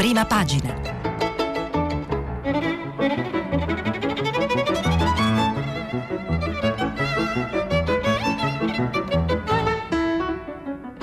prima 0.00 0.24
pagina. 0.24 0.74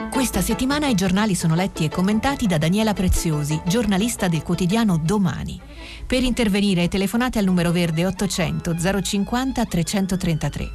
Questa 0.10 0.42
settimana 0.42 0.88
i 0.88 0.96
giornali 0.96 1.36
sono 1.36 1.54
letti 1.54 1.86
e 1.86 1.90
commentati 1.90 2.48
da 2.48 2.58
Daniela 2.58 2.94
Preziosi, 2.94 3.62
giornalista 3.68 4.28
del 4.28 4.42
quotidiano 4.42 4.98
Domani. 4.98 5.62
Per 6.08 6.24
intervenire 6.24 6.88
telefonate 6.88 7.38
al 7.38 7.46
numero 7.46 7.72
verde 7.72 8.04
800 8.08 8.76
050 9.04 9.64
333. 9.64 10.72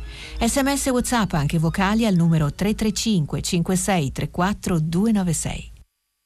Sms 0.47 0.87
WhatsApp 0.87 1.33
anche 1.33 1.59
vocali 1.59 2.07
al 2.07 2.15
numero 2.15 2.53
335 2.55 3.43
56 3.43 4.13
34 4.13 4.79
296. 4.79 5.72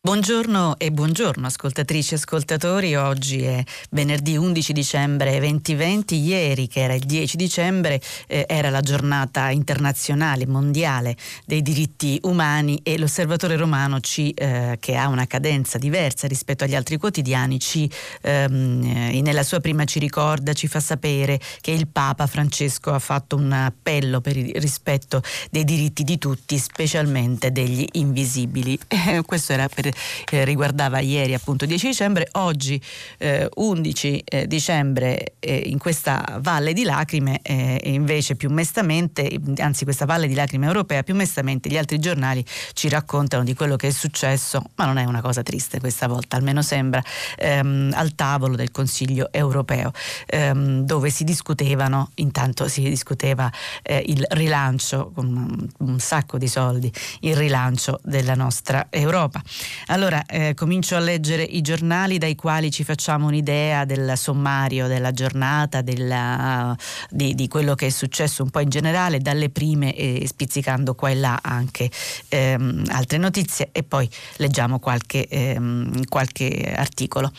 Buongiorno 0.06 0.76
e 0.78 0.92
buongiorno 0.92 1.48
ascoltatrici 1.48 2.12
e 2.12 2.16
ascoltatori, 2.16 2.94
oggi 2.94 3.42
è 3.42 3.60
venerdì 3.90 4.36
11 4.36 4.72
dicembre 4.72 5.36
2020, 5.40 6.14
ieri 6.14 6.68
che 6.68 6.82
era 6.82 6.94
il 6.94 7.02
10 7.02 7.36
dicembre 7.36 8.00
eh, 8.28 8.44
era 8.46 8.70
la 8.70 8.82
giornata 8.82 9.50
internazionale 9.50 10.46
mondiale 10.46 11.16
dei 11.44 11.60
diritti 11.60 12.20
umani 12.22 12.78
e 12.84 12.98
l'osservatore 12.98 13.56
romano 13.56 13.98
ci, 13.98 14.30
eh, 14.30 14.76
che 14.78 14.94
ha 14.94 15.08
una 15.08 15.26
cadenza 15.26 15.76
diversa 15.76 16.28
rispetto 16.28 16.62
agli 16.62 16.76
altri 16.76 16.98
quotidiani 16.98 17.58
ci, 17.58 17.90
ehm, 18.20 18.84
eh, 18.84 19.20
nella 19.22 19.42
sua 19.42 19.58
prima 19.58 19.82
ci 19.86 19.98
ricorda, 19.98 20.52
ci 20.52 20.68
fa 20.68 20.78
sapere 20.78 21.40
che 21.60 21.72
il 21.72 21.88
Papa 21.88 22.28
Francesco 22.28 22.92
ha 22.92 23.00
fatto 23.00 23.34
un 23.34 23.50
appello 23.50 24.20
per 24.20 24.36
il 24.36 24.52
rispetto 24.60 25.20
dei 25.50 25.64
diritti 25.64 26.04
di 26.04 26.16
tutti, 26.16 26.58
specialmente 26.58 27.50
degli 27.50 27.84
invisibili. 27.94 28.78
questo 29.26 29.52
era 29.52 29.66
per 29.68 29.94
eh, 30.30 30.44
riguardava 30.44 31.00
ieri 31.00 31.34
appunto 31.34 31.66
10 31.66 31.86
dicembre, 31.86 32.28
oggi 32.32 32.80
eh, 33.18 33.48
11 33.54 34.22
eh, 34.24 34.46
dicembre 34.46 35.34
eh, 35.40 35.54
in 35.66 35.78
questa 35.78 36.38
valle 36.40 36.72
di 36.72 36.82
lacrime 36.82 37.40
e 37.42 37.80
eh, 37.82 37.92
invece 37.92 38.36
più 38.36 38.50
mestamente, 38.50 39.38
anzi 39.58 39.84
questa 39.84 40.04
valle 40.04 40.26
di 40.26 40.34
lacrime 40.34 40.66
europea, 40.66 41.02
più 41.02 41.14
mestamente 41.14 41.68
gli 41.68 41.76
altri 41.76 41.98
giornali 41.98 42.44
ci 42.72 42.88
raccontano 42.88 43.44
di 43.44 43.54
quello 43.54 43.76
che 43.76 43.88
è 43.88 43.90
successo, 43.90 44.62
ma 44.76 44.84
non 44.84 44.98
è 44.98 45.04
una 45.04 45.20
cosa 45.20 45.42
triste 45.42 45.80
questa 45.80 46.06
volta, 46.06 46.36
almeno 46.36 46.62
sembra, 46.62 47.02
ehm, 47.36 47.92
al 47.94 48.14
tavolo 48.14 48.56
del 48.56 48.70
Consiglio 48.70 49.28
europeo, 49.32 49.92
ehm, 50.26 50.82
dove 50.82 51.10
si 51.10 51.24
discutevano, 51.24 52.10
intanto 52.16 52.68
si 52.68 52.82
discuteva 52.82 53.50
eh, 53.82 54.02
il 54.06 54.24
rilancio 54.30 55.10
con 55.14 55.26
un, 55.26 55.68
un 55.90 55.98
sacco 55.98 56.38
di 56.38 56.48
soldi, 56.48 56.92
il 57.20 57.36
rilancio 57.36 58.00
della 58.02 58.34
nostra 58.34 58.86
Europa. 58.90 59.42
Allora, 59.88 60.24
eh, 60.26 60.54
comincio 60.54 60.96
a 60.96 60.98
leggere 60.98 61.44
i 61.44 61.60
giornali 61.60 62.18
dai 62.18 62.34
quali 62.34 62.72
ci 62.72 62.82
facciamo 62.82 63.26
un'idea 63.26 63.84
del 63.84 64.14
sommario 64.16 64.88
della 64.88 65.12
giornata, 65.12 65.80
della, 65.80 66.76
di, 67.08 67.36
di, 67.36 67.46
quello 67.46 67.76
che 67.76 67.86
è 67.86 67.90
successo 67.90 68.42
un 68.42 68.50
po' 68.50 68.58
in 68.58 68.68
generale, 68.68 69.20
dalle 69.20 69.48
prime 69.48 69.94
e 69.94 70.24
spizzicando 70.26 70.96
qua 70.96 71.10
e 71.10 71.14
là 71.14 71.38
anche 71.40 71.88
ehm, 72.28 72.82
altre 72.88 73.18
notizie 73.18 73.68
e 73.70 73.84
poi 73.84 74.10
leggiamo 74.38 74.80
qualche, 74.80 75.28
ehm, 75.28 76.06
qualche 76.06 76.74
articolo. 76.76 77.30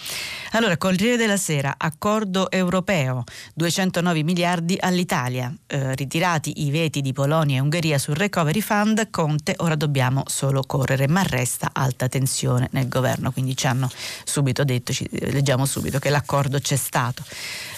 Allora, 0.51 0.77
Corriere 0.77 1.17
della 1.17 1.37
Sera, 1.37 1.75
accordo 1.77 2.49
europeo, 2.49 3.25
209 3.55 4.23
miliardi 4.23 4.77
all'Italia, 4.79 5.53
eh, 5.67 5.93
ritirati 5.95 6.63
i 6.63 6.71
veti 6.71 7.01
di 7.01 7.11
Polonia 7.11 7.57
e 7.57 7.59
Ungheria 7.59 7.97
sul 7.97 8.15
recovery 8.15 8.61
fund, 8.61 9.09
Conte, 9.09 9.53
ora 9.57 9.75
dobbiamo 9.75 10.23
solo 10.27 10.61
correre, 10.65 11.09
ma 11.09 11.23
resta 11.23 11.71
alta 11.73 12.07
tensione 12.07 12.35
tensione 12.37 12.69
nel 12.71 12.87
governo, 12.87 13.31
quindi 13.31 13.57
ci 13.57 13.65
hanno 13.65 13.89
subito 14.23 14.63
detto, 14.63 14.93
ci, 14.93 15.07
leggiamo 15.09 15.65
subito 15.65 15.97
che 15.97 16.09
l'accordo 16.09 16.59
c'è 16.59 16.75
stato. 16.75 17.23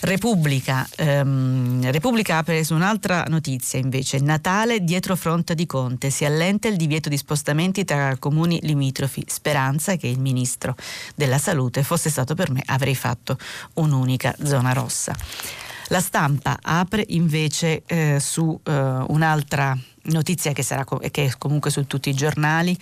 Repubblica, 0.01 0.88
ehm, 0.97 1.89
Repubblica 1.91 2.38
apre 2.38 2.63
su 2.66 2.73
un'altra 2.73 3.23
notizia 3.28 3.79
invece, 3.79 4.19
Natale 4.19 4.84
dietro 4.84 5.16
fronte 5.16 5.56
di 5.56 5.66
Conte, 5.66 6.09
si 6.09 6.25
allenta 6.25 6.67
il 6.67 6.75
divieto 6.75 7.07
di 7.07 7.17
spostamenti 7.17 7.85
tra 7.85 8.17
comuni 8.17 8.59
limitrofi, 8.63 9.23
speranza 9.28 9.95
che 9.95 10.07
il 10.07 10.19
ministro 10.19 10.75
della 11.16 11.38
salute 11.38 11.84
fosse 11.84 12.09
stato 12.09 12.35
per 12.35 12.51
me 12.51 12.61
avrei 12.66 12.95
fatto 12.95 13.38
un'unica 13.75 14.35
zona 14.44 14.73
rossa. 14.73 15.16
La 15.91 16.01
stampa 16.01 16.59
apre 16.61 17.03
invece 17.07 17.81
eh, 17.88 18.19
su 18.19 18.59
eh, 18.63 18.72
un'altra 18.72 19.75
notizia 20.03 20.51
che, 20.51 20.63
sarà, 20.63 20.85
che 21.11 21.25
è 21.25 21.31
comunque 21.37 21.71
su 21.71 21.85
tutti 21.87 22.09
i 22.09 22.13
giornali, 22.13 22.77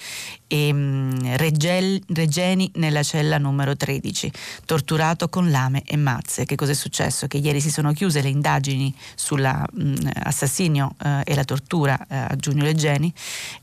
e, 0.47 0.69
um, 0.72 1.35
Reggel, 1.38 2.01
Regeni 2.07 2.72
nella 2.75 3.03
cella 3.03 3.38
numero 3.38 3.75
13, 3.75 4.31
torturato 4.66 5.29
con 5.29 5.50
lame 5.50 5.83
e 5.85 5.97
mazze. 5.97 6.45
Che 6.45 6.55
cosa 6.55 6.72
è 6.72 6.75
successo? 6.75 7.28
Che 7.28 7.38
ieri 7.38 7.61
si 7.61 7.72
sono 7.72 7.94
chiuse 7.94 8.22
le 8.22 8.29
indagini 8.29 8.94
sull'assassinio 9.16 10.85
mm, 10.85 11.11
uh, 11.11 11.22
e 11.23 11.35
la 11.35 11.44
tortura 11.44 11.97
uh, 12.00 12.05
a 12.29 12.35
Giugno 12.35 12.63
Regeni, 12.63 13.13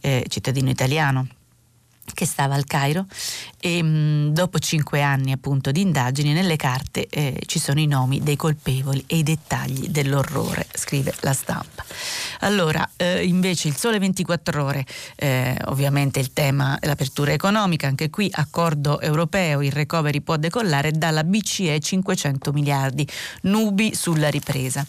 eh, 0.00 0.24
cittadino 0.28 0.70
italiano 0.70 1.26
che 2.12 2.26
stava 2.26 2.54
al 2.54 2.64
Cairo 2.64 3.06
e 3.60 3.82
mh, 3.82 3.86
mm, 3.86 4.28
dopo 4.28 4.58
cinque 4.58 5.02
anni 5.02 5.32
appunto 5.32 5.70
di 5.70 5.80
indagini 5.80 6.32
nelle 6.32 6.56
carte 6.56 7.06
eh, 7.08 7.40
ci 7.46 7.58
sono 7.58 7.80
i 7.80 7.86
nomi 7.86 8.22
dei 8.22 8.36
colpevoli 8.36 9.04
e 9.06 9.18
i 9.18 9.22
dettagli 9.22 9.88
dell'orrore, 9.88 10.66
scrive 10.74 11.14
la 11.20 11.32
stampa. 11.32 11.84
Allora, 12.40 12.88
eh, 12.96 13.24
invece 13.24 13.68
il 13.68 13.76
Sole 13.76 13.98
24 13.98 14.64
ore, 14.64 14.84
eh, 15.16 15.56
ovviamente 15.66 16.20
il 16.20 16.32
tema 16.32 16.78
è 16.78 16.86
l'apertura 16.86 17.32
economica, 17.32 17.86
anche 17.86 18.10
qui 18.10 18.28
accordo 18.30 19.00
europeo, 19.00 19.62
il 19.62 19.72
recovery 19.72 20.20
può 20.20 20.36
decollare 20.36 20.92
dalla 20.92 21.24
BCE 21.24 21.78
500 21.80 22.52
miliardi, 22.52 23.06
nubi 23.42 23.94
sulla 23.94 24.28
ripresa. 24.28 24.84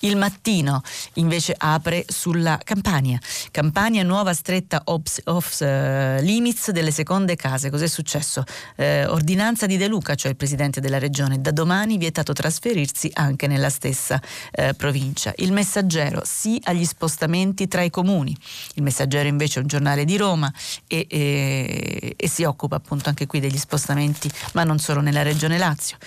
Il 0.00 0.16
mattino 0.16 0.82
invece 1.14 1.54
apre 1.56 2.04
sulla 2.08 2.58
Campania, 2.62 3.20
Campania 3.50 4.02
nuova 4.02 4.34
stretta 4.34 4.82
off, 4.86 5.18
off 5.24 5.60
uh, 5.60 6.20
limits 6.56 6.70
delle 6.70 6.90
seconde 6.90 7.36
case, 7.36 7.70
cos'è 7.70 7.86
successo? 7.86 8.42
Eh, 8.76 9.04
ordinanza 9.06 9.66
di 9.66 9.76
De 9.76 9.86
Luca, 9.86 10.14
cioè 10.14 10.30
il 10.30 10.36
presidente 10.36 10.80
della 10.80 10.98
regione, 10.98 11.40
da 11.40 11.50
domani 11.50 11.98
vietato 11.98 12.32
trasferirsi 12.32 13.10
anche 13.12 13.46
nella 13.46 13.68
stessa 13.68 14.20
eh, 14.52 14.74
provincia. 14.74 15.32
Il 15.36 15.52
messaggero 15.52 16.22
sì 16.24 16.60
agli 16.64 16.84
spostamenti 16.84 17.68
tra 17.68 17.82
i 17.82 17.90
comuni. 17.90 18.36
Il 18.74 18.82
Messaggero 18.82 19.28
invece 19.28 19.58
è 19.58 19.62
un 19.62 19.68
giornale 19.68 20.04
di 20.04 20.16
Roma 20.16 20.52
e, 20.86 21.06
e, 21.08 22.14
e 22.16 22.28
si 22.28 22.44
occupa 22.44 22.76
appunto 22.76 23.08
anche 23.08 23.26
qui 23.26 23.40
degli 23.40 23.58
spostamenti, 23.58 24.30
ma 24.54 24.64
non 24.64 24.78
solo 24.78 25.00
nella 25.00 25.22
regione 25.22 25.58
Lazio. 25.58 25.98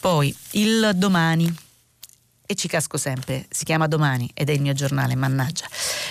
Poi 0.00 0.34
il 0.52 0.92
domani 0.94 1.66
e 2.50 2.54
ci 2.54 2.66
casco 2.66 2.96
sempre, 2.96 3.44
si 3.50 3.64
chiama 3.64 3.86
Domani 3.86 4.30
ed 4.32 4.48
è 4.48 4.52
il 4.52 4.62
mio 4.62 4.72
giornale, 4.72 5.14
mannaggia. 5.14 5.66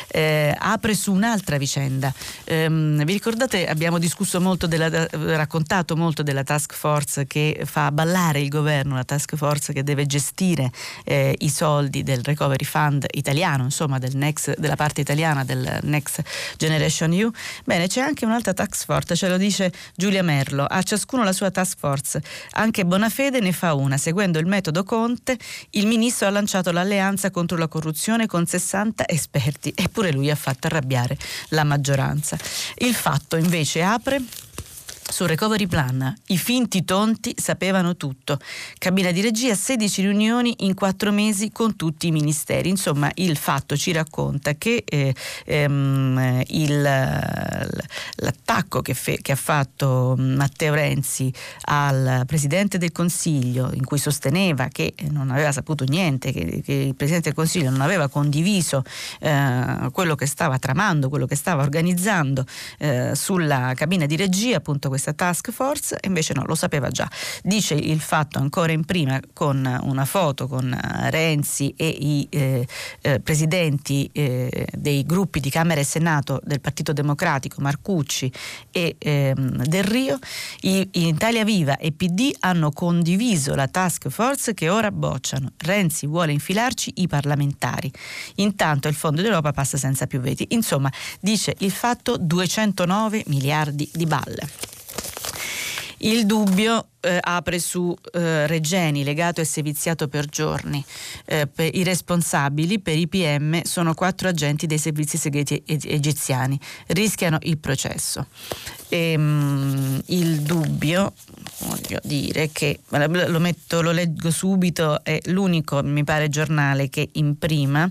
Eh, 0.07 0.55
apre 0.55 0.93
su 0.93 1.11
un'altra 1.11 1.57
vicenda. 1.57 2.13
Eh, 2.43 2.69
vi 2.69 3.11
ricordate, 3.11 3.67
abbiamo 3.67 3.97
discusso 3.97 4.39
molto, 4.39 4.67
della, 4.67 5.07
raccontato 5.35 5.95
molto 5.95 6.21
della 6.21 6.43
task 6.43 6.75
force 6.75 7.25
che 7.25 7.63
fa 7.65 7.91
ballare 7.91 8.39
il 8.39 8.49
governo, 8.49 8.93
la 8.93 9.03
task 9.03 9.35
force 9.35 9.73
che 9.73 9.83
deve 9.83 10.05
gestire 10.05 10.69
eh, 11.05 11.33
i 11.39 11.49
soldi 11.49 12.03
del 12.03 12.21
recovery 12.21 12.65
fund 12.65 13.07
italiano, 13.13 13.63
insomma 13.63 13.97
del 13.97 14.15
next, 14.15 14.59
della 14.59 14.75
parte 14.75 15.01
italiana 15.01 15.43
del 15.43 15.79
Next 15.81 16.21
Generation 16.55 17.13
EU. 17.13 17.31
Bene, 17.65 17.87
c'è 17.87 18.01
anche 18.01 18.25
un'altra 18.25 18.53
task 18.53 18.85
force, 18.85 19.15
ce 19.15 19.27
lo 19.27 19.37
dice 19.37 19.73
Giulia 19.95 20.21
Merlo, 20.21 20.65
a 20.65 20.83
ciascuno 20.83 21.23
la 21.23 21.33
sua 21.33 21.49
task 21.49 21.79
force. 21.79 22.21
Anche 22.51 22.85
Bonafede 22.85 23.39
ne 23.39 23.53
fa 23.53 23.73
una, 23.73 23.97
seguendo 23.97 24.37
il 24.37 24.45
metodo 24.45 24.83
Conte, 24.83 25.35
il 25.71 25.87
ministro 25.87 26.25
ha 26.27 26.31
lanciato 26.31 26.71
l'alleanza 26.71 27.31
contro 27.31 27.57
la 27.57 27.67
corruzione 27.67 28.27
con 28.27 28.45
60 28.45 29.07
esperti, 29.07 29.73
eppure 29.75 30.11
lui 30.11 30.29
ha 30.29 30.35
fatto 30.35 30.67
arrabbiare 30.67 31.17
la 31.49 31.63
maggioranza. 31.63 32.37
Il 32.77 32.93
fatto 32.93 33.35
invece 33.35 33.81
apre 33.81 34.21
sul 35.09 35.27
recovery 35.27 35.67
plan 35.67 36.13
i 36.27 36.37
finti 36.37 36.83
tonti 36.83 37.33
sapevano 37.37 37.95
tutto. 37.95 38.39
Cabina 38.77 39.11
di 39.11 39.21
regia, 39.21 39.55
16 39.55 40.01
riunioni 40.01 40.55
in 40.59 40.73
4 40.73 41.11
mesi 41.11 41.51
con 41.51 41.75
tutti 41.75 42.07
i 42.07 42.11
ministeri. 42.11 42.69
Insomma, 42.69 43.09
il 43.15 43.37
fatto 43.37 43.77
ci 43.77 43.91
racconta 43.91 44.55
che 44.55 44.83
eh, 44.85 45.15
ehm, 45.45 46.43
il, 46.47 46.81
l'attacco 46.81 48.81
che, 48.81 48.93
fe, 48.93 49.19
che, 49.21 49.31
ha 49.31 49.37
fatto 49.37 50.15
Matteo 50.17 50.73
Renzi 50.73 51.31
al 51.65 52.23
Presidente 52.25 52.77
del 52.77 52.91
Consiglio, 52.91 53.71
in 53.73 53.85
cui 53.85 53.97
sosteneva 53.97 54.67
che 54.67 54.93
non 55.09 55.31
aveva 55.31 55.51
saputo 55.51 55.85
niente, 55.85 56.31
che, 56.31 56.61
che 56.63 56.73
il 56.73 56.95
Presidente 56.95 57.29
del 57.29 57.37
Consiglio 57.37 57.69
non 57.69 57.81
aveva 57.81 58.09
condiviso 58.09 58.83
eh, 59.19 59.89
quello 59.91 60.15
che 60.15 60.25
stava 60.25 60.59
tramando, 60.59 61.09
quello 61.09 61.25
che 61.25 61.35
stava 61.35 61.63
organizzando 61.63 62.45
eh, 62.79 63.11
sulla 63.15 63.71
cabina 63.75 64.05
di 64.05 64.17
regia, 64.17 64.57
appunto 64.57 64.89
questa 64.97 65.13
task 65.13 65.51
force, 65.51 65.95
invece 66.05 66.33
no, 66.33 66.43
lo 66.45 66.55
sapeva 66.55 66.89
già. 66.89 67.07
Dice 67.43 67.75
il 67.75 68.01
fatto 68.01 68.39
ancora 68.39 68.71
in 68.71 68.83
prima 68.83 69.19
con 69.31 69.79
una 69.83 70.05
foto 70.05 70.47
con 70.47 70.73
eh, 70.73 71.11
Renzi 71.11 71.73
e 71.77 71.87
i 71.87 72.27
eh, 72.31 72.67
eh, 73.01 73.19
presidenti 73.19 74.09
eh, 74.11 74.67
dei 74.73 75.05
gruppi 75.05 75.39
di 75.39 75.51
Camera 75.51 75.79
e 75.79 75.83
Senato 75.83 76.41
del 76.43 76.59
Partito 76.59 76.93
Democratico, 76.93 77.61
Marcucci 77.61 78.31
e 78.71 78.95
ehm, 78.97 79.65
Del 79.65 79.83
Rio. 79.83 80.17
I, 80.61 80.89
Italia 80.93 81.43
Viva 81.43 81.77
e 81.77 81.91
PD 81.91 82.35
hanno 82.39 82.71
condiviso 82.71 83.53
la 83.53 83.67
task 83.67 84.09
force 84.09 84.55
che 84.55 84.69
ora 84.69 84.89
bocciano. 84.89 85.51
Renzi 85.57 86.07
vuole 86.07 86.31
infilarci 86.31 86.93
i 86.95 87.07
parlamentari. 87.07 87.91
Intanto 88.35 88.87
il 88.87 88.95
Fondo 88.95 89.21
d'Europa 89.21 89.51
passa 89.51 89.77
senza 89.77 90.07
più 90.07 90.19
veti. 90.19 90.47
Insomma, 90.49 90.91
dice 91.19 91.53
il 91.59 91.71
fatto 91.71 92.17
209 92.17 93.25
miliardi 93.27 93.87
di 93.93 94.05
balle. 94.07 94.85
Il 95.99 96.25
dubbio 96.25 96.89
eh, 96.99 97.17
apre 97.19 97.59
su 97.59 97.95
eh, 98.11 98.45
Regeni, 98.47 99.03
legato 99.03 99.41
e 99.41 99.45
seviziato 99.45 100.07
per 100.07 100.25
giorni. 100.25 100.83
Eh, 101.25 101.47
per 101.47 101.73
I 101.73 101.83
responsabili 101.83 102.79
per 102.79 102.97
i 102.97 103.07
PM 103.07 103.61
sono 103.63 103.93
quattro 103.93 104.27
agenti 104.27 104.67
dei 104.67 104.77
servizi 104.77 105.17
segreti 105.17 105.63
egiziani. 105.65 106.59
Rischiano 106.87 107.37
il 107.43 107.57
processo. 107.57 108.27
E, 108.89 109.11
ehm, 109.13 109.21
mh, 109.21 110.01
il 110.07 110.41
dubbio, 110.41 111.13
voglio 111.59 111.99
dire 112.03 112.49
che 112.51 112.79
lo, 112.89 113.39
metto, 113.39 113.81
lo 113.81 113.91
leggo 113.91 114.29
subito, 114.29 115.03
è 115.03 115.19
l'unico, 115.25 115.81
mi 115.83 116.03
pare, 116.03 116.29
giornale 116.29 116.89
che 116.89 117.09
in 117.13 117.37
prima 117.37 117.89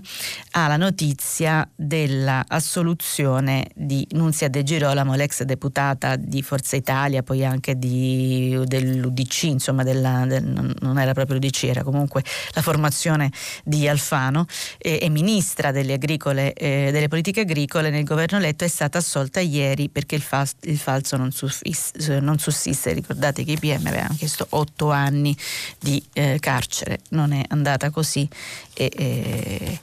ha 0.51 0.67
la 0.67 0.77
notizia 0.77 1.67
dell'assoluzione 1.75 3.67
di 3.75 4.07
Nunzia 4.11 4.47
De 4.47 4.63
Girolamo, 4.63 5.15
l'ex 5.15 5.43
deputata 5.43 6.15
di 6.15 6.41
Forza 6.41 6.75
Italia, 6.75 7.23
poi 7.23 7.43
anche 7.43 7.77
di, 7.77 8.57
dell'UDC, 8.65 9.43
insomma 9.43 9.83
della, 9.83 10.25
del, 10.25 10.73
non 10.79 10.99
era 10.99 11.13
proprio 11.13 11.37
l'UDC, 11.37 11.63
era 11.63 11.83
comunque 11.83 12.23
la 12.53 12.61
formazione 12.61 13.31
di 13.63 13.87
Alfano, 13.87 14.45
e, 14.77 14.99
e 15.01 15.09
ministra 15.09 15.71
delle, 15.71 15.93
agricole, 15.93 16.53
eh, 16.53 16.89
delle 16.91 17.07
politiche 17.07 17.41
agricole 17.41 17.89
nel 17.89 18.03
governo 18.03 18.37
eletto, 18.37 18.63
è 18.63 18.69
stata 18.69 18.99
assolta 18.99 19.39
ieri 19.39 19.89
perché 19.89 20.15
il, 20.15 20.21
fa, 20.21 20.47
il 20.61 20.77
falso 20.77 21.17
non, 21.17 21.31
sussiste, 21.31 22.19
non 22.19 22.37
sussiste. 22.37 22.93
Ricordate 22.93 23.43
che 23.43 23.56
i 23.57 23.59
PM 23.59 23.85
avevano 23.87 24.15
chiesto 24.15 24.45
otto 24.51 24.91
anni 24.91 25.35
di 25.79 26.03
eh, 26.13 26.37
carcere, 26.39 26.99
non 27.09 27.33
è 27.33 27.43
andata 27.49 27.89
così 27.89 28.27
e, 28.73 28.91
e, 28.95 29.79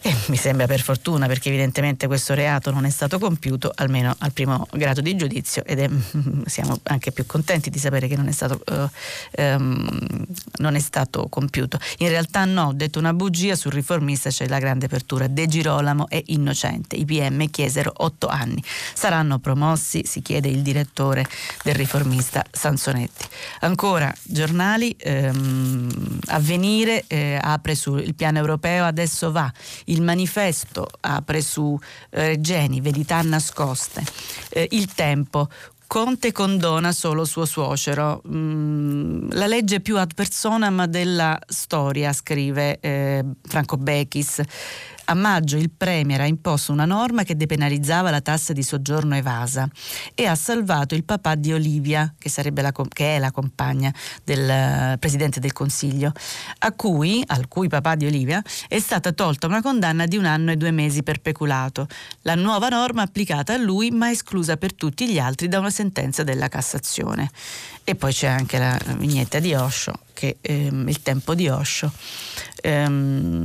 e, 0.00 0.14
mi 0.26 0.36
sembra 0.36 0.66
per 0.66 0.80
fortuna 0.80 1.26
perché 1.26 1.48
evidentemente 1.48 2.06
questo 2.06 2.32
reato 2.32 2.70
non 2.70 2.86
è 2.86 2.90
stato 2.90 3.18
compiuto 3.18 3.70
almeno 3.74 4.14
al 4.18 4.32
primo 4.32 4.66
grado 4.72 5.02
di 5.02 5.14
giudizio 5.14 5.62
ed 5.64 5.78
è, 5.78 5.90
siamo 6.48 6.80
anche 6.84 7.12
più 7.12 7.26
contenti 7.26 7.68
di 7.68 7.78
sapere 7.78 8.08
che 8.08 8.16
non 8.16 8.28
è, 8.28 8.32
stato, 8.32 8.62
uh, 8.66 9.42
um, 9.42 10.26
non 10.56 10.74
è 10.74 10.80
stato 10.80 11.28
compiuto. 11.28 11.78
In 11.98 12.08
realtà 12.08 12.44
no, 12.46 12.68
ho 12.68 12.72
detto 12.72 12.98
una 12.98 13.12
bugia, 13.12 13.54
sul 13.54 13.72
riformista 13.72 14.30
c'è 14.30 14.48
la 14.48 14.58
grande 14.58 14.86
apertura, 14.86 15.26
De 15.26 15.46
Girolamo 15.46 16.08
è 16.08 16.22
innocente, 16.26 16.96
i 16.96 17.04
PM 17.04 17.50
chiesero 17.50 17.92
otto 17.98 18.28
anni, 18.28 18.62
saranno 18.94 19.38
promossi, 19.38 20.04
si 20.06 20.22
chiede 20.22 20.48
il 20.48 20.62
direttore 20.62 21.26
del 21.62 21.74
riformista 21.74 22.42
Sansonetti. 22.50 23.09
Ancora 23.60 24.12
giornali, 24.22 24.94
ehm, 24.98 26.18
avvenire 26.26 27.04
eh, 27.06 27.38
apre 27.40 27.74
sul 27.74 28.14
piano 28.14 28.38
europeo, 28.38 28.84
adesso 28.84 29.30
va, 29.30 29.50
il 29.86 30.02
manifesto 30.02 30.88
apre 31.00 31.42
su 31.42 31.78
eh, 32.10 32.28
Regeni, 32.28 32.80
verità 32.80 33.20
nascoste, 33.22 34.04
eh, 34.50 34.68
il 34.70 34.92
tempo, 34.94 35.48
Conte 35.90 36.30
condona 36.30 36.92
solo 36.92 37.24
suo 37.24 37.44
suocero. 37.44 38.22
Mm, 38.28 39.30
la 39.32 39.48
legge 39.48 39.80
più 39.80 39.98
ad 39.98 40.14
personam 40.14 40.84
della 40.84 41.36
storia, 41.48 42.12
scrive 42.12 42.78
eh, 42.78 43.24
Franco 43.42 43.76
Bechis. 43.76 44.40
A 45.10 45.14
maggio 45.14 45.56
il 45.56 45.70
Premier 45.76 46.20
ha 46.20 46.26
imposto 46.26 46.70
una 46.70 46.84
norma 46.84 47.24
che 47.24 47.36
depenalizzava 47.36 48.10
la 48.10 48.20
tassa 48.20 48.52
di 48.52 48.62
soggiorno 48.62 49.16
evasa 49.16 49.68
e 50.14 50.26
ha 50.26 50.36
salvato 50.36 50.94
il 50.94 51.02
papà 51.02 51.34
di 51.34 51.52
Olivia, 51.52 52.14
che, 52.16 52.30
la, 52.54 52.72
che 52.88 53.16
è 53.16 53.18
la 53.18 53.32
compagna 53.32 53.92
del 54.22 54.92
uh, 54.94 54.98
Presidente 55.00 55.40
del 55.40 55.52
Consiglio, 55.52 56.12
cui, 56.76 57.24
al 57.26 57.48
cui 57.48 57.66
papà 57.66 57.96
di 57.96 58.06
Olivia 58.06 58.40
è 58.68 58.78
stata 58.78 59.10
tolta 59.10 59.48
una 59.48 59.60
condanna 59.60 60.06
di 60.06 60.16
un 60.16 60.26
anno 60.26 60.52
e 60.52 60.56
due 60.56 60.70
mesi 60.70 61.02
per 61.02 61.20
peculato. 61.20 61.88
La 62.22 62.36
nuova 62.36 62.68
norma 62.68 63.02
applicata 63.02 63.54
a 63.54 63.56
lui 63.56 63.90
ma 63.90 64.12
esclusa 64.12 64.56
per 64.58 64.74
tutti 64.74 65.08
gli 65.08 65.18
altri 65.18 65.48
da 65.48 65.58
una 65.58 65.70
sentenza 65.70 66.22
della 66.22 66.46
Cassazione. 66.46 67.32
E 67.82 67.96
poi 67.96 68.12
c'è 68.12 68.28
anche 68.28 68.58
la 68.58 68.78
vignetta 68.96 69.40
di 69.40 69.54
Osho, 69.54 69.92
che 70.12 70.36
ehm, 70.40 70.86
il 70.86 71.02
tempo 71.02 71.34
di 71.34 71.48
Osho. 71.48 71.90
Ehm, 72.62 73.44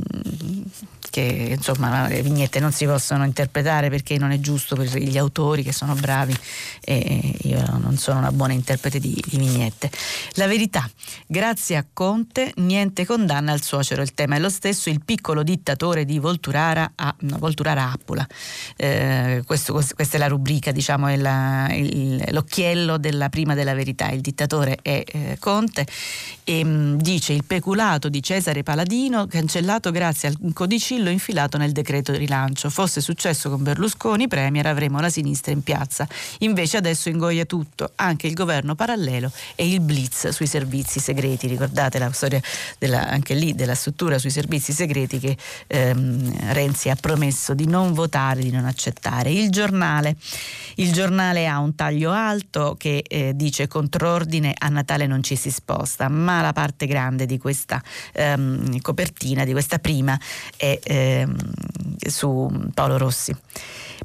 che 1.16 1.54
insomma 1.56 2.08
le 2.08 2.20
vignette 2.20 2.60
non 2.60 2.72
si 2.72 2.84
possono 2.84 3.24
interpretare 3.24 3.88
perché 3.88 4.18
non 4.18 4.32
è 4.32 4.38
giusto 4.38 4.76
per 4.76 4.94
gli 4.98 5.16
autori 5.16 5.62
che 5.62 5.72
sono 5.72 5.94
bravi 5.94 6.36
e 6.84 7.34
io 7.44 7.64
non 7.78 7.96
sono 7.96 8.18
una 8.18 8.32
buona 8.32 8.52
interprete 8.52 8.98
di, 8.98 9.18
di 9.26 9.38
vignette. 9.38 9.90
La 10.32 10.46
verità, 10.46 10.86
grazie 11.26 11.76
a 11.76 11.86
Conte 11.90 12.52
niente 12.56 13.06
condanna 13.06 13.52
al 13.52 13.62
suocero, 13.62 14.02
il 14.02 14.12
tema 14.12 14.36
è 14.36 14.38
lo 14.38 14.50
stesso, 14.50 14.90
il 14.90 15.00
piccolo 15.02 15.42
dittatore 15.42 16.04
di 16.04 16.18
Volturara 16.18 16.92
a 16.94 17.14
no, 17.20 17.38
Volturara 17.38 17.90
Appula. 17.90 18.26
Eh, 18.76 19.42
questo, 19.46 19.72
questa 19.72 20.16
è 20.16 20.18
la 20.18 20.28
rubrica, 20.28 20.70
diciamo, 20.70 21.06
è 21.06 21.16
la, 21.16 21.72
il, 21.72 22.22
l'occhiello 22.28 22.98
della 22.98 23.30
prima 23.30 23.54
della 23.54 23.72
verità, 23.72 24.10
il 24.10 24.20
dittatore 24.20 24.76
è 24.82 25.02
eh, 25.06 25.36
Conte 25.40 25.86
e 26.44 26.62
mh, 26.62 26.68
mm, 26.68 26.94
dice 26.96 27.32
il 27.32 27.44
peculato 27.44 28.10
di 28.10 28.22
Cesare 28.22 28.62
Paladino 28.62 29.26
cancellato 29.26 29.90
grazie 29.90 30.28
al 30.28 30.36
codicillo 30.52 31.04
filo 31.06 31.10
infilato 31.10 31.56
nel 31.58 31.72
decreto 31.72 32.12
di 32.12 32.18
rilancio. 32.18 32.70
Fosse 32.70 33.00
successo 33.00 33.48
con 33.50 33.62
Berlusconi, 33.62 34.28
Premier, 34.28 34.66
avremo 34.66 35.00
la 35.00 35.08
sinistra 35.08 35.52
in 35.52 35.62
piazza. 35.62 36.06
Invece 36.38 36.76
adesso 36.76 37.08
ingoia 37.08 37.44
tutto, 37.44 37.92
anche 37.96 38.26
il 38.26 38.34
governo 38.34 38.74
parallelo 38.74 39.30
e 39.54 39.70
il 39.70 39.80
blitz 39.80 40.28
sui 40.28 40.46
servizi 40.46 40.98
segreti. 41.00 41.46
Ricordate 41.46 41.98
la 41.98 42.10
storia 42.12 42.40
della, 42.78 43.08
anche 43.08 43.34
lì 43.34 43.54
della 43.54 43.74
struttura 43.74 44.18
sui 44.18 44.30
servizi 44.30 44.72
segreti 44.72 45.18
che 45.18 45.36
ehm, 45.66 46.52
Renzi 46.52 46.90
ha 46.90 46.96
promesso 46.96 47.54
di 47.54 47.66
non 47.66 47.92
votare, 47.92 48.40
di 48.40 48.50
non 48.50 48.64
accettare. 48.64 49.30
Il 49.30 49.50
giornale, 49.50 50.16
il 50.76 50.92
giornale 50.92 51.46
ha 51.46 51.58
un 51.58 51.74
taglio 51.74 52.10
alto 52.12 52.74
che 52.78 53.04
eh, 53.06 53.32
dice 53.34 53.68
contrordine 53.68 54.54
a 54.56 54.68
Natale 54.68 55.06
non 55.06 55.22
ci 55.22 55.36
si 55.36 55.50
sposta, 55.50 56.08
ma 56.08 56.40
la 56.40 56.52
parte 56.52 56.86
grande 56.86 57.26
di 57.26 57.38
questa 57.38 57.82
ehm, 58.12 58.80
copertina, 58.80 59.44
di 59.44 59.52
questa 59.52 59.78
prima, 59.78 60.18
è 60.56 60.78
eh, 60.82 60.95
su 62.08 62.68
Paolo 62.74 62.98
Rossi. 62.98 63.34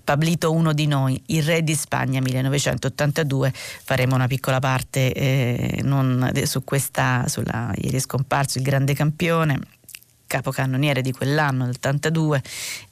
Pablito 0.04 0.52
uno 0.52 0.74
di 0.74 0.88
noi, 0.88 1.22
il 1.28 1.44
re 1.44 1.64
di 1.64 1.76
Spagna 1.76 2.22
1982, 2.22 3.52
faremo 3.54 4.16
una 4.16 4.28
piccola 4.28 4.60
parte 4.60 5.14
eh, 5.14 5.82
non, 5.84 6.32
su 6.44 6.64
questa, 6.64 7.26
sulla, 7.28 7.72
ieri 7.76 7.98
è 7.98 8.00
scomparso 8.00 8.58
il 8.58 8.64
grande 8.64 8.94
campione 8.94 9.60
capocannoniere 10.32 11.02
di 11.02 11.12
quell'anno, 11.12 11.66
del 11.66 11.76
82, 11.76 12.42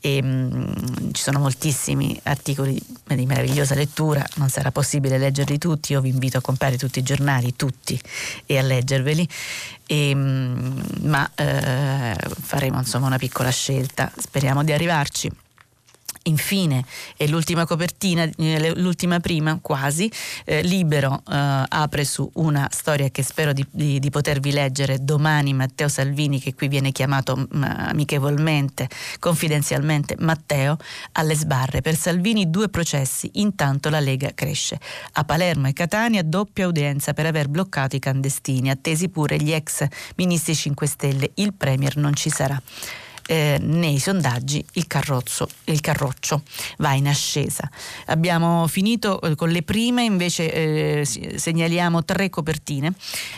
e 0.02 0.22
mh, 0.22 0.28
mm, 0.28 1.12
ci 1.14 1.22
sono 1.22 1.40
moltissimi 1.40 2.20
articoli 2.24 2.78
di 3.08 3.26
meravigliosa 3.26 3.76
lettura, 3.76 4.26
non 4.36 4.50
sarà 4.50 4.72
possibile 4.72 5.18
leggerli 5.18 5.58
tutti, 5.58 5.94
io 5.94 6.02
vi 6.02 6.10
invito 6.10 6.38
a 6.38 6.42
comprare 6.42 6.78
tutti 6.78 7.00
i 7.00 7.04
giornali, 7.04 7.56
tutti, 7.56 8.00
e 8.46 8.58
a 8.58 8.62
leggerveli, 8.62 9.28
e, 9.88 10.14
mh, 10.14 10.20
mm, 10.20 11.08
ma 11.08 11.32
eh, 11.36 12.16
faremo 12.42 12.78
insomma 12.78 13.08
una 13.08 13.18
piccola 13.18 13.50
scelta, 13.50 14.12
speriamo 14.18 14.62
di 14.66 14.74
arrivarci. 14.74 15.32
Infine, 16.30 16.86
e 17.18 17.28
l'ultima 17.28 17.66
copertina, 17.66 18.30
eh, 18.38 18.74
l'ultima 18.76 19.20
prima 19.20 19.58
quasi, 19.60 20.12
eh, 20.46 20.62
Libero 20.62 21.24
eh, 21.28 21.64
apre 21.68 22.06
su 22.06 22.30
una 22.36 22.68
storia 22.72 23.10
che 23.10 23.24
spero 23.24 23.52
di, 23.52 23.66
di, 23.72 24.00
di, 24.00 24.10
potervi 24.12 24.52
leggere 24.52 25.04
domani, 25.04 25.54
Matteo 25.54 25.88
Salvini, 25.88 26.40
che 26.40 26.54
qui 26.54 26.68
viene 26.68 26.92
chiamato 26.92 27.36
mh, 27.36 27.64
amichevolmente, 27.64 28.88
confidenzialmente 29.18 30.16
Matteo, 30.20 30.78
alle 31.14 31.36
sbarre. 31.36 31.82
Per 31.82 31.96
Salvini 31.96 32.50
due 32.50 32.70
processi, 32.70 33.32
intanto 33.36 33.90
la 33.90 34.00
Lega 34.00 34.32
cresce. 34.36 34.80
A 35.14 35.24
Palermo 35.24 35.68
e 35.68 35.74
Catania 35.74 36.22
doppia 36.24 36.68
udienza 36.68 37.14
per 37.14 37.26
aver 37.26 37.48
bloccato 37.48 37.96
i 37.96 38.00
clandestini, 38.00 38.70
attesi 38.70 39.10
pure 39.10 39.38
gli 39.38 39.52
ex 39.52 39.86
ministri 40.16 40.54
5 40.54 40.86
Stelle, 40.86 41.32
il 41.36 41.54
Premier 41.56 41.98
non 41.98 42.14
ci 42.14 42.30
sarà. 42.30 42.62
Eh, 43.30 43.60
nei 43.62 44.00
sondaggi 44.00 44.66
il, 44.74 44.88
carrozzo, 44.88 45.48
il 45.66 45.82
carroccio 45.82 46.42
va 46.78 46.94
in 46.94 47.08
ascesa. 47.08 47.70
Abbiamo 48.08 48.66
finito 48.66 49.22
eh, 49.22 49.36
con 49.36 49.50
le 49.50 49.62
prime, 49.62 50.04
invece 50.04 50.52
eh, 50.52 51.06
segnaliamo 51.06 52.04
tre 52.04 52.32
copertine. 52.32 52.92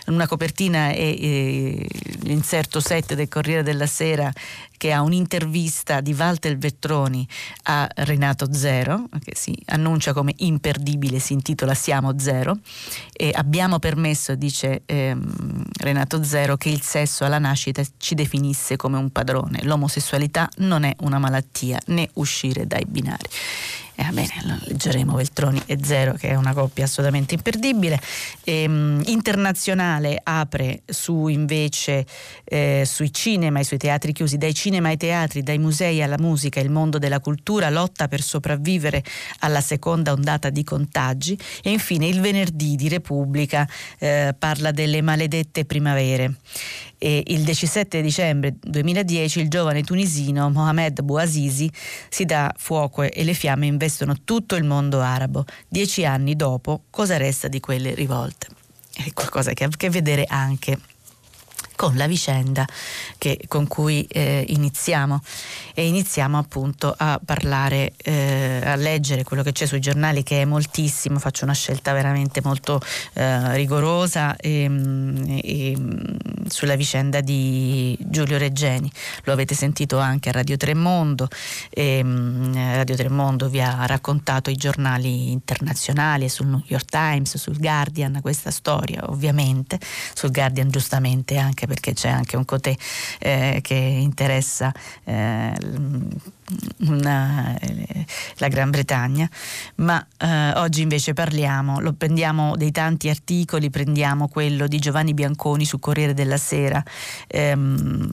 Una 0.07 0.27
copertina 0.27 0.91
è 0.91 0.95
eh, 0.97 1.85
l'inserto 2.21 2.79
7 2.79 3.15
del 3.15 3.27
Corriere 3.27 3.63
della 3.63 3.85
Sera 3.85 4.31
che 4.81 4.91
ha 4.91 5.03
un'intervista 5.03 6.01
di 6.01 6.11
Walter 6.11 6.57
Vettroni 6.57 7.27
a 7.65 7.87
Renato 7.97 8.51
Zero, 8.51 9.09
che 9.23 9.33
si 9.35 9.55
annuncia 9.67 10.11
come 10.11 10.33
imperdibile, 10.37 11.19
si 11.19 11.33
intitola 11.33 11.75
Siamo 11.75 12.17
Zero, 12.17 12.57
e 13.13 13.29
abbiamo 13.31 13.77
permesso, 13.77 14.33
dice 14.33 14.81
ehm, 14.87 15.65
Renato 15.81 16.23
Zero, 16.23 16.57
che 16.57 16.69
il 16.69 16.81
sesso 16.81 17.25
alla 17.25 17.37
nascita 17.37 17.83
ci 17.97 18.15
definisse 18.15 18.75
come 18.75 18.97
un 18.97 19.11
padrone. 19.11 19.59
L'omosessualità 19.61 20.49
non 20.57 20.83
è 20.83 20.95
una 21.01 21.19
malattia 21.19 21.79
né 21.85 22.09
uscire 22.13 22.65
dai 22.65 22.85
binari. 22.87 23.29
Eh, 23.95 24.09
bene, 24.11 24.29
leggeremo 24.65 25.15
Veltroni 25.15 25.61
e 25.65 25.77
Zero, 25.83 26.13
che 26.13 26.29
è 26.29 26.35
una 26.35 26.53
coppia 26.53 26.85
assolutamente 26.85 27.35
imperdibile. 27.35 27.99
E, 28.43 28.65
um, 28.65 29.01
internazionale 29.05 30.19
apre 30.23 30.81
su 30.85 31.27
invece 31.27 32.05
eh, 32.45 32.83
sui 32.85 33.13
cinema 33.13 33.59
e 33.59 33.63
sui 33.63 33.77
teatri 33.77 34.13
chiusi, 34.13 34.37
dai 34.37 34.53
cinema 34.53 34.87
ai 34.87 34.97
teatri, 34.97 35.43
dai 35.43 35.57
musei 35.57 36.01
alla 36.01 36.17
musica, 36.17 36.59
il 36.59 36.69
mondo 36.69 36.97
della 36.97 37.19
cultura, 37.19 37.69
lotta 37.69 38.07
per 38.07 38.21
sopravvivere 38.21 39.03
alla 39.39 39.61
seconda 39.61 40.13
ondata 40.13 40.49
di 40.49 40.63
contagi. 40.63 41.37
E 41.61 41.69
infine 41.69 42.07
il 42.07 42.21
venerdì 42.21 42.75
di 42.75 42.87
Repubblica 42.87 43.67
eh, 43.99 44.33
parla 44.37 44.71
delle 44.71 45.01
maledette 45.01 45.65
primavere. 45.65 46.35
E 47.03 47.23
il 47.25 47.41
17 47.41 47.99
dicembre 47.99 48.53
2010 48.61 49.39
il 49.39 49.49
giovane 49.49 49.81
tunisino 49.81 50.51
Mohamed 50.51 51.01
Bouazizi 51.01 51.67
si 52.09 52.25
dà 52.25 52.53
fuoco 52.55 53.01
e 53.01 53.23
le 53.23 53.33
fiamme 53.33 53.65
investono 53.65 54.17
tutto 54.23 54.53
il 54.53 54.63
mondo 54.63 54.99
arabo. 54.99 55.43
Dieci 55.67 56.05
anni 56.05 56.35
dopo, 56.35 56.83
cosa 56.91 57.17
resta 57.17 57.47
di 57.47 57.59
quelle 57.59 57.95
rivolte? 57.95 58.49
È 58.93 59.11
qualcosa 59.13 59.53
che 59.53 59.63
ha 59.63 59.67
a 59.67 59.75
che 59.75 59.89
vedere 59.89 60.25
anche 60.27 60.77
con 61.81 61.95
la 61.95 62.05
vicenda 62.05 62.63
che, 63.17 63.39
con 63.47 63.65
cui 63.65 64.03
eh, 64.03 64.45
iniziamo. 64.49 65.19
E 65.73 65.87
iniziamo 65.87 66.37
appunto 66.37 66.93
a 66.95 67.19
parlare, 67.25 67.93
eh, 67.97 68.61
a 68.63 68.75
leggere 68.75 69.23
quello 69.23 69.41
che 69.41 69.51
c'è 69.51 69.65
sui 69.65 69.79
giornali 69.79 70.21
che 70.21 70.43
è 70.43 70.45
moltissimo, 70.45 71.17
faccio 71.17 71.43
una 71.43 71.55
scelta 71.55 71.91
veramente 71.91 72.39
molto 72.43 72.79
eh, 73.13 73.55
rigorosa 73.55 74.35
e, 74.35 74.69
mm, 74.69 75.39
e, 75.41 75.75
mm, 75.75 75.99
sulla 76.45 76.75
vicenda 76.75 77.19
di 77.19 77.97
Giulio 77.99 78.37
Reggeni, 78.37 78.91
lo 79.23 79.33
avete 79.33 79.55
sentito 79.55 79.97
anche 79.97 80.29
a 80.29 80.33
Radio 80.33 80.57
Tremondo, 80.57 81.29
e, 81.71 82.03
mm, 82.03 82.53
Radio 82.75 82.95
Tremondo 82.95 83.49
vi 83.49 83.59
ha 83.59 83.87
raccontato 83.87 84.51
i 84.51 84.55
giornali 84.55 85.31
internazionali 85.31 86.29
sul 86.29 86.45
New 86.45 86.61
York 86.67 86.85
Times, 86.85 87.37
sul 87.37 87.57
Guardian, 87.57 88.19
questa 88.21 88.51
storia 88.51 89.09
ovviamente, 89.09 89.79
sul 90.13 90.29
Guardian 90.29 90.69
giustamente 90.69 91.37
anche 91.37 91.69
perché 91.71 91.93
c'è 91.93 92.09
anche 92.09 92.35
un 92.35 92.43
cotè 92.43 92.75
eh, 93.19 93.59
che 93.61 93.75
interessa 93.75 94.73
eh, 95.05 95.55
una, 96.79 97.57
eh, 97.57 98.05
la 98.39 98.47
Gran 98.49 98.71
Bretagna, 98.71 99.29
ma 99.75 100.05
eh, 100.17 100.51
oggi 100.55 100.81
invece 100.81 101.13
parliamo, 101.13 101.79
lo 101.79 101.93
prendiamo 101.93 102.57
dei 102.57 102.71
tanti 102.71 103.07
articoli, 103.07 103.69
prendiamo 103.69 104.27
quello 104.27 104.67
di 104.67 104.79
Giovanni 104.79 105.13
Bianconi 105.13 105.63
su 105.63 105.79
Corriere 105.79 106.13
della 106.13 106.35
Sera. 106.35 106.83
Ehm, 107.27 108.09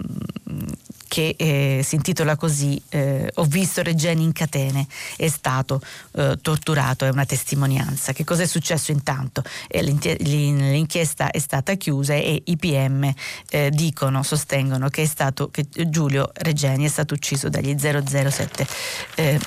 che 1.08 1.34
eh, 1.36 1.80
si 1.82 1.96
intitola 1.96 2.36
così 2.36 2.80
eh, 2.90 3.30
Ho 3.36 3.44
visto 3.44 3.82
Regeni 3.82 4.22
in 4.22 4.32
catene, 4.32 4.86
è 5.16 5.28
stato 5.28 5.80
eh, 6.12 6.38
torturato, 6.40 7.06
è 7.06 7.08
una 7.08 7.24
testimonianza. 7.24 8.12
Che 8.12 8.24
cosa 8.24 8.42
è 8.42 8.46
successo 8.46 8.92
intanto? 8.92 9.42
l'inchiesta 9.70 11.30
è 11.30 11.38
stata 11.38 11.74
chiusa 11.74 12.12
e 12.14 12.42
i 12.44 12.56
PM 12.56 13.10
eh, 13.48 13.70
dicono, 13.70 14.22
sostengono 14.22 14.88
che, 14.88 15.06
stato, 15.06 15.50
che, 15.50 15.66
Giulio 15.88 16.30
Regeni 16.34 16.84
è 16.84 16.88
stato 16.88 17.14
ucciso 17.14 17.48
dagli 17.48 17.74
007 17.78 18.66
eh, 19.14 19.40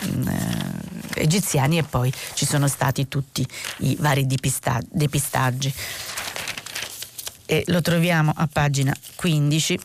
egiziani 1.15 1.77
e 1.77 1.83
poi 1.83 2.11
ci 2.33 2.45
sono 2.45 2.67
stati 2.67 3.07
tutti 3.07 3.45
i 3.79 3.95
vari 3.99 4.25
depistaggi. 4.25 5.73
E 7.45 7.63
lo 7.67 7.81
troviamo 7.81 8.33
a 8.35 8.47
pagina 8.51 8.95
15. 9.15 9.79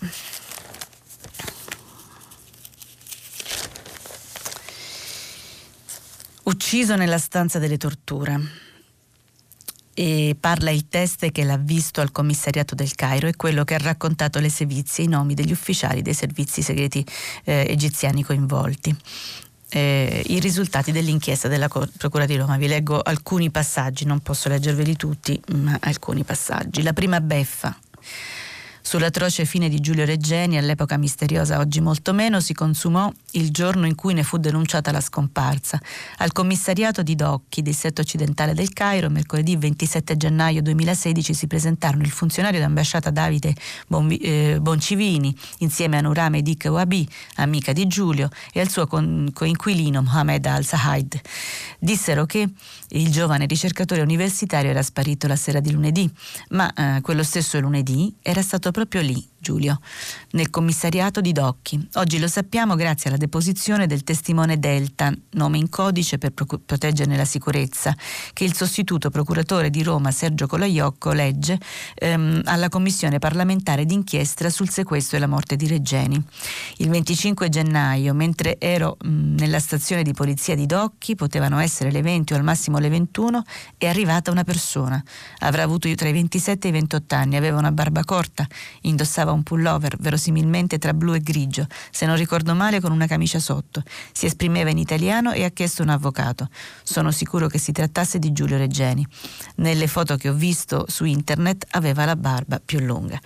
Ucciso 6.47 6.95
nella 6.95 7.19
stanza 7.19 7.59
delle 7.59 7.76
torture. 7.76 8.41
E 9.93 10.37
parla 10.38 10.71
il 10.71 10.88
teste 10.88 11.33
che 11.33 11.43
l'ha 11.43 11.57
visto 11.57 12.00
al 12.00 12.12
commissariato 12.12 12.76
del 12.76 12.95
Cairo 12.95 13.26
e 13.26 13.35
quello 13.35 13.65
che 13.65 13.75
ha 13.75 13.79
raccontato 13.79 14.38
le 14.38 14.49
sevizie 14.49 15.05
i 15.05 15.09
nomi 15.09 15.35
degli 15.35 15.50
ufficiali 15.50 16.03
dei 16.03 16.15
servizi 16.15 16.62
segreti 16.62 17.05
eh, 17.43 17.67
egiziani 17.69 18.23
coinvolti. 18.23 18.97
Eh, 19.71 20.23
I 20.25 20.38
risultati 20.38 20.93
dell'inchiesta 20.93 21.49
della 21.49 21.67
Procura 21.67 22.26
di 22.26 22.37
Roma. 22.37 22.57
Vi 22.57 22.69
leggo 22.69 23.00
alcuni 23.00 23.50
passaggi, 23.50 24.05
non 24.05 24.21
posso 24.21 24.49
leggerveli 24.49 24.95
tutti, 24.95 25.41
ma 25.57 25.76
alcuni 25.81 26.23
passaggi. 26.23 26.85
La 26.85 26.93
prima 26.93 27.21
beffa 27.21 27.76
Sull'atroce 28.87 29.47
fine 29.47 29.69
di 29.69 29.81
Giulio 29.81 30.05
Reggeni, 30.05 30.59
all'epoca 30.59 30.97
misteriosa, 30.97 31.59
oggi 31.59 31.81
molto 31.81 32.12
meno, 32.12 32.38
si 32.38 32.55
consumò 32.55 33.12
il 33.33 33.50
giorno 33.50 33.85
in 33.85 33.97
cui 33.97 34.14
ne 34.14 34.23
fu 34.23 34.37
denunciata 34.37 34.93
la 34.93 35.00
scomparsa. 35.00 35.76
Al 36.19 36.31
commissariato 36.31 37.02
di 37.02 37.16
Docchi, 37.16 37.62
distretto 37.62 38.02
occidentale 38.02 38.55
del 38.55 38.73
Cairo, 38.73 39.11
mercoledì 39.11 39.57
27 39.57 40.16
gennaio 40.16 40.62
2016 40.62 41.35
si 41.35 41.49
presentarono 41.49 42.05
il 42.05 42.12
funzionario 42.12 42.61
d'ambasciata 42.61 43.11
Davide 43.11 43.55
Bonvi, 43.88 44.19
eh, 44.19 44.59
Boncivini, 44.61 45.37
insieme 45.59 45.99
a 45.99 46.00
Nurame 46.00 46.40
Dik 46.43 46.66
Wabi, 46.71 47.09
amica 47.38 47.73
di 47.73 47.88
Giulio, 47.88 48.28
e 48.52 48.61
al 48.61 48.69
suo 48.69 48.87
con, 48.87 49.31
coinquilino 49.35 50.00
Mohamed 50.00 50.47
Al-Sahaid. 50.47 51.21
Dissero 51.81 52.25
che 52.25 52.49
il 52.90 53.11
giovane 53.11 53.47
ricercatore 53.47 54.00
universitario 54.00 54.71
era 54.71 54.83
sparito 54.83 55.26
la 55.26 55.35
sera 55.35 55.59
di 55.59 55.73
lunedì, 55.73 56.09
ma 56.50 56.73
eh, 56.73 57.00
quello 57.00 57.25
stesso 57.25 57.59
lunedì 57.59 58.14
era 58.23 58.43
stato 58.43 58.71
proprio 58.76 59.00
lì 59.00 59.26
Giulio, 59.47 59.78
nel 60.33 60.50
commissariato 60.50 61.21
di 61.21 61.30
Docchi. 61.30 61.88
Oggi 61.95 62.18
lo 62.18 62.26
sappiamo 62.26 62.75
grazie 62.75 63.11
alla 63.11 63.18
deposizione 63.18 63.87
del 63.87 64.02
testimone 64.02 64.59
Delta, 64.59 65.12
nome 65.33 65.59
in 65.59 65.68
codice 65.68 66.18
per 66.18 66.33
pro- 66.33 66.59
proteggerne 66.64 67.16
la 67.16 67.25
sicurezza, 67.25 67.95
che 68.33 68.42
il 68.42 68.54
sostituto 68.54 69.09
procuratore 69.09 69.71
di 69.71 69.85
Roma 69.85 70.11
Sergio 70.11 70.49
Colaiocco 70.49 71.12
legge 71.12 71.61
ehm, 71.95 72.42
alla 72.45 72.68
commissione 72.68 73.21
parlamentare 73.21 73.85
d'inchiesta 73.85 74.50
sul 74.50 74.68
sequestro 74.68 75.16
e 75.16 75.21
la 75.21 75.28
morte 75.28 75.54
di 75.54 75.68
Reggeni. 75.68 76.21
Il 76.78 76.88
25 76.88 77.49
gennaio, 77.49 78.14
mentre 78.14 78.59
ero 78.59 78.97
mh, 79.00 79.37
nella 79.37 79.61
stazione 79.61 80.02
di 80.02 80.12
polizia 80.12 80.56
di 80.56 80.66
Docchi, 80.66 81.14
potevano 81.14 81.61
essere 81.61 81.92
le 81.92 82.02
20 82.02 82.33
o 82.33 82.37
al 82.37 82.42
massimo 82.42 82.78
le 82.78 82.88
21, 82.88 83.45
è 83.78 83.87
arrivata 83.87 84.33
una 84.33 84.45
persona. 84.45 85.00
Avrà 85.38 85.62
avuto 85.62 85.88
tra 85.95 86.09
i 86.09 86.12
27 86.12 86.66
e 86.66 86.71
i 86.71 86.73
28 86.73 87.14
anni, 87.14 87.37
aveva 87.37 87.59
una 87.59 87.71
barba 87.71 88.02
corta, 88.02 88.45
indossava 88.82 89.32
un 89.32 89.42
pullover, 89.42 89.96
verosimilmente 89.99 90.78
tra 90.78 90.92
blu 90.92 91.14
e 91.14 91.20
grigio, 91.20 91.66
se 91.90 92.06
non 92.06 92.16
ricordo 92.16 92.54
male 92.54 92.80
con 92.80 92.92
una 92.92 93.06
camicia 93.06 93.38
sotto. 93.38 93.82
Si 94.12 94.26
esprimeva 94.26 94.70
in 94.70 94.78
italiano 94.78 95.32
e 95.32 95.44
ha 95.44 95.50
chiesto 95.50 95.82
un 95.82 95.88
avvocato. 95.88 96.49
Sono 96.82 97.11
sicuro 97.11 97.49
che 97.49 97.58
si 97.58 97.73
trattasse 97.73 98.18
di 98.18 98.32
Giulio 98.32 98.56
Reggeni. 98.56 99.06
Nelle 99.56 99.87
foto 99.87 100.16
che 100.16 100.28
ho 100.28 100.35
visto 100.35 100.85
su 100.88 101.04
internet 101.04 101.66
aveva 101.70 102.04
la 102.04 102.16
barba 102.16 102.61
più 102.64 102.80
lunga. 102.80 103.18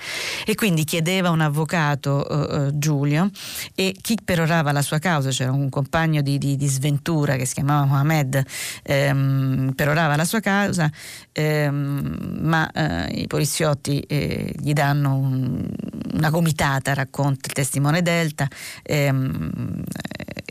E 0.45 0.55
quindi 0.55 0.85
chiedeva 0.85 1.31
un 1.31 1.41
avvocato 1.41 2.27
uh, 2.29 2.79
Giulio 2.79 3.31
e 3.75 3.95
chi 4.01 4.19
perorava 4.23 4.73
la 4.73 4.83
sua 4.83 4.99
causa, 4.99 5.31
c'era 5.31 5.53
un 5.53 5.69
compagno 5.69 6.23
di, 6.23 6.39
di, 6.39 6.57
di 6.57 6.67
sventura 6.67 7.37
che 7.37 7.45
si 7.45 7.55
chiamava 7.55 7.85
Mohamed, 7.85 8.43
ehm, 8.83 9.73
perorava 9.75 10.17
la 10.17 10.25
sua 10.25 10.41
causa, 10.41 10.91
ehm, 11.33 12.39
ma 12.43 12.71
eh, 12.71 13.21
i 13.21 13.27
poliziotti 13.27 14.01
eh, 14.01 14.55
gli 14.57 14.73
danno 14.73 15.17
un, 15.17 15.30
una 16.13 16.31
gomitata, 16.31 16.95
racconta 16.95 17.47
il 17.47 17.53
testimone 17.53 18.03
Delta, 18.03 18.49
ehm, 18.83 19.83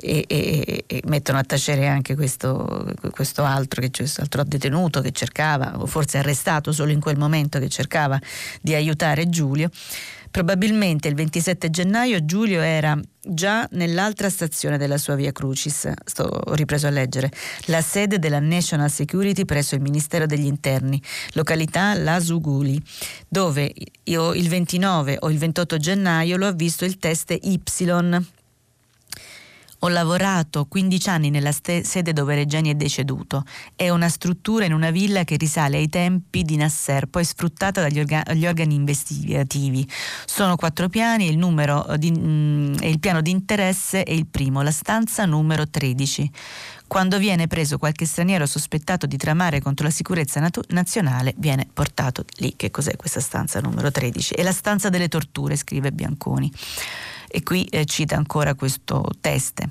e, 0.02 0.24
e, 0.28 0.84
e, 0.88 1.02
mettono 1.06 1.38
a 1.38 1.44
tacere 1.44 1.88
anche 1.88 2.16
questo, 2.16 2.86
questo 3.12 3.44
altro, 3.44 3.82
che, 3.82 3.92
questo 3.92 4.22
altro 4.22 4.44
detenuto 4.44 5.02
che 5.02 5.12
cercava, 5.12 5.80
o 5.80 5.86
forse 5.86 6.20
arrestato 6.20 6.72
solo 6.72 6.92
in 6.92 7.00
quel 7.00 7.18
momento, 7.18 7.60
che 7.60 7.70
cercava 7.70 8.20
di 8.62 8.74
aiutare 8.74 9.30
Giulio. 9.30 9.70
Probabilmente 10.32 11.08
il 11.08 11.16
27 11.16 11.70
gennaio 11.70 12.24
Giulio 12.24 12.62
era 12.62 13.00
già 13.22 13.68
nell'altra 13.72 14.30
stazione 14.30 14.78
della 14.78 14.98
sua 14.98 15.16
via 15.16 15.32
Crucis, 15.32 15.92
sto, 16.06 16.42
ripreso 16.54 16.88
a 16.88 16.92
leggere, 16.92 17.32
la 17.66 17.82
sede 17.82 18.20
della 18.20 18.40
National 18.40 18.92
Security 18.92 19.46
presso 19.46 19.76
il 19.76 19.82
Ministero 19.82 20.26
degli 20.26 20.46
Interni, 20.46 21.02
località 21.34 21.94
Lasuguli, 21.96 22.82
dove 23.28 23.74
io 24.04 24.34
il 24.34 24.48
29 24.48 25.18
o 25.20 25.30
il 25.32 25.38
28 25.38 25.78
gennaio 25.78 26.38
lo 26.38 26.48
ha 26.48 26.52
visto 26.52 26.86
il 26.86 26.98
test 26.98 27.36
Y 27.42 27.60
Ho 29.80 29.88
lavorato 29.88 30.66
15 30.66 31.10
anni 31.10 31.30
nella 31.30 31.54
ste- 31.54 31.84
sede 31.86 32.12
dove 32.12 32.36
Regeni 32.36 32.70
è 32.70 32.76
deceduto. 32.76 33.46
È 33.76 33.90
una 33.90 34.10
struttura 34.10 34.66
in 34.66 34.74
una 34.74 34.92
villa 34.92 35.24
che 35.24 35.38
risale 35.38 35.78
ai 35.78 35.88
tempi 35.88 36.44
di 36.44 36.58
Nasser, 36.58 37.08
poi 37.08 37.24
sfruttata 37.24 37.80
dagli 37.82 38.00
orga- 38.00 38.26
organi 38.28 38.76
investigativi. 38.76 39.88
Sono 40.26 40.58
quattro 40.58 40.90
piani 40.90 41.28
e 41.28 41.32
il, 41.32 41.38
numero 41.38 41.86
di, 41.98 42.12
mm, 42.12 42.76
e 42.82 42.90
il 42.90 43.00
piano 43.00 43.22
di 43.22 43.32
interesse 43.32 44.04
è 44.04 44.12
il 44.12 44.28
primo, 44.28 44.62
la 44.62 44.72
stanza 44.72 45.26
numero 45.26 45.70
13 45.70 46.32
quando 46.90 47.20
viene 47.20 47.46
preso 47.46 47.78
qualche 47.78 48.08
straniero 48.08 48.48
sospettato 48.48 49.06
di 49.06 49.16
tramare 49.16 49.62
contro 49.62 49.86
la 49.86 49.92
sicurezza 49.92 50.40
natu- 50.40 50.66
nazionale, 50.72 51.36
viene 51.38 51.68
portato 51.72 52.26
lì. 52.38 52.56
Che 52.56 52.72
cos'è 52.72 52.96
questa 52.96 53.20
stanza 53.20 53.60
numero 53.60 53.92
13? 53.92 54.34
È 54.34 54.42
la 54.42 54.52
stanza 54.52 54.90
delle 54.90 55.08
torture, 55.08 55.56
scrive 55.56 55.92
Bianconi. 55.92 56.52
E 57.32 57.44
qui 57.44 57.64
eh, 57.66 57.86
cita 57.86 58.16
ancora 58.16 58.56
questo 58.56 59.06
test, 59.22 59.64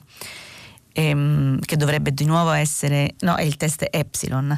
ehm, 0.93 1.59
che 1.61 1.77
dovrebbe 1.77 2.12
di 2.12 2.25
nuovo 2.25 2.53
essere, 2.53 3.15
no, 3.21 3.35
è 3.35 3.43
il 3.43 3.57
test 3.57 3.87
Epsilon. 3.91 4.57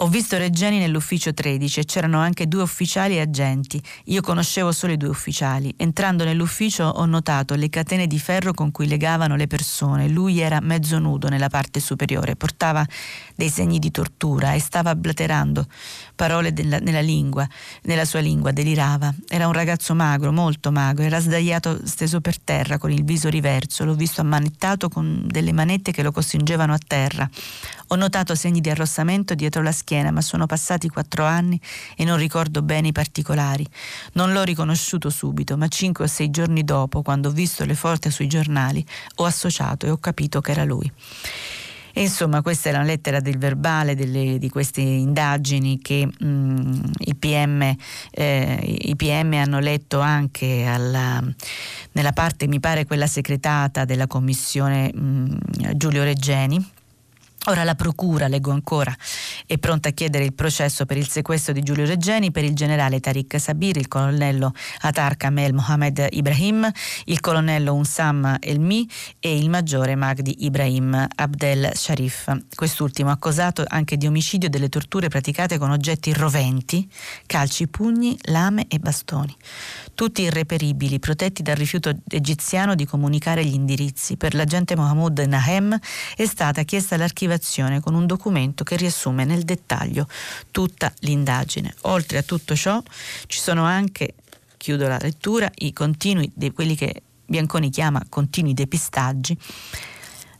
Ho 0.00 0.06
visto 0.06 0.38
Regeni 0.38 0.78
nell'ufficio 0.78 1.34
13 1.34 1.80
e 1.80 1.84
c'erano 1.84 2.20
anche 2.20 2.46
due 2.46 2.62
ufficiali 2.62 3.16
e 3.16 3.20
agenti. 3.20 3.82
Io 4.04 4.20
conoscevo 4.20 4.70
solo 4.70 4.92
i 4.92 4.96
due 4.96 5.08
ufficiali. 5.08 5.74
Entrando 5.76 6.22
nell'ufficio 6.22 6.84
ho 6.84 7.04
notato 7.04 7.56
le 7.56 7.68
catene 7.68 8.06
di 8.06 8.20
ferro 8.20 8.54
con 8.54 8.70
cui 8.70 8.86
legavano 8.86 9.34
le 9.34 9.48
persone. 9.48 10.08
Lui 10.08 10.38
era 10.38 10.60
mezzo 10.60 11.00
nudo 11.00 11.28
nella 11.28 11.48
parte 11.48 11.80
superiore, 11.80 12.36
portava 12.36 12.86
dei 13.34 13.48
segni 13.48 13.80
di 13.80 13.90
tortura 13.90 14.52
e 14.52 14.60
stava 14.60 14.94
blaterando 14.94 15.66
parole 16.14 16.52
della, 16.52 16.78
nella 16.78 17.00
lingua, 17.00 17.44
nella 17.82 18.04
sua 18.04 18.20
lingua, 18.20 18.52
delirava. 18.52 19.12
Era 19.26 19.48
un 19.48 19.52
ragazzo 19.52 19.96
magro, 19.96 20.30
molto 20.30 20.70
magro, 20.70 21.02
era 21.02 21.18
sdraiato 21.18 21.80
steso 21.84 22.20
per 22.20 22.38
terra 22.38 22.78
con 22.78 22.92
il 22.92 23.02
viso 23.02 23.28
riverso. 23.28 23.84
L'ho 23.84 23.94
visto 23.94 24.20
ammanettato 24.20 24.88
con 24.88 25.24
delle 25.26 25.52
manette 25.52 25.90
che 25.90 26.04
lo 26.04 26.12
costringevano 26.12 26.72
a 26.72 26.78
terra. 26.86 27.28
Ho 27.88 27.96
notato 27.96 28.34
segni 28.34 28.60
di 28.60 28.68
arrossamento 28.70 29.34
dietro 29.34 29.62
la 29.62 29.72
schiena, 29.72 29.86
ma 30.10 30.20
sono 30.20 30.46
passati 30.46 30.88
quattro 30.88 31.24
anni 31.24 31.60
e 31.96 32.04
non 32.04 32.18
ricordo 32.18 32.62
bene 32.62 32.88
i 32.88 32.92
particolari. 32.92 33.66
Non 34.12 34.32
l'ho 34.32 34.42
riconosciuto 34.42 35.10
subito, 35.10 35.56
ma 35.56 35.68
cinque 35.68 36.04
o 36.04 36.06
sei 36.06 36.30
giorni 36.30 36.64
dopo, 36.64 37.02
quando 37.02 37.28
ho 37.28 37.32
visto 37.32 37.64
le 37.64 37.74
foto 37.74 38.10
sui 38.10 38.26
giornali, 38.26 38.84
ho 39.16 39.24
associato 39.24 39.86
e 39.86 39.90
ho 39.90 39.98
capito 39.98 40.40
che 40.40 40.50
era 40.50 40.64
lui. 40.64 40.92
E 41.98 42.02
insomma, 42.02 42.42
questa 42.42 42.68
è 42.68 42.72
la 42.72 42.82
lettera 42.82 43.18
del 43.18 43.38
verbale 43.38 43.96
delle, 43.96 44.38
di 44.38 44.48
queste 44.48 44.80
indagini 44.80 45.80
che 45.80 46.06
mh, 46.06 46.26
mm, 46.26 46.80
i, 46.98 47.14
PM, 47.16 47.76
eh, 48.12 48.78
i, 48.82 48.94
PM, 48.94 49.32
hanno 49.32 49.58
letto 49.58 49.98
anche 49.98 50.64
alla, 50.64 51.20
nella 51.92 52.12
parte, 52.12 52.46
mi 52.46 52.60
pare, 52.60 52.86
quella 52.86 53.08
segretata 53.08 53.84
della 53.84 54.06
commissione 54.06 54.92
mh, 54.94 55.00
mm, 55.00 55.36
Giulio 55.74 56.04
Reggeni 56.04 56.76
Ora 57.48 57.64
la 57.64 57.74
Procura, 57.74 58.28
leggo 58.28 58.50
ancora, 58.50 58.94
è 59.46 59.56
pronta 59.56 59.88
a 59.88 59.92
chiedere 59.92 60.22
il 60.22 60.34
processo 60.34 60.84
per 60.84 60.98
il 60.98 61.08
sequestro 61.08 61.54
di 61.54 61.62
Giulio 61.62 61.86
Reggeni 61.86 62.30
per 62.30 62.44
il 62.44 62.54
generale 62.54 63.00
Tariq 63.00 63.38
Sabir, 63.40 63.78
il 63.78 63.88
colonnello 63.88 64.52
Atar 64.80 65.16
Kamel 65.16 65.54
Mohamed 65.54 66.08
Ibrahim, 66.10 66.70
il 67.06 67.20
colonnello 67.20 67.72
Unsam 67.72 68.36
Elmi 68.38 68.86
e 69.18 69.38
il 69.38 69.48
maggiore 69.48 69.94
Magdi 69.94 70.44
Ibrahim 70.44 71.06
Abdel 71.14 71.70
Sharif. 71.72 72.36
Quest'ultimo 72.54 73.10
accusato 73.10 73.64
anche 73.66 73.96
di 73.96 74.06
omicidio 74.06 74.48
e 74.48 74.50
delle 74.50 74.68
torture 74.68 75.08
praticate 75.08 75.56
con 75.56 75.70
oggetti 75.70 76.12
roventi, 76.12 76.86
calci, 77.24 77.66
pugni, 77.66 78.14
lame 78.24 78.66
e 78.68 78.78
bastoni 78.78 79.34
tutti 79.98 80.22
irreperibili, 80.22 81.00
protetti 81.00 81.42
dal 81.42 81.56
rifiuto 81.56 81.92
egiziano 82.06 82.76
di 82.76 82.86
comunicare 82.86 83.44
gli 83.44 83.54
indirizzi. 83.54 84.16
Per 84.16 84.32
l'agente 84.32 84.76
Mohamed 84.76 85.18
Nahem 85.18 85.76
è 86.14 86.24
stata 86.24 86.62
chiesta 86.62 86.96
l'archivazione 86.96 87.80
con 87.80 87.96
un 87.96 88.06
documento 88.06 88.62
che 88.62 88.76
riassume 88.76 89.24
nel 89.24 89.42
dettaglio 89.42 90.06
tutta 90.52 90.92
l'indagine. 91.00 91.74
Oltre 91.80 92.18
a 92.18 92.22
tutto 92.22 92.54
ciò 92.54 92.80
ci 93.26 93.40
sono 93.40 93.64
anche, 93.64 94.14
chiudo 94.56 94.86
la 94.86 94.98
lettura, 95.00 95.50
i 95.56 95.72
continui, 95.72 96.30
quelli 96.54 96.76
che 96.76 97.02
Bianconi 97.26 97.68
chiama 97.68 98.00
continui 98.08 98.54
depistaggi 98.54 99.36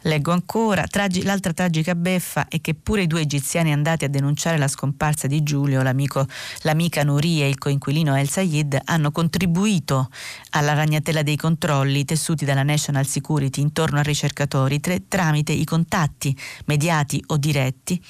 Leggo 0.03 0.31
ancora, 0.31 0.87
tragi, 0.87 1.25
l'altra 1.25 1.53
tragica 1.53 1.97
beffa 1.97 2.47
è 2.49 2.61
che 2.61 2.75
pure 2.75 3.03
i 3.03 3.07
due 3.09 3.23
egiziani 3.23 3.73
andati 3.73 4.05
a 4.05 4.09
denunciare 4.09 4.57
la 4.57 4.69
scomparsa 4.69 5.27
di 5.27 5.43
Giulio, 5.43 5.83
l'amica 5.83 7.03
Nuri 7.03 7.43
e 7.43 7.49
il 7.49 7.59
coinquilino 7.59 8.17
El 8.17 8.29
Sayed, 8.29 8.81
hanno 8.85 9.11
contribuito 9.11 10.09
alla 10.51 10.75
ragnatela 10.75 11.23
dei 11.23 11.37
controlli 11.37 12.05
tessuti 12.05 12.45
dalla 12.45 12.63
National 12.63 13.07
Security 13.07 13.61
intorno 13.61 13.99
a 13.99 14.03
ricercatori 14.03 14.79
tre, 14.79 15.09
tramite 15.09 15.53
i 15.53 15.65
contatti 15.65 16.37
mediati 16.67 17.23
o 17.27 17.37
diretti 17.37 18.01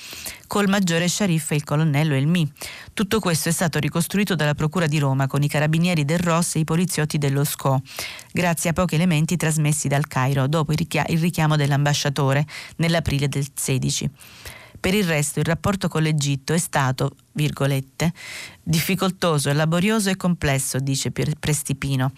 col 0.49 0.67
maggiore 0.67 1.07
Sharif 1.07 1.53
e 1.53 1.55
il 1.55 1.63
colonnello 1.63 2.15
Elmi. 2.15 2.51
Tutto 2.93 3.21
questo 3.21 3.51
è 3.51 3.53
stato 3.53 3.79
ricostruito 3.79 4.35
dalla 4.35 4.55
Procura 4.55 4.89
di 4.89 4.99
Roma 4.99 5.29
con 5.29 5.45
i 5.45 5.49
carabinieri 5.49 6.05
del 6.05 6.19
Ross 6.19 6.57
e 6.57 6.61
i 6.61 6.65
poliziotti 6.65 7.19
dello 7.19 7.45
SCO, 7.45 7.81
grazie 8.33 8.71
a 8.71 8.73
pochi 8.73 8.97
elementi 8.97 9.37
trasmessi 9.37 9.87
dal 9.87 10.09
Cairo 10.09 10.49
dopo 10.49 10.73
il 10.73 11.19
richiamo 11.19 11.55
dell'ambasciatore 11.55 12.45
nell'aprile 12.77 13.29
del 13.29 13.47
16. 13.55 14.11
Per 14.81 14.95
il 14.95 15.05
resto 15.05 15.41
il 15.41 15.45
rapporto 15.45 15.89
con 15.89 16.03
l'Egitto 16.03 16.53
è 16.53 16.59
stato, 16.59 17.17
virgolette, 17.33 18.13
difficoltoso, 18.63 19.53
laborioso 19.53 20.09
e 20.09 20.17
complesso, 20.17 20.79
dice 20.79 21.11
Prestipino 21.11 22.13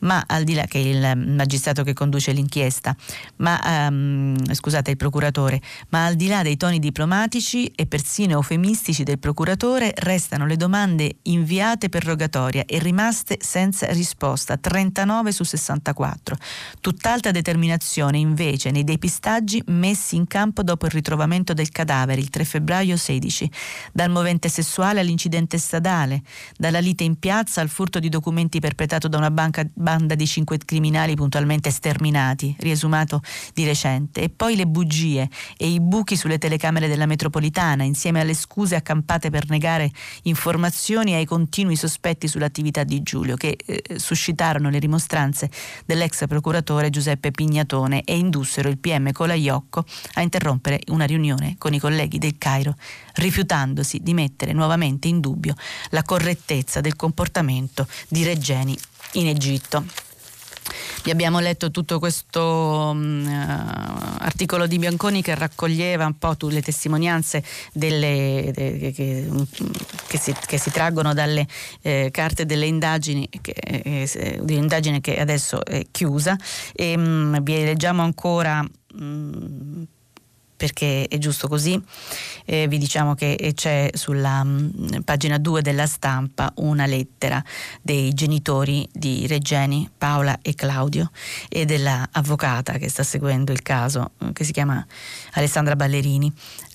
ma 0.00 0.24
al 0.26 0.44
di 0.44 0.54
là 0.54 0.64
che 0.64 0.78
il 0.78 1.16
magistrato 1.16 1.82
che 1.82 1.92
conduce 1.92 2.32
l'inchiesta, 2.32 2.94
ma 3.36 3.88
um, 3.88 4.52
scusate 4.52 4.90
il 4.90 4.96
procuratore, 4.96 5.60
ma 5.88 6.06
al 6.06 6.14
di 6.14 6.28
là 6.28 6.42
dei 6.42 6.56
toni 6.56 6.78
diplomatici 6.78 7.66
e 7.74 7.86
persino 7.86 8.32
eufemistici 8.32 9.02
del 9.02 9.18
procuratore 9.18 9.92
restano 9.96 10.46
le 10.46 10.56
domande 10.56 11.16
inviate 11.22 11.88
per 11.88 12.04
rogatoria 12.04 12.64
e 12.66 12.78
rimaste 12.78 13.38
senza 13.40 13.86
risposta, 13.92 14.56
39 14.56 15.32
su 15.32 15.44
64. 15.44 16.36
Tutt'altra 16.80 17.30
determinazione 17.30 18.18
invece 18.18 18.70
nei 18.70 18.84
depistaggi 18.84 19.62
messi 19.66 20.16
in 20.16 20.26
campo 20.26 20.62
dopo 20.62 20.86
il 20.86 20.92
ritrovamento 20.92 21.52
del 21.52 21.70
cadavere 21.70 22.20
il 22.20 22.30
3 22.30 22.44
febbraio 22.44 22.96
16, 22.96 23.50
dal 23.92 24.10
movente 24.10 24.48
sessuale 24.48 25.00
all'incidente 25.00 25.58
stradale, 25.58 26.22
dalla 26.56 26.78
lite 26.78 27.04
in 27.04 27.18
piazza 27.18 27.60
al 27.60 27.68
furto 27.68 27.98
di 27.98 28.08
documenti 28.08 28.60
perpetrato 28.60 29.08
da 29.08 29.18
una 29.18 29.30
banca 29.30 29.64
banda 29.90 30.14
di 30.14 30.24
cinque 30.24 30.56
criminali 30.58 31.16
puntualmente 31.16 31.68
sterminati, 31.72 32.54
riesumato 32.60 33.20
di 33.52 33.64
recente, 33.64 34.20
e 34.22 34.28
poi 34.28 34.54
le 34.54 34.66
bugie 34.66 35.28
e 35.56 35.68
i 35.68 35.80
buchi 35.80 36.16
sulle 36.16 36.38
telecamere 36.38 36.86
della 36.86 37.06
metropolitana, 37.06 37.82
insieme 37.82 38.20
alle 38.20 38.34
scuse 38.34 38.76
accampate 38.76 39.30
per 39.30 39.48
negare 39.48 39.90
informazioni 40.22 41.14
ai 41.14 41.24
continui 41.24 41.74
sospetti 41.74 42.28
sull'attività 42.28 42.84
di 42.84 43.02
Giulio, 43.02 43.34
che 43.34 43.56
eh, 43.64 43.82
suscitarono 43.98 44.70
le 44.70 44.78
rimostranze 44.78 45.50
dell'ex 45.84 46.28
procuratore 46.28 46.90
Giuseppe 46.90 47.32
Pignatone 47.32 48.04
e 48.04 48.16
indussero 48.16 48.68
il 48.68 48.78
PM 48.78 49.10
Colaiocco 49.10 49.84
a 50.14 50.22
interrompere 50.22 50.82
una 50.88 51.04
riunione 51.04 51.56
con 51.58 51.74
i 51.74 51.80
colleghi 51.80 52.18
del 52.18 52.38
Cairo, 52.38 52.76
rifiutandosi 53.14 53.98
di 54.02 54.14
mettere 54.14 54.52
nuovamente 54.52 55.08
in 55.08 55.18
dubbio 55.18 55.54
la 55.90 56.04
correttezza 56.04 56.80
del 56.80 56.94
comportamento 56.94 57.88
di 58.08 58.22
Reggeni 58.22 58.78
in 59.12 59.28
Egitto. 59.28 59.84
Vi 61.02 61.10
abbiamo 61.10 61.40
letto 61.40 61.70
tutto 61.70 61.98
questo 61.98 62.90
um, 62.92 63.26
articolo 64.18 64.66
di 64.66 64.78
Bianconi 64.78 65.22
che 65.22 65.34
raccoglieva 65.34 66.04
un 66.04 66.18
po' 66.18 66.36
le 66.48 66.60
testimonianze 66.60 67.42
delle, 67.72 68.50
de, 68.52 68.92
che, 68.94 69.26
che, 70.06 70.18
si, 70.18 70.34
che, 70.46 70.58
si, 70.58 70.70
traggono 70.70 71.14
dalle 71.14 71.46
eh, 71.80 72.10
carte 72.12 72.44
delle 72.44 72.66
indagini, 72.66 73.26
che, 73.40 73.52
eh, 73.52 74.40
di 74.42 74.56
indagine 74.56 75.00
che 75.00 75.18
adesso 75.18 75.64
è 75.64 75.86
chiusa. 75.90 76.36
E, 76.74 76.94
um, 76.94 77.42
vi 77.42 77.64
leggiamo 77.64 78.02
ancora. 78.02 78.62
Um, 78.98 79.86
perché 80.60 81.08
è 81.08 81.16
giusto 81.16 81.48
così. 81.48 81.82
Eh, 82.44 82.68
vi 82.68 82.76
diciamo 82.76 83.14
che 83.14 83.52
c'è 83.54 83.88
sulla 83.94 84.44
mh, 84.44 84.72
mm, 84.76 85.00
pagina 85.04 85.38
2 85.38 85.62
della 85.62 85.86
stampa 85.86 86.52
una 86.56 86.84
lettera 86.84 87.42
dei 87.80 88.12
genitori 88.12 88.86
di 88.92 89.26
Regeni, 89.26 89.88
Paola 89.96 90.38
e 90.42 90.54
Claudio, 90.54 91.12
e 91.48 91.64
dell'avvocata 91.64 92.74
che 92.74 92.90
sta 92.90 93.02
seguendo 93.02 93.52
il 93.52 93.62
caso, 93.62 94.10
eh, 94.18 94.34
che 94.34 94.44
si 94.44 94.52
chiama 94.52 94.86
Alessandra 95.32 95.76
Ballerini. 95.76 96.30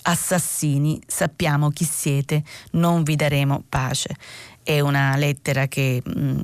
Assassini, 0.08 1.00
sappiamo 1.06 1.70
chi 1.70 1.86
siete, 1.86 2.44
non 2.72 3.04
vi 3.04 3.16
daremo 3.16 3.64
pace 3.70 4.16
è 4.66 4.80
una 4.80 5.16
lettera 5.16 5.68
che 5.68 6.02
mh, 6.04 6.20
mm, 6.20 6.40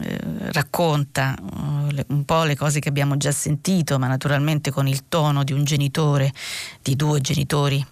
eh, 0.00 0.18
racconta 0.52 1.34
uh, 1.40 2.04
un 2.14 2.24
po' 2.24 2.44
le 2.44 2.54
cose 2.54 2.78
che 2.78 2.88
abbiamo 2.88 3.16
già 3.16 3.32
sentito, 3.32 3.98
ma 3.98 4.06
naturalmente 4.06 4.70
con 4.70 4.86
il 4.86 5.08
tono 5.08 5.42
di 5.42 5.52
un 5.52 5.64
genitore, 5.64 6.32
di 6.80 6.94
due 6.94 7.20
genitori 7.20 7.84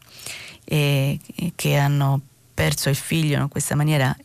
eh, 0.64 1.18
che 1.56 1.76
hanno 1.76 2.20
perso 2.54 2.88
il 2.88 2.94
figlio 2.94 3.40
in 3.40 3.48
questa 3.48 3.74
maniera 3.74 4.16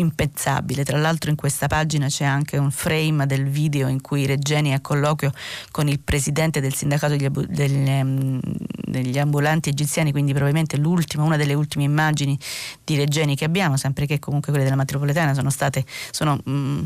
impensabile. 0.00 0.84
Tra 0.84 0.96
l'altro 0.96 1.30
in 1.30 1.36
questa 1.36 1.66
pagina 1.66 2.06
c'è 2.06 2.24
anche 2.24 2.56
un 2.56 2.70
frame 2.70 3.26
del 3.26 3.48
video 3.48 3.88
in 3.88 4.00
cui 4.00 4.26
Regeni 4.26 4.70
è 4.70 4.74
a 4.74 4.80
colloquio 4.80 5.32
con 5.72 5.88
il 5.88 5.98
presidente 5.98 6.60
del 6.60 6.72
sindacato 6.72 7.16
degli, 7.16 7.28
degli, 7.28 7.88
ehm, 7.88 8.40
degli 8.86 9.18
ambulanti 9.18 9.70
egiziani, 9.70 10.12
quindi 10.12 10.32
probabilmente 10.32 10.78
una 11.24 11.36
delle 11.36 11.54
ultime 11.54 11.84
immagini 11.84 12.38
di 12.84 12.96
Regeni 12.96 13.34
che 13.34 13.44
abbiamo, 13.44 13.76
sempre 13.76 14.06
che 14.06 14.20
comunque 14.20 14.50
quelle 14.50 14.64
della 14.64 14.76
metropolitana 14.76 15.34
sono 15.34 15.50
state 15.50 15.84
sono, 16.10 16.40
mm, 16.48 16.84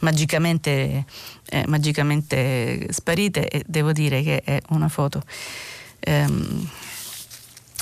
magicamente, 0.00 1.04
eh, 1.48 1.64
magicamente 1.66 2.86
sparite 2.90 3.48
e 3.48 3.64
devo 3.66 3.92
dire 3.92 4.22
che 4.22 4.42
è 4.42 4.60
una 4.68 4.88
foto. 4.88 5.22
Ehm, 6.00 6.68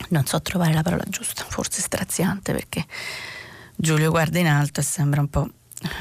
non 0.09 0.27
so 0.27 0.41
trovare 0.43 0.73
la 0.73 0.83
parola 0.83 1.05
giusta, 1.09 1.45
forse 1.49 1.81
straziante 1.81 2.53
perché 2.53 2.85
Giulio 3.77 4.11
guarda 4.11 4.39
in 4.39 4.47
alto 4.47 4.81
e 4.81 4.83
sembra 4.83 5.21
un 5.21 5.29
po', 5.29 5.49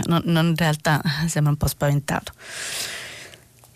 non, 0.05 0.21
non 0.25 0.47
in 0.47 0.55
realtà 0.55 1.01
sembra 1.27 1.51
un 1.51 1.57
po' 1.57 1.67
spaventato. 1.67 2.33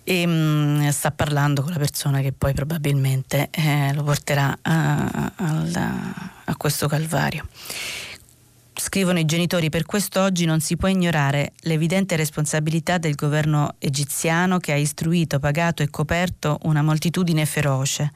E 0.03 0.25
mh, 0.25 0.31
mm, 0.31 0.87
sta 0.89 1.11
parlando 1.11 1.61
con 1.61 1.71
la 1.71 1.77
persona 1.77 2.19
che 2.19 2.33
poi 2.33 2.53
probabilmente 2.53 3.47
eh, 3.51 3.93
lo 3.93 4.03
porterà 4.03 4.57
a, 4.61 5.31
a, 5.35 6.13
a 6.43 6.55
questo 6.57 6.87
calvario. 6.87 7.47
Scrivono 8.75 9.19
i 9.19 9.25
genitori, 9.25 9.69
per 9.69 9.85
questo 9.85 10.19
oggi 10.19 10.45
non 10.45 10.59
si 10.59 10.75
può 10.75 10.89
ignorare 10.89 11.53
l'evidente 11.61 12.15
responsabilità 12.15 12.97
del 12.97 13.15
governo 13.15 13.75
egiziano 13.77 14.57
che 14.57 14.73
ha 14.73 14.75
istruito, 14.75 15.39
pagato 15.39 15.83
e 15.83 15.89
coperto 15.89 16.59
una 16.63 16.81
moltitudine 16.81 17.45
feroce 17.45 18.11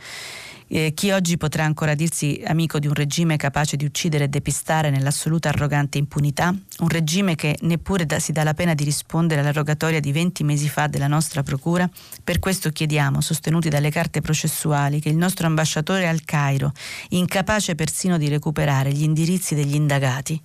eh, 0.67 0.93
chi 0.93 1.11
oggi 1.11 1.37
potrà 1.37 1.63
ancora 1.63 1.95
dirsi 1.95 2.41
amico 2.45 2.79
di 2.79 2.87
un 2.87 2.93
regime 2.93 3.37
capace 3.37 3.77
di 3.77 3.85
uccidere 3.85 4.25
e 4.25 4.27
depistare 4.27 4.89
nell'assoluta 4.89 5.49
arrogante 5.49 5.97
impunità? 5.97 6.53
Un 6.79 6.89
regime 6.89 7.35
che 7.35 7.57
neppure 7.61 8.05
da, 8.05 8.19
si 8.19 8.31
dà 8.31 8.43
la 8.43 8.53
pena 8.53 8.73
di 8.73 8.83
rispondere 8.83 9.41
alla 9.41 9.51
rogatoria 9.51 9.99
di 9.99 10.11
20 10.11 10.43
mesi 10.43 10.67
fa 10.67 10.87
della 10.87 11.07
nostra 11.07 11.43
procura? 11.43 11.89
Per 12.23 12.39
questo 12.39 12.69
chiediamo, 12.69 13.21
sostenuti 13.21 13.69
dalle 13.69 13.89
carte 13.89 14.21
processuali, 14.21 14.99
che 14.99 15.09
il 15.09 15.17
nostro 15.17 15.47
ambasciatore 15.47 16.07
al 16.07 16.23
Cairo, 16.25 16.73
incapace 17.09 17.75
persino 17.75 18.17
di 18.17 18.27
recuperare 18.27 18.91
gli 18.91 19.03
indirizzi 19.03 19.55
degli 19.55 19.75
indagati, 19.75 20.39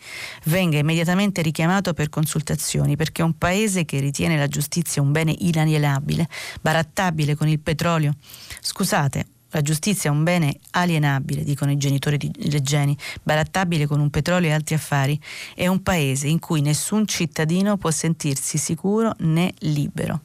venga 0.44 0.78
immediatamente 0.78 1.42
richiamato 1.42 1.94
per 1.94 2.08
consultazioni, 2.08 2.96
perché 2.96 3.22
un 3.22 3.36
paese 3.36 3.84
che 3.84 3.98
ritiene 3.98 4.36
la 4.36 4.46
giustizia 4.46 5.02
un 5.02 5.12
bene 5.12 5.34
inalienabile, 5.36 6.28
barattabile 6.60 7.34
con 7.34 7.48
il 7.48 7.58
petrolio, 7.58 8.14
scusate, 8.60 9.26
la 9.52 9.60
giustizia 9.60 10.10
è 10.10 10.12
un 10.12 10.24
bene 10.24 10.56
alienabile, 10.70 11.44
dicono 11.44 11.70
i 11.70 11.76
genitori 11.76 12.16
di 12.16 12.30
Leggeni, 12.50 12.96
barattabile 13.22 13.86
con 13.86 14.00
un 14.00 14.08
petrolio 14.08 14.48
e 14.48 14.52
altri 14.52 14.74
affari. 14.74 15.20
È 15.54 15.66
un 15.66 15.82
paese 15.82 16.26
in 16.26 16.38
cui 16.38 16.62
nessun 16.62 17.06
cittadino 17.06 17.76
può 17.76 17.90
sentirsi 17.90 18.56
sicuro 18.56 19.14
né 19.18 19.52
libero. 19.58 20.20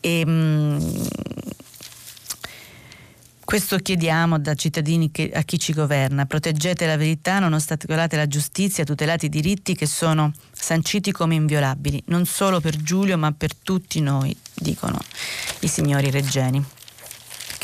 E, 0.00 0.20
ehm, 0.20 0.30
mh, 0.30 1.08
questo 3.44 3.76
chiediamo 3.76 4.38
da 4.38 4.54
cittadini 4.54 5.10
che, 5.10 5.30
a 5.34 5.42
chi 5.42 5.58
ci 5.58 5.74
governa. 5.74 6.24
Proteggete 6.24 6.86
la 6.86 6.96
verità, 6.96 7.40
non 7.40 7.52
ostacolate 7.52 8.16
la 8.16 8.26
giustizia, 8.26 8.84
tutelate 8.84 9.26
i 9.26 9.28
diritti 9.28 9.74
che 9.74 9.84
sono 9.84 10.32
sanciti 10.50 11.12
come 11.12 11.34
inviolabili, 11.34 12.02
non 12.06 12.24
solo 12.24 12.60
per 12.60 12.74
Giulio 12.76 13.18
ma 13.18 13.32
per 13.32 13.54
tutti 13.54 14.00
noi, 14.00 14.34
dicono 14.54 14.98
i 15.60 15.68
signori 15.68 16.10
reggeni 16.10 16.64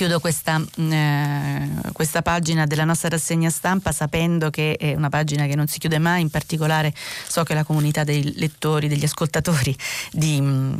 chiudo 0.01 0.19
questa, 0.19 0.59
mm, 0.59 0.93
eh, 0.93 1.71
questa, 1.93 2.23
pagina 2.23 2.65
della 2.65 2.85
nostra 2.85 3.11
rassegna 3.11 3.51
stampa 3.51 3.93
sapendo 3.93 4.49
che 4.49 4.77
è 4.79 4.95
una 4.95 5.11
pagina 5.11 5.45
che 5.45 5.55
non 5.55 5.67
si 5.67 5.79
chiude 5.79 5.99
mai, 5.99 6.23
in 6.23 6.31
particolare 6.31 6.95
so 6.95 7.43
che 7.43 7.53
la 7.53 7.65
comunità 7.65 8.03
dei 8.03 8.33
lettori, 8.39 8.89
degli 8.89 9.05
ascoltatori 9.05 9.77
di 10.11 10.41
mm, 10.41 10.73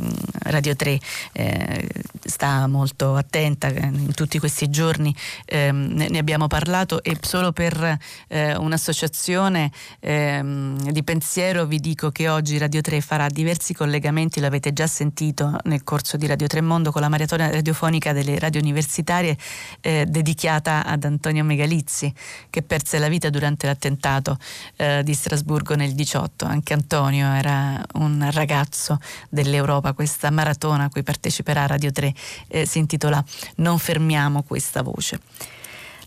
Radio 0.45 0.75
3 0.75 0.99
eh, 1.33 1.87
sta 2.23 2.65
molto 2.65 3.13
attenta, 3.13 3.67
eh, 3.67 3.85
in 3.85 4.11
tutti 4.15 4.39
questi 4.39 4.71
giorni 4.71 5.15
eh, 5.45 5.71
ne 5.71 6.17
abbiamo 6.17 6.47
parlato 6.47 7.03
e 7.03 7.15
solo 7.21 7.51
per 7.51 7.99
eh, 8.27 8.55
un'associazione 8.55 9.71
ehm, 9.99 10.89
di 10.89 11.03
pensiero 11.03 11.65
vi 11.65 11.79
dico 11.79 12.09
che 12.09 12.27
oggi 12.27 12.57
Radio 12.57 12.81
3 12.81 13.01
farà 13.01 13.27
diversi 13.29 13.75
collegamenti, 13.75 14.39
l'avete 14.39 14.73
già 14.73 14.87
sentito 14.87 15.57
nel 15.65 15.83
corso 15.83 16.17
di 16.17 16.25
Radio 16.25 16.47
3 16.47 16.61
Mondo 16.61 16.91
con 16.91 17.01
la 17.01 17.09
maratona 17.09 17.51
radiofonica 17.51 18.13
delle 18.13 18.39
radio 18.39 18.59
universitarie 18.59 19.09
universitarie 19.11 19.37
eh, 19.81 20.05
dedicata 20.07 20.85
ad 20.85 21.03
Antonio 21.03 21.43
Megalizzi 21.43 22.13
che 22.49 22.61
perse 22.61 22.97
la 22.97 23.09
vita 23.09 23.29
durante 23.29 23.67
l'attentato 23.67 24.37
eh, 24.77 25.01
di 25.03 25.13
Strasburgo 25.13 25.75
nel 25.75 25.93
18. 25.93 26.45
Anche 26.45 26.73
Antonio 26.73 27.27
era 27.27 27.83
un 27.93 28.27
ragazzo 28.31 28.99
dell'Europa, 29.29 29.93
questa 29.93 30.29
maratona 30.29 30.85
a 30.85 30.89
cui 30.89 31.03
parteciperà 31.03 31.65
Radio 31.65 31.91
3 31.91 32.13
eh, 32.47 32.65
si 32.65 32.79
intitola 32.79 33.23
Non 33.57 33.77
fermiamo 33.77 34.43
questa 34.43 34.81
voce. 34.81 35.19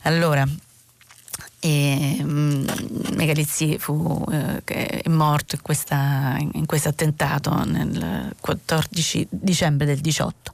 Allora, 0.02 0.46
e 1.60 2.18
um, 2.20 2.66
Megalizzi 3.14 3.78
fu, 3.78 4.22
eh, 4.30 4.62
è 4.64 5.08
morto 5.08 5.54
in 5.54 6.66
questo 6.66 6.88
attentato 6.88 7.64
nel 7.64 8.34
14 8.38 9.26
dicembre 9.30 9.86
del 9.86 10.00
18. 10.00 10.52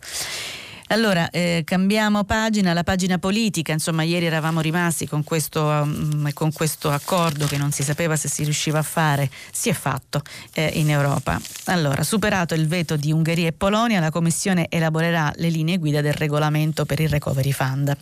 Allora, 0.93 1.31
eh, 1.31 1.63
cambiamo 1.65 2.25
pagina, 2.25 2.73
la 2.73 2.83
pagina 2.83 3.19
politica, 3.19 3.73
insomma 3.73 4.03
ieri 4.03 4.27
eravamo 4.27 4.61
rimasti 4.61 5.07
con 5.07 5.23
questo, 5.23 5.63
um, 5.63 6.33
con 6.33 6.53
questo, 6.53 6.91
accordo 6.91 7.47
che 7.47 7.57
non 7.57 7.71
si 7.71 7.85
sapeva 7.85 8.17
se 8.17 8.27
si 8.27 8.43
riusciva 8.43 8.81
a 8.81 8.83
fare, 8.83 9.31
si 9.53 9.69
è 9.69 9.73
fatto 9.73 10.21
eh, 10.53 10.73
in 10.75 10.91
Europa. 10.91 11.41
Allora, 11.67 12.03
superato 12.03 12.55
il 12.55 12.67
veto 12.67 12.97
di 12.97 13.13
Ungheria 13.13 13.47
e 13.47 13.53
Polonia, 13.53 14.01
la 14.01 14.11
Commissione 14.11 14.67
elaborerà 14.69 15.33
le 15.37 15.49
linee 15.49 15.79
guida 15.79 16.01
del 16.01 16.15
regolamento 16.15 16.85
per 16.85 16.99
il 16.99 17.09
Recovery 17.09 17.53
Fund 17.53 17.97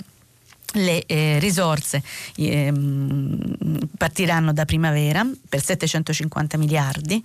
le 0.74 1.06
eh, 1.06 1.38
risorse 1.38 2.02
eh, 2.36 2.72
partiranno 3.96 4.52
da 4.52 4.64
primavera 4.64 5.26
per 5.48 5.62
750 5.62 6.58
miliardi 6.58 7.22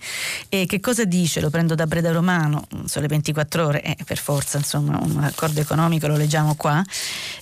e 0.48 0.66
che 0.66 0.80
cosa 0.80 1.04
dice? 1.04 1.40
Lo 1.40 1.50
prendo 1.50 1.74
da 1.74 1.86
Breda 1.86 2.10
Romano, 2.10 2.66
sono 2.86 3.02
le 3.02 3.08
24 3.08 3.66
ore, 3.66 3.82
eh, 3.82 3.96
per 4.04 4.18
forza 4.18 4.56
insomma 4.58 4.98
un 5.02 5.22
accordo 5.22 5.60
economico 5.60 6.06
lo 6.06 6.16
leggiamo 6.16 6.54
qua, 6.54 6.82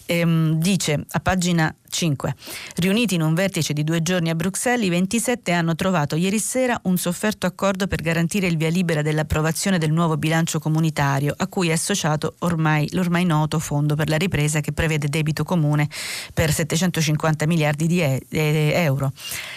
ehm, 0.06 0.58
dice 0.58 1.04
a 1.08 1.20
pagina 1.20 1.72
5. 1.92 2.34
Riuniti 2.76 3.14
in 3.14 3.22
un 3.22 3.34
vertice 3.34 3.74
di 3.74 3.84
due 3.84 4.02
giorni 4.02 4.30
a 4.30 4.34
Bruxelles, 4.34 4.86
i 4.86 4.88
27 4.88 5.52
hanno 5.52 5.74
trovato 5.74 6.16
ieri 6.16 6.38
sera 6.38 6.80
un 6.84 6.96
sofferto 6.96 7.46
accordo 7.46 7.86
per 7.86 8.00
garantire 8.00 8.46
il 8.46 8.56
via 8.56 8.70
libera 8.70 9.02
dell'approvazione 9.02 9.78
del 9.78 9.92
nuovo 9.92 10.16
bilancio 10.16 10.58
comunitario, 10.58 11.34
a 11.36 11.46
cui 11.46 11.68
è 11.68 11.72
associato 11.72 12.36
ormai, 12.40 12.88
l'ormai 12.92 13.24
noto 13.24 13.58
Fondo 13.58 13.94
per 13.94 14.08
la 14.08 14.16
ripresa 14.16 14.60
che 14.60 14.72
prevede 14.72 15.08
debito 15.08 15.44
comune 15.44 15.88
per 16.32 16.50
750 16.50 17.46
miliardi 17.46 17.86
di 17.86 18.00
euro. 18.30 19.12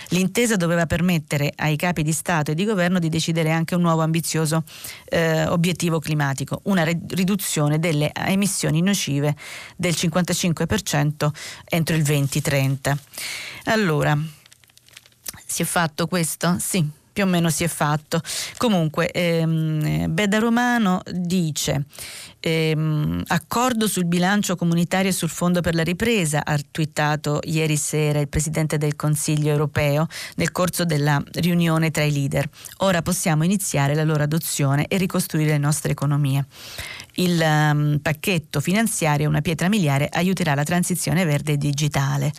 L'intesa 0.10 0.58
doveva 0.58 0.86
permettere 0.86 1.52
ai 1.56 1.78
capi 1.78 2.04
di 2.04 2.12
Stato 2.12 2.52
e 2.52 2.56
di 2.56 2.66
governo 2.66 3.00
di 3.00 3.10
decidere 3.10 3.52
anche 3.52 3.76
un 3.76 3.82
nuovo 3.82 4.02
ambizioso 4.02 4.64
eh, 5.06 5.48
obiettivo 5.48 6.00
climatico, 6.00 6.60
una 6.64 6.84
riduzione 6.84 7.80
delle 7.80 8.12
emissioni 8.14 8.82
nocive 8.82 9.36
del 9.78 9.94
55% 9.94 11.30
entro 11.70 11.96
il 11.96 12.04
20 12.04 12.24
2030. 12.26 12.98
Allora, 13.66 14.18
si 15.46 15.62
è 15.62 15.66
fatto 15.66 16.08
questo? 16.08 16.58
Sì, 16.60 16.88
più 17.16 17.24
o 17.24 17.28
meno 17.28 17.50
si 17.50 17.64
è 17.64 17.68
fatto. 17.68 18.22
Comunque, 18.58 19.10
ehm, 19.12 20.14
Beda 20.14 20.40
Romano 20.40 21.02
dice 21.12 21.86
ehm, 22.42 23.24
accordo 23.28 23.88
sul 23.88 24.06
bilancio 24.06 24.56
comunitario 24.56 25.10
e 25.10 25.14
sul 25.14 25.30
fondo 25.30 25.62
per 25.62 25.76
la 25.76 25.84
ripresa, 25.84 26.44
ha 26.44 26.60
twittato 26.70 27.40
ieri 27.44 27.78
sera 27.78 28.20
il 28.20 28.28
Presidente 28.28 28.78
del 28.78 28.96
Consiglio 28.96 29.52
europeo 29.52 30.08
nel 30.36 30.52
corso 30.52 30.84
della 30.84 31.22
riunione 31.34 31.90
tra 31.90 32.04
i 32.04 32.12
leader. 32.12 32.48
Ora 32.80 33.02
possiamo 33.02 33.44
iniziare 33.44 33.96
la 33.96 34.04
loro 34.04 34.24
adozione 34.24 34.88
e 34.88 34.98
ricostruire 34.98 35.52
le 35.52 35.58
nostre 35.58 35.92
economie. 35.92 36.46
Il 37.16 37.40
um, 37.42 38.00
pacchetto 38.02 38.60
finanziario, 38.60 39.30
una 39.30 39.42
pietra 39.42 39.70
miliare, 39.70 40.10
aiuterà 40.12 40.54
la 40.56 40.64
transizione 40.64 41.26
verde 41.26 41.54
e 41.54 41.58
digitale. 41.58 42.32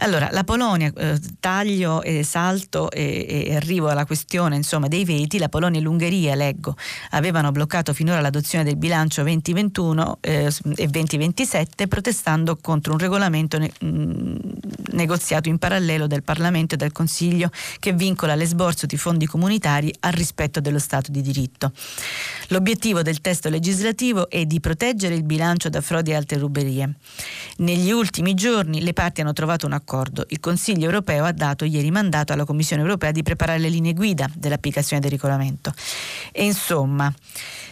Allora, 0.00 0.28
la 0.30 0.44
Polonia, 0.44 0.92
eh, 0.96 1.18
taglio 1.40 2.02
e 2.02 2.22
salto 2.22 2.90
e, 2.90 3.46
e, 3.48 3.56
arrivo 3.56 3.88
alla 3.88 4.06
questione 4.06 4.54
insomma, 4.54 4.86
dei 4.86 5.04
veti, 5.04 5.38
la 5.38 5.48
Polonia 5.48 5.80
e 5.80 5.82
l'Ungheria, 5.82 6.34
leggo, 6.36 6.76
avevano 7.10 7.50
bloccato 7.50 7.92
finora 7.92 8.20
l'adozione 8.20 8.62
del 8.62 8.76
bilancio 8.76 9.22
2021 9.22 10.18
eh, 10.20 10.52
e 10.76 10.86
2027 10.86 11.88
protestando 11.88 12.56
contro 12.56 12.92
un 12.92 12.98
regolamento 12.98 13.58
ne- 13.58 13.72
mh, 13.80 14.36
negoziato 14.92 15.48
in 15.48 15.58
parallelo 15.58 16.06
del 16.06 16.22
Parlamento 16.22 16.74
e 16.74 16.76
del 16.78 16.92
Consiglio 16.92 17.50
che 17.80 17.92
vincola 17.92 18.36
l'esborso 18.36 18.86
di 18.86 18.96
fondi 18.96 19.26
comunitari 19.26 19.92
al 20.00 20.12
rispetto 20.12 20.60
dello 20.60 20.78
Stato 20.78 21.10
di 21.10 21.22
diritto. 21.22 21.72
L'obiettivo 22.48 23.02
del 23.02 23.20
testo 23.20 23.48
legislativo 23.48 24.07
è 24.28 24.44
di 24.46 24.60
proteggere 24.60 25.14
il 25.14 25.22
bilancio 25.22 25.68
da 25.68 25.80
frodi 25.80 26.10
e 26.10 26.14
altre 26.14 26.38
ruberie. 26.38 26.94
Negli 27.58 27.90
ultimi 27.90 28.34
giorni 28.34 28.80
le 28.82 28.92
parti 28.92 29.20
hanno 29.20 29.32
trovato 29.32 29.66
un 29.66 29.72
accordo. 29.72 30.24
Il 30.28 30.40
Consiglio 30.40 30.84
europeo 30.86 31.24
ha 31.24 31.32
dato 31.32 31.64
ieri 31.64 31.90
mandato 31.90 32.32
alla 32.32 32.44
Commissione 32.44 32.82
europea 32.82 33.12
di 33.12 33.22
preparare 33.22 33.58
le 33.58 33.68
linee 33.68 33.94
guida 33.94 34.28
dell'applicazione 34.34 35.02
del 35.02 35.10
regolamento. 35.10 35.72
E 36.32 36.44
insomma, 36.44 37.12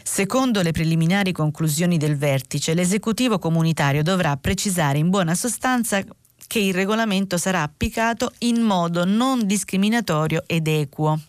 Secondo 0.09 0.63
le 0.63 0.71
preliminari 0.71 1.33
conclusioni 1.33 1.99
del 1.99 2.17
vertice, 2.17 2.75
l'esecutivo 2.75 3.41
comunitario 3.41 4.05
dovrà 4.05 4.37
precisare 4.37 4.99
in 4.99 5.11
buona 5.11 5.35
sostanza 5.35 6.01
che 6.47 6.59
il 6.61 6.73
regolamento 6.73 7.37
sarà 7.37 7.63
applicato 7.63 8.33
in 8.39 8.61
modo 8.61 9.05
non 9.05 9.47
discriminatorio 9.47 10.45
ed 10.47 10.69
equo. 10.69 11.21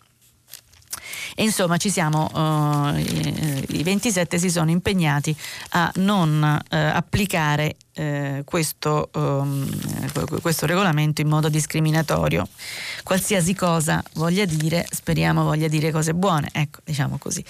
E 1.34 1.42
insomma 1.42 1.76
ci 1.76 1.90
siamo, 1.90 2.30
uh, 2.32 2.96
i 2.96 3.82
27 3.82 4.38
si 4.38 4.50
sono 4.50 4.70
impegnati 4.70 5.34
a 5.70 5.90
non 5.96 6.42
uh, 6.42 6.76
applicare 6.76 7.76
uh, 7.98 8.44
questo, 8.44 9.10
um, 9.14 9.68
questo, 10.40 10.66
regolamento 10.66 11.20
in 11.20 11.28
modo 11.28 11.48
discriminatorio. 11.48 12.46
Qualsiasi 13.02 13.54
cosa 13.54 14.02
voglia 14.14 14.44
dire, 14.44 14.86
speriamo 14.90 15.42
voglia 15.44 15.68
dire 15.68 15.90
cose 15.90 16.14
buone, 16.14 16.48
ecco, 16.52 16.80
diciamo 16.84 17.18
così. 17.18 17.44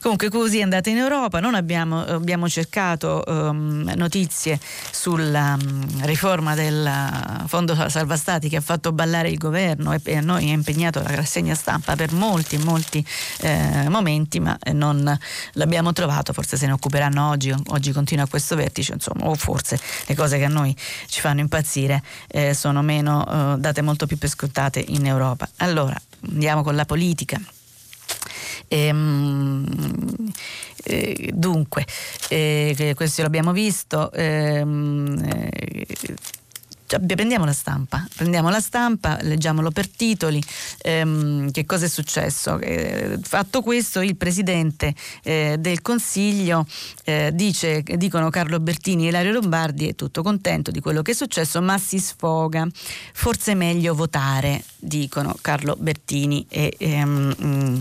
Comunque 0.00 0.28
così 0.28 0.58
è 0.58 0.62
andata 0.62 0.90
in 0.90 0.98
Europa, 0.98 1.40
non 1.40 1.54
abbiamo, 1.54 2.04
abbiamo 2.04 2.48
cercato 2.48 3.22
um, 3.26 3.90
notizie 3.96 4.58
sulla 4.90 5.56
um, 5.60 6.04
riforma 6.04 6.54
del 6.54 7.44
Fondo 7.46 7.74
Salva 7.88 8.16
Stati 8.16 8.48
che 8.48 8.56
ha 8.56 8.60
fatto 8.60 8.92
ballare 8.92 9.30
il 9.30 9.38
governo 9.38 9.92
e, 9.92 10.00
e 10.02 10.16
a 10.16 10.20
noi 10.20 10.48
è 10.48 10.52
impegnato 10.52 11.02
la 11.02 11.14
rassegna 11.14 11.54
stampa 11.54 11.96
per 11.96 12.12
molti, 12.12 12.58
molti 12.58 13.04
eh, 13.40 13.88
momenti, 13.88 14.40
ma 14.40 14.56
non 14.72 15.18
l'abbiamo 15.52 15.92
trovato, 15.92 16.32
forse 16.32 16.56
se 16.56 16.66
ne 16.66 16.72
occuperanno 16.72 17.28
oggi, 17.28 17.54
oggi 17.68 17.92
continua 17.92 18.26
questo 18.26 18.56
vertice, 18.56 18.94
insomma, 18.94 19.26
o 19.26 19.34
forse 19.34 19.78
le 20.06 20.14
cose 20.14 20.38
che 20.38 20.44
a 20.44 20.48
noi 20.48 20.74
ci 21.06 21.20
fanno 21.20 21.40
impazzire 21.40 22.02
eh, 22.28 22.54
sono 22.54 22.82
meno 22.82 23.54
eh, 23.54 23.58
date 23.58 23.82
molto 23.82 24.06
più 24.06 24.18
per 24.18 24.28
scontate 24.28 24.84
in 24.88 25.06
Europa. 25.06 25.48
Allora, 25.58 26.00
andiamo 26.28 26.62
con 26.62 26.74
la 26.74 26.84
politica. 26.84 27.40
Ehm, 28.68 29.66
eh, 30.84 31.30
dunque, 31.34 31.86
eh, 32.28 32.92
questo 32.96 33.22
l'abbiamo 33.22 33.52
visto. 33.52 34.10
Ehm, 34.12 35.22
eh, 35.24 35.86
prendiamo 36.98 37.44
la 37.44 37.52
stampa, 37.52 38.06
prendiamo 38.14 38.50
la 38.50 38.60
stampa, 38.60 39.18
leggiamolo 39.22 39.70
per 39.70 39.88
titoli, 39.88 40.42
ehm, 40.78 41.50
che 41.50 41.64
cosa 41.64 41.86
è 41.86 41.88
successo? 41.88 42.58
Eh, 42.58 43.18
fatto 43.22 43.62
questo 43.62 44.00
il 44.00 44.16
Presidente 44.16 44.94
eh, 45.22 45.56
del 45.58 45.82
Consiglio 45.82 46.66
eh, 47.04 47.30
dice, 47.32 47.82
dicono 47.82 48.30
Carlo 48.30 48.60
Bertini 48.60 49.06
e 49.06 49.08
Ilario 49.08 49.32
Lombardi 49.32 49.88
è 49.88 49.94
tutto 49.94 50.22
contento 50.22 50.70
di 50.70 50.80
quello 50.80 51.02
che 51.02 51.12
è 51.12 51.14
successo 51.14 51.60
ma 51.62 51.78
si 51.78 51.98
sfoga, 51.98 52.66
forse 53.12 53.52
è 53.52 53.54
meglio 53.54 53.94
votare, 53.94 54.62
dicono 54.78 55.36
Carlo 55.40 55.76
Bertini 55.78 56.46
e 56.48 56.74
ehm, 56.78 57.34
mm, 57.42 57.80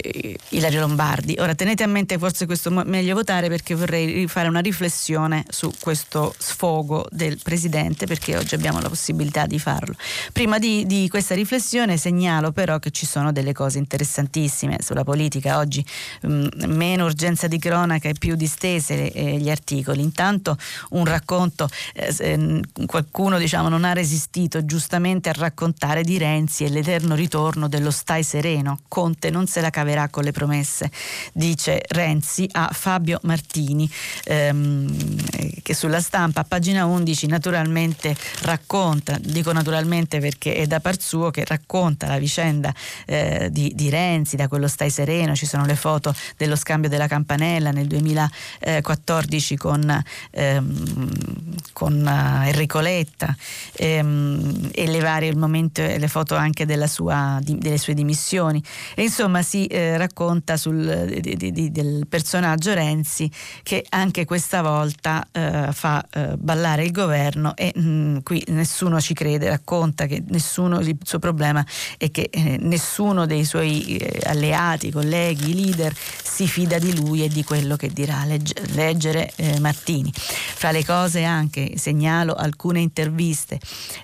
eh, 0.00 0.38
Ilario 0.50 0.80
Lombardi. 0.80 1.36
Ora 1.38 1.54
tenete 1.54 1.82
a 1.82 1.86
mente 1.86 2.18
forse 2.18 2.46
questo 2.46 2.70
meglio 2.70 3.14
votare 3.14 3.48
perché 3.48 3.74
vorrei 3.74 4.26
fare 4.26 4.48
una 4.48 4.60
riflessione 4.60 5.44
su 5.48 5.70
questo 5.80 6.34
sfogo 6.38 7.06
del 7.10 7.38
Presidente 7.42 8.06
perché 8.06 8.36
oggi 8.36 8.54
abbiamo 8.54 8.80
la 8.80 8.88
possibilità 8.88 9.46
di 9.46 9.58
farlo. 9.58 9.94
Prima 10.32 10.58
di, 10.58 10.86
di 10.86 11.08
questa 11.08 11.34
riflessione 11.34 11.96
segnalo 11.96 12.52
però 12.52 12.78
che 12.78 12.90
ci 12.90 13.06
sono 13.06 13.32
delle 13.32 13.52
cose 13.52 13.78
interessantissime 13.78 14.78
sulla 14.80 15.04
politica. 15.04 15.58
Oggi 15.58 15.84
mh, 16.22 16.28
mm, 16.28 16.48
meno 16.72 17.04
urgenza 17.04 17.46
di 17.46 17.58
cronaca 17.58 18.08
e 18.08 18.14
più 18.18 18.34
distese 18.36 19.12
eh, 19.12 19.38
gli 19.38 19.50
articoli. 19.50 20.02
Intanto 20.02 20.56
un 20.90 21.04
racconto, 21.04 21.68
eh, 21.94 22.60
qualcuno 22.86 23.38
diciamo 23.38 23.68
non 23.68 23.84
ha 23.84 23.92
resistito 23.92 24.64
giustamente 24.64 25.28
a 25.28 25.32
raccontare 25.32 26.02
di 26.02 26.18
Renzi 26.18 26.64
e 26.64 26.68
l'eterno 26.68 27.14
ritorno 27.14 27.68
dello 27.68 27.90
stai 27.90 28.22
sereno. 28.22 28.80
Conte 28.88 29.30
non 29.30 29.46
se 29.46 29.60
la 29.60 29.70
caverà 29.86 30.08
con 30.08 30.24
le 30.24 30.32
promesse, 30.32 30.90
dice 31.32 31.80
Renzi 31.86 32.48
a 32.52 32.70
Fabio 32.72 33.20
Martini, 33.22 33.88
ehm, 34.24 35.62
che 35.62 35.74
sulla 35.74 36.00
stampa 36.00 36.40
a 36.40 36.44
pagina 36.44 36.86
11 36.86 37.26
naturalmente 37.28 38.16
racconta, 38.42 39.16
dico 39.20 39.52
naturalmente 39.52 40.18
perché 40.18 40.56
è 40.56 40.66
da 40.66 40.80
par 40.80 41.00
suo 41.00 41.30
che 41.30 41.44
racconta 41.44 42.08
la 42.08 42.18
vicenda 42.18 42.74
eh, 43.04 43.48
di, 43.52 43.72
di, 43.76 43.88
Renzi, 43.88 44.34
da 44.34 44.48
quello 44.48 44.66
stai 44.66 44.90
sereno, 44.90 45.36
ci 45.36 45.46
sono 45.46 45.64
le 45.64 45.76
foto 45.76 46.12
dello 46.36 46.56
scambio 46.56 46.88
della 46.88 47.06
campanella 47.06 47.70
nel 47.70 47.86
2014 47.86 49.56
con, 49.56 50.02
ehm, 50.30 51.54
con 51.72 51.94
uh, 51.94 52.46
Enrico 52.46 52.80
Letta 52.80 53.34
ehm, 53.74 54.70
e 54.72 54.86
le 54.88 55.00
varie 55.00 55.28
il 55.28 55.36
momento, 55.36 55.82
le 55.82 56.08
foto 56.08 56.34
anche 56.34 56.64
sua, 56.86 57.38
di, 57.40 57.56
delle 57.58 57.78
sue 57.78 57.94
dimissioni. 57.94 58.62
E 58.94 59.02
insomma 59.02 59.42
si 59.42 59.66
eh, 59.76 59.98
racconta 59.98 60.56
sul, 60.56 61.20
di, 61.20 61.52
di, 61.52 61.70
del 61.70 62.06
personaggio 62.08 62.72
Renzi 62.72 63.30
che 63.62 63.84
anche 63.90 64.24
questa 64.24 64.62
volta 64.62 65.26
eh, 65.30 65.68
fa 65.70 66.02
eh, 66.10 66.36
ballare 66.38 66.84
il 66.84 66.92
governo 66.92 67.54
e 67.54 67.72
mh, 67.74 67.80
mm, 67.80 68.16
qui 68.22 68.42
nessuno 68.48 69.00
ci 69.00 69.12
crede, 69.12 69.50
racconta 69.50 70.06
che 70.06 70.22
nessuno, 70.28 70.80
il 70.80 70.96
suo 71.02 71.18
problema 71.18 71.64
è 71.98 72.10
che 72.10 72.28
eh, 72.30 72.56
nessuno 72.58 73.26
dei 73.26 73.44
suoi 73.44 73.98
eh, 73.98 74.20
alleati, 74.24 74.90
colleghi, 74.90 75.54
leader 75.54 75.94
si 75.94 76.48
fida 76.48 76.78
di 76.78 76.96
lui 76.96 77.22
e 77.22 77.28
di 77.28 77.44
quello 77.44 77.76
che 77.76 77.88
dirà. 77.88 78.24
Legge, 78.24 78.54
leggere 78.72 79.30
eh, 79.36 79.60
Martini. 79.60 80.10
Fra 80.14 80.70
le 80.70 80.84
cose 80.84 81.24
anche 81.24 81.76
segnalo 81.76 82.34
alcune 82.34 82.80
interviste. 82.80 83.60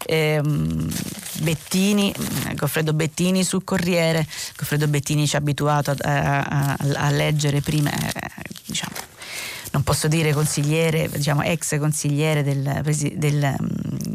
Ehm, 0.07 0.91
Bettini, 1.43 2.15
Goffredo 2.55 2.93
Bettini 2.93 3.43
sul 3.43 3.65
Corriere, 3.65 4.27
Goffredo 4.57 4.87
Bettini 4.87 5.27
ci 5.27 5.35
ha 5.35 5.41
abituato 5.41 5.91
a, 5.91 5.97
a, 6.41 6.77
a 6.79 7.11
leggere 7.11 7.61
prima, 7.61 7.91
eh, 7.91 8.13
diciamo, 8.65 9.02
non 9.73 9.83
posso 9.83 10.07
dire 10.09 10.33
consigliere, 10.33 11.09
diciamo 11.09 11.43
ex 11.43 11.79
consigliere 11.79 12.43
del, 12.43 12.83
del 13.17 13.57
um, 13.59 14.13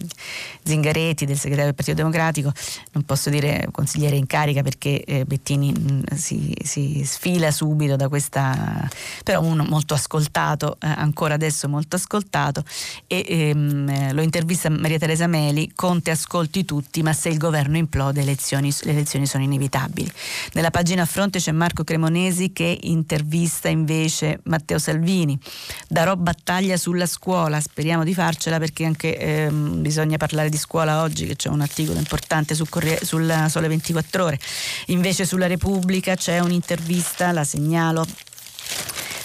Zingaretti, 0.64 1.26
del 1.26 1.36
segretario 1.36 1.66
del 1.66 1.76
Partito 1.76 1.98
Democratico, 1.98 2.52
non 2.92 3.04
posso 3.04 3.30
dire 3.30 3.68
consigliere 3.72 4.16
in 4.16 4.28
carica 4.28 4.62
perché 4.62 5.04
eh, 5.04 5.26
Bettini 5.26 5.72
mh, 5.72 5.92
mm, 5.92 6.02
si, 6.16 6.54
si, 6.64 7.04
sfila 7.06 7.52
subito 7.52 7.96
da 7.96 8.08
questa, 8.08 8.88
però 9.24 9.42
uno 9.42 9.64
molto 9.64 9.94
ascoltato, 9.94 10.78
eh, 10.80 10.88
ancora 10.88 11.34
adesso 11.34 11.68
molto 11.68 11.96
ascoltato, 11.96 12.64
e 13.08 13.26
ehm, 13.28 14.14
lo 14.14 14.22
intervista 14.22 14.70
Maria 14.70 15.00
Teresa 15.00 15.28
Meli, 15.28 15.72
Conte 15.74 16.12
ascolti 16.12 16.66
tutti, 16.66 17.02
ma 17.02 17.14
se 17.14 17.30
il 17.30 17.38
governo 17.38 17.78
implode 17.78 18.22
elezioni, 18.22 18.72
le 18.82 18.92
elezioni 18.92 19.26
sono 19.26 19.44
inevitabili. 19.44 20.12
Nella 20.54 20.72
pagina 20.72 21.02
a 21.02 21.06
fronte 21.06 21.40
c'è 21.40 21.52
Marco 21.52 21.84
Cremonesi 21.84 22.52
che 22.52 22.78
intervista 22.82 23.70
invece 23.70 24.40
Matteo 24.44 24.78
Salvini, 24.78 25.40
darò 25.88 26.16
battaglia 26.16 26.78
sulla 26.78 27.06
scuola, 27.06 27.60
speriamo 27.60 28.04
di 28.04 28.14
farcela 28.14 28.60
perché 28.60 28.86
anche 28.86 29.18
ehm, 29.18 29.82
bisogna 29.82 30.18
parlare 30.18 30.50
di 30.50 30.58
scuola 30.58 31.02
oggi, 31.02 31.26
che 31.26 31.36
c'è 31.36 31.50
un 31.50 31.62
articolo 31.62 31.98
importante 31.98 32.56
sul, 32.56 32.70
Corriere, 32.70 33.06
sul 33.06 33.46
Sole 33.50 33.68
24 33.68 34.24
Ore. 34.24 34.40
Invece 34.88 35.26
sulla 35.26 35.48
Repubblica 35.48 36.16
c'è 36.16 36.40
un'intervista, 36.40 37.32
la 37.32 37.44
segnalo 37.44 38.06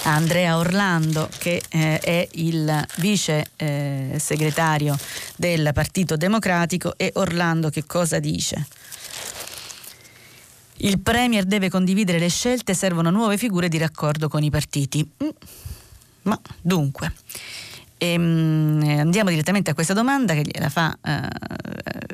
Andrea 0.05 0.57
Orlando 0.57 1.29
che 1.39 1.63
eh, 1.69 1.99
è 1.99 2.29
il 2.33 2.87
vice 2.97 3.47
eh, 3.57 4.17
segretario 4.19 4.99
del 5.37 5.71
Partito 5.73 6.17
Democratico 6.17 6.95
e 6.97 7.13
Orlando 7.15 7.71
che 7.71 7.85
cosa 7.85 8.19
dice? 8.19 8.67
Il 10.79 10.99
Premier 10.99 11.45
deve 11.45 11.71
condividere 11.71 12.19
le 12.19 12.29
scelte, 12.29 12.75
servono 12.75 13.11
nuove 13.11 13.39
figure 13.39 13.69
di 13.69 13.79
raccordo 13.79 14.29
con 14.29 14.43
i 14.43 14.51
partiti. 14.51 15.09
Mm. 15.23 15.29
Ma 16.23 16.39
dunque, 16.61 17.13
ehm, 17.99 18.99
andiamo 18.99 19.31
direttamente 19.31 19.71
a 19.71 19.75
questa 19.75 19.95
domanda 19.95 20.35
che 20.35 20.45
la 20.59 20.69
fa 20.69 20.97
eh, 21.03 21.29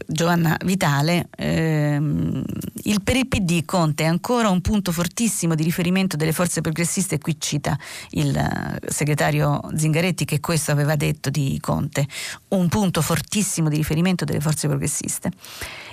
Giovanna 0.07 0.57
Vitale. 0.65 1.29
Ehm, 1.37 2.43
il, 2.85 3.03
per 3.03 3.17
il 3.17 3.27
PD 3.27 3.65
Conte 3.65 4.05
è 4.05 4.07
ancora 4.07 4.49
un 4.49 4.61
punto 4.61 4.93
fortissimo 4.93 5.55
di 5.55 5.63
riferimento 5.63 6.17
delle 6.17 6.33
forze 6.33 6.61
progressiste, 6.61 7.19
qui 7.19 7.37
cita 7.39 7.79
il 8.11 8.35
eh, 8.35 8.91
segretario 8.91 9.61
Zingaretti 9.75 10.25
che 10.25 10.41
questo 10.41 10.73
aveva 10.73 10.97
detto 10.97 11.31
di 11.31 11.59
Conte, 11.61 12.07
un 12.49 12.69
punto 12.69 13.03
fortissimo 13.03 13.69
di 13.69 13.77
riferimento 13.77 14.25
delle 14.25 14.41
forze 14.41 14.69
progressiste. 14.69 15.31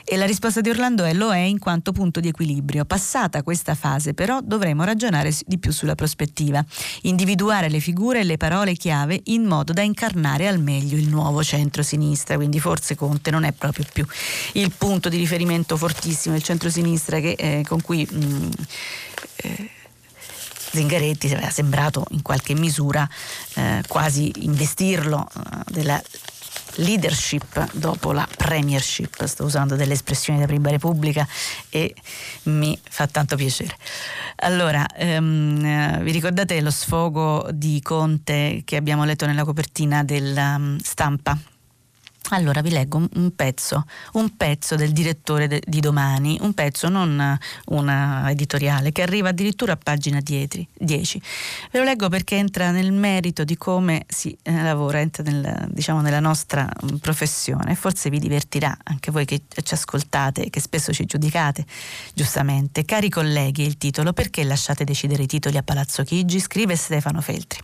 E 0.08 0.18
la 0.18 0.28
risposta 0.28 0.62
di 0.62 0.70
Orlando 0.70 1.04
è 1.04 1.14
lo 1.14 1.34
è 1.34 1.40
in 1.40 1.58
quanto 1.58 1.92
punto 1.92 2.20
di 2.20 2.28
equilibrio. 2.28 2.86
Passata 2.86 3.42
questa 3.42 3.74
fase 3.74 4.14
però 4.14 4.40
dovremo 4.44 4.84
ragionare 4.84 5.36
di 5.48 5.58
più 5.58 5.72
sulla 5.72 5.96
prospettiva, 5.96 6.64
individuare 7.02 7.70
le 7.70 7.80
figure 7.80 8.20
e 8.20 8.24
le 8.24 8.38
parole 8.38 8.76
chiave 8.76 9.20
in 9.26 9.46
modo 9.46 9.74
da 9.74 9.82
incarnare 9.82 10.48
al 10.48 10.60
meglio 10.60 10.96
il 10.96 11.10
nuovo 11.10 11.44
centro-sinistra, 11.44 12.36
quindi 12.36 12.60
forse 12.60 12.94
Conte 12.94 13.32
non 13.32 13.46
è 13.46 13.52
proprio 13.52 13.84
più 13.92 14.06
il 14.54 14.72
punto 14.78 15.10
di 15.10 15.18
riferimento 15.18 15.76
fortissimo. 15.76 16.36
Del 16.36 16.44
centro-sinistra 16.44 17.20
che, 17.20 17.32
eh, 17.32 17.64
con 17.68 17.82
cui... 17.82 18.08
Mh, 18.10 18.26
mm, 18.26 18.50
eh, 19.38 19.70
Zingaretti 20.76 21.32
aveva 21.32 21.50
sembrato 21.50 22.06
in 22.10 22.22
qualche 22.22 22.54
misura 22.54 23.08
eh, 23.54 23.82
quasi 23.88 24.32
investirlo 24.40 25.26
eh, 25.26 25.72
della 25.72 26.02
leadership 26.78 27.72
dopo 27.74 28.12
la 28.12 28.28
premiership, 28.36 29.24
sto 29.26 29.44
usando 29.44 29.76
delle 29.76 29.94
espressioni 29.94 30.40
da 30.40 30.46
Prima 30.46 30.70
Repubblica 30.70 31.28
e 31.70 31.94
mi 32.44 32.78
fa 32.90 33.08
tanto 33.08 33.36
piacere. 33.36 33.76
Allora, 34.38 34.86
ehm, 34.88 36.02
vi 36.02 36.12
ricordate 36.12 36.60
lo 36.62 36.72
sfogo 36.72 37.48
di 37.52 37.82
Conte 37.82 38.62
che 38.66 38.76
abbiamo 38.76 39.06
letto 39.06 39.26
nella 39.26 39.44
copertina 39.44 40.04
della 40.04 40.56
um, 40.58 40.78
stampa? 40.78 41.38
Allora 42.30 42.62
vi 42.62 42.72
leggo 42.72 43.08
un, 43.14 43.36
pezzo, 43.36 43.86
un 44.14 44.36
pezzo 44.36 44.76
del 44.76 44.92
direttore 44.92 45.48
de, 45.48 45.62
di 45.64 45.80
domani, 45.80 46.40
un 46.42 46.54
pezzo 46.54 46.90
non 46.90 47.38
una 47.66 48.32
editoriale 48.32 48.92
che 48.92 49.04
arriva 49.04 49.30
addirittura 49.30 49.74
a 49.74 49.78
pagina 49.78 50.20
10. 50.22 50.68
Ve 51.72 51.80
lo 51.80 51.84
leggo 51.84 52.10
perché 52.10 52.36
entra 52.38 52.72
nel 52.72 52.92
merito 52.92 53.44
di 53.44 53.56
come 53.58 54.06
si 54.08 54.36
eh, 54.42 54.64
lavora, 54.64 55.00
entra 55.00 55.22
nel, 55.24 55.68
diciamo, 55.70 56.02
nella 56.02 56.20
nostra 56.20 56.68
um, 56.82 56.98
professione 56.98 57.76
forse 57.76 58.10
vi 58.10 58.18
divertirà 58.18 58.76
anche 58.84 59.12
voi 59.12 59.26
che 59.26 59.44
ci 59.62 59.74
ascoltate 59.74 60.46
e 60.46 60.50
che 60.50 60.60
spesso 60.60 60.92
ci 60.92 61.06
giudicate 61.06 61.64
giustamente. 62.16 62.86
Cari 62.86 63.10
colleghi, 63.10 63.64
il 63.64 63.78
titolo 63.78 64.14
Perché 64.14 64.44
lasciate 64.44 64.84
decidere 64.84 65.24
i 65.24 65.28
titoli 65.28 65.58
a 65.58 65.64
Palazzo 65.64 66.04
Chigi? 66.04 66.40
scrive 66.40 66.76
Stefano 66.76 67.22
Feltri. 67.22 67.60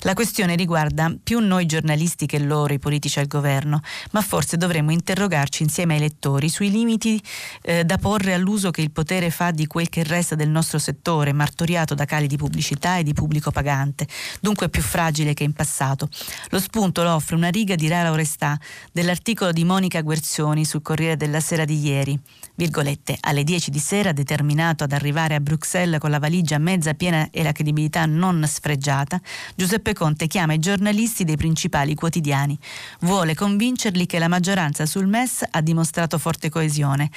La 0.00 0.12
questione 0.12 0.56
riguarda 0.56 1.10
più 1.22 1.38
noi 1.38 1.64
giornalisti 1.64 2.26
che 2.26 2.38
loro, 2.38 2.74
i 2.74 2.78
politici 2.78 3.18
al 3.18 3.26
governo 3.26 3.80
ma 4.12 4.20
forse 4.22 4.56
dovremmo 4.56 4.92
interrogarci 4.92 5.62
insieme 5.62 5.94
ai 5.94 6.00
lettori 6.00 6.48
sui 6.48 6.70
limiti 6.70 7.20
eh, 7.62 7.84
da 7.84 7.98
porre 7.98 8.34
all'uso 8.34 8.70
che 8.70 8.80
il 8.80 8.90
potere 8.90 9.30
fa 9.30 9.50
di 9.50 9.66
quel 9.66 9.88
che 9.88 10.02
resta 10.02 10.34
del 10.34 10.48
nostro 10.48 10.78
settore, 10.78 11.32
martoriato 11.32 11.94
da 11.94 12.04
cali 12.04 12.26
di 12.26 12.36
pubblicità 12.36 12.98
e 12.98 13.02
di 13.02 13.12
pubblico 13.12 13.50
pagante, 13.50 14.06
dunque 14.40 14.68
più 14.68 14.82
fragile 14.82 15.34
che 15.34 15.44
in 15.44 15.52
passato. 15.52 16.08
Lo 16.50 16.58
spunto 16.58 17.02
lo 17.02 17.14
offre 17.14 17.36
una 17.36 17.48
riga 17.48 17.74
di 17.74 17.88
rara 17.88 18.10
onestà 18.10 18.58
dell'articolo 18.92 19.52
di 19.52 19.64
Monica 19.64 20.00
Guerzioni 20.02 20.64
sul 20.64 20.82
Corriere 20.82 21.16
della 21.16 21.40
Sera 21.40 21.64
di 21.64 21.78
ieri. 21.78 22.20
Virgolette, 22.56 23.16
alle 23.20 23.42
10 23.42 23.70
di 23.70 23.80
sera, 23.80 24.12
determinato 24.12 24.84
ad 24.84 24.92
arrivare 24.92 25.34
a 25.34 25.40
Bruxelles 25.40 25.98
con 25.98 26.10
la 26.10 26.20
valigia 26.20 26.58
mezza 26.58 26.94
piena 26.94 27.28
e 27.32 27.42
la 27.42 27.50
credibilità 27.50 28.06
non 28.06 28.46
sfregiata, 28.46 29.20
Giuseppe 29.56 29.92
Conte 29.92 30.28
chiama 30.28 30.52
i 30.52 30.60
giornalisti 30.60 31.24
dei 31.24 31.36
principali 31.36 31.94
quotidiani. 31.94 32.56
Vuole 33.00 33.34
convincerli 33.34 34.06
che 34.06 34.20
la 34.20 34.28
maggioranza 34.28 34.86
sul 34.86 35.06
MES 35.06 35.44
ha 35.50 35.60
dimostrato 35.60 36.18
forte 36.18 36.48
coesione 36.48 37.10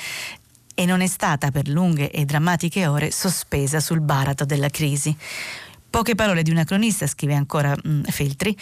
e 0.74 0.86
non 0.86 1.02
è 1.02 1.08
stata 1.08 1.52
per 1.52 1.68
lunghe 1.68 2.12
e 2.12 2.26
drammatiche 2.26 2.88
ore 2.88 3.12
sospesa 3.12 3.80
sul 3.80 4.00
baratro 4.00 4.46
della 4.46 4.70
crisi. 4.70 5.16
Poche 5.90 6.16
parole 6.16 6.44
di 6.44 6.52
una 6.52 6.66
cronista, 6.66 7.08
scrive 7.08 7.34
ancora 7.34 7.76
mh, 7.76 7.90
mm, 7.90 8.04
Feltri, 8.04 8.56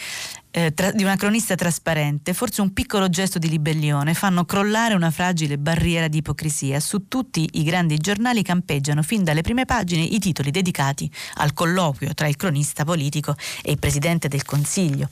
eh, 0.56 0.72
tra, 0.72 0.90
di 0.90 1.02
una 1.02 1.16
cronista 1.16 1.54
trasparente, 1.54 2.32
forse 2.32 2.62
un 2.62 2.72
piccolo 2.72 3.10
gesto 3.10 3.38
di 3.38 3.46
ribellione, 3.46 4.14
fanno 4.14 4.46
crollare 4.46 4.94
una 4.94 5.10
fragile 5.10 5.58
barriera 5.58 6.08
di 6.08 6.18
ipocrisia. 6.18 6.80
Su 6.80 7.08
tutti 7.08 7.46
i 7.52 7.62
grandi 7.62 7.98
giornali 7.98 8.42
campeggiano 8.42 9.02
fin 9.02 9.22
dalle 9.22 9.42
prime 9.42 9.66
pagine 9.66 10.00
i 10.00 10.18
titoli 10.18 10.50
dedicati 10.50 11.10
al 11.34 11.52
colloquio 11.52 12.14
tra 12.14 12.26
il 12.26 12.36
cronista 12.36 12.84
politico 12.84 13.36
e 13.62 13.72
il 13.72 13.78
Presidente 13.78 14.28
del 14.28 14.46
Consiglio. 14.46 15.10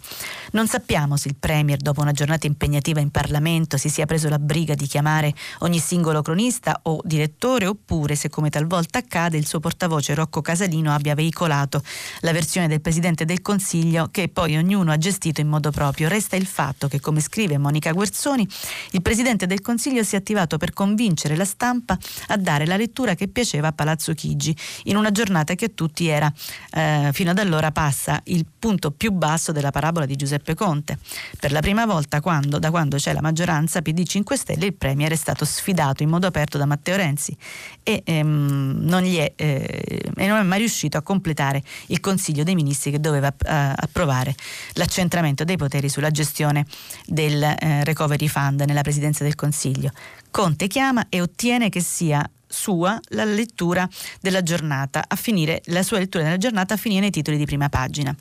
Non 0.52 0.66
sappiamo 0.66 1.18
se 1.18 1.28
il 1.28 1.36
Premier, 1.38 1.76
dopo 1.76 2.00
una 2.00 2.12
giornata 2.12 2.46
impegnativa 2.46 3.00
in 3.00 3.10
Parlamento, 3.10 3.76
si 3.76 3.90
sia 3.90 4.06
preso 4.06 4.30
la 4.30 4.38
briga 4.38 4.74
di 4.74 4.86
chiamare 4.86 5.34
ogni 5.58 5.78
singolo 5.78 6.22
cronista 6.22 6.80
o 6.84 7.00
direttore, 7.04 7.66
oppure 7.66 8.14
se, 8.14 8.30
come 8.30 8.48
talvolta 8.48 8.96
accade, 8.96 9.36
il 9.36 9.46
suo 9.46 9.60
portavoce 9.60 10.14
Rocco 10.14 10.40
Casalino 10.40 10.94
abbia 10.94 11.14
veicolato 11.14 11.82
la 12.20 12.32
versione 12.32 12.66
del 12.66 12.80
Presidente 12.80 13.26
del 13.26 13.42
Consiglio 13.42 14.08
che 14.10 14.28
poi 14.28 14.56
ognuno 14.56 14.90
ha 14.90 14.96
gestito 14.96 15.32
in 15.40 15.48
modo 15.48 15.70
proprio. 15.70 16.08
Resta 16.08 16.36
il 16.36 16.46
fatto 16.46 16.88
che, 16.88 17.00
come 17.00 17.20
scrive 17.20 17.58
Monica 17.58 17.92
Guerzoni, 17.92 18.46
il 18.92 19.02
Presidente 19.02 19.46
del 19.46 19.60
Consiglio 19.60 20.02
si 20.02 20.14
è 20.14 20.18
attivato 20.18 20.56
per 20.56 20.72
convincere 20.72 21.36
la 21.36 21.44
stampa 21.44 21.98
a 22.28 22.36
dare 22.36 22.66
la 22.66 22.76
lettura 22.76 23.14
che 23.14 23.28
piaceva 23.28 23.68
a 23.68 23.72
Palazzo 23.72 24.12
Chigi, 24.14 24.56
in 24.84 24.96
una 24.96 25.10
giornata 25.10 25.54
che 25.54 25.66
a 25.66 25.70
tutti 25.74 26.06
era, 26.06 26.32
eh, 26.72 27.10
fino 27.12 27.30
ad 27.30 27.38
allora 27.38 27.70
passa, 27.70 28.20
il 28.24 28.46
punto 28.58 28.90
più 28.90 29.12
basso 29.12 29.52
della 29.52 29.70
parabola 29.70 30.06
di 30.06 30.16
Giuseppe 30.16 30.54
Conte. 30.54 30.98
Per 31.38 31.52
la 31.52 31.60
prima 31.60 31.86
volta 31.86 32.20
quando, 32.20 32.58
da 32.58 32.70
quando 32.70 32.96
c'è 32.96 33.12
la 33.12 33.20
maggioranza 33.20 33.82
PD 33.82 34.04
5 34.04 34.36
Stelle, 34.36 34.66
il 34.66 34.74
Premier 34.74 35.12
è 35.12 35.16
stato 35.16 35.44
sfidato 35.44 36.02
in 36.02 36.08
modo 36.08 36.26
aperto 36.26 36.58
da 36.58 36.66
Matteo 36.66 36.96
Renzi 36.96 37.36
e, 37.82 38.02
ehm, 38.04 38.78
non, 38.80 39.04
è, 39.04 39.32
eh, 39.36 40.10
non 40.16 40.38
è 40.38 40.42
mai 40.42 40.58
riuscito 40.58 40.96
a 40.96 41.02
completare 41.02 41.62
il 41.86 42.00
Consiglio 42.00 42.44
dei 42.44 42.54
Ministri 42.54 42.90
che 42.90 43.00
doveva 43.00 43.28
eh, 43.28 43.72
approvare 43.74 44.34
l'accentramento 44.72 45.23
accentramento 45.24 45.44
dei 45.44 45.56
poteri 45.56 45.88
sulla 45.88 46.10
gestione 46.10 46.66
del 47.06 47.42
eh, 47.42 47.84
Recovery 47.84 48.28
Fund 48.28 48.62
nella 48.62 48.82
Presidenza 48.82 49.24
del 49.24 49.34
Consiglio. 49.34 49.90
Conte 50.30 50.66
chiama 50.66 51.06
e 51.08 51.20
ottiene 51.20 51.70
che 51.70 51.80
sia 51.80 52.28
sua 52.46 53.00
la 53.08 53.24
lettura 53.24 53.88
della 54.20 54.42
giornata, 54.42 55.04
a 55.06 55.16
finire, 55.16 55.62
la 55.66 55.82
sua 55.82 55.98
lettura 55.98 56.24
della 56.24 56.36
giornata 56.36 56.74
a 56.74 56.76
finire 56.76 57.00
nei 57.00 57.10
titoli 57.10 57.36
di 57.36 57.46
prima 57.46 57.68
pagina. 57.68 58.14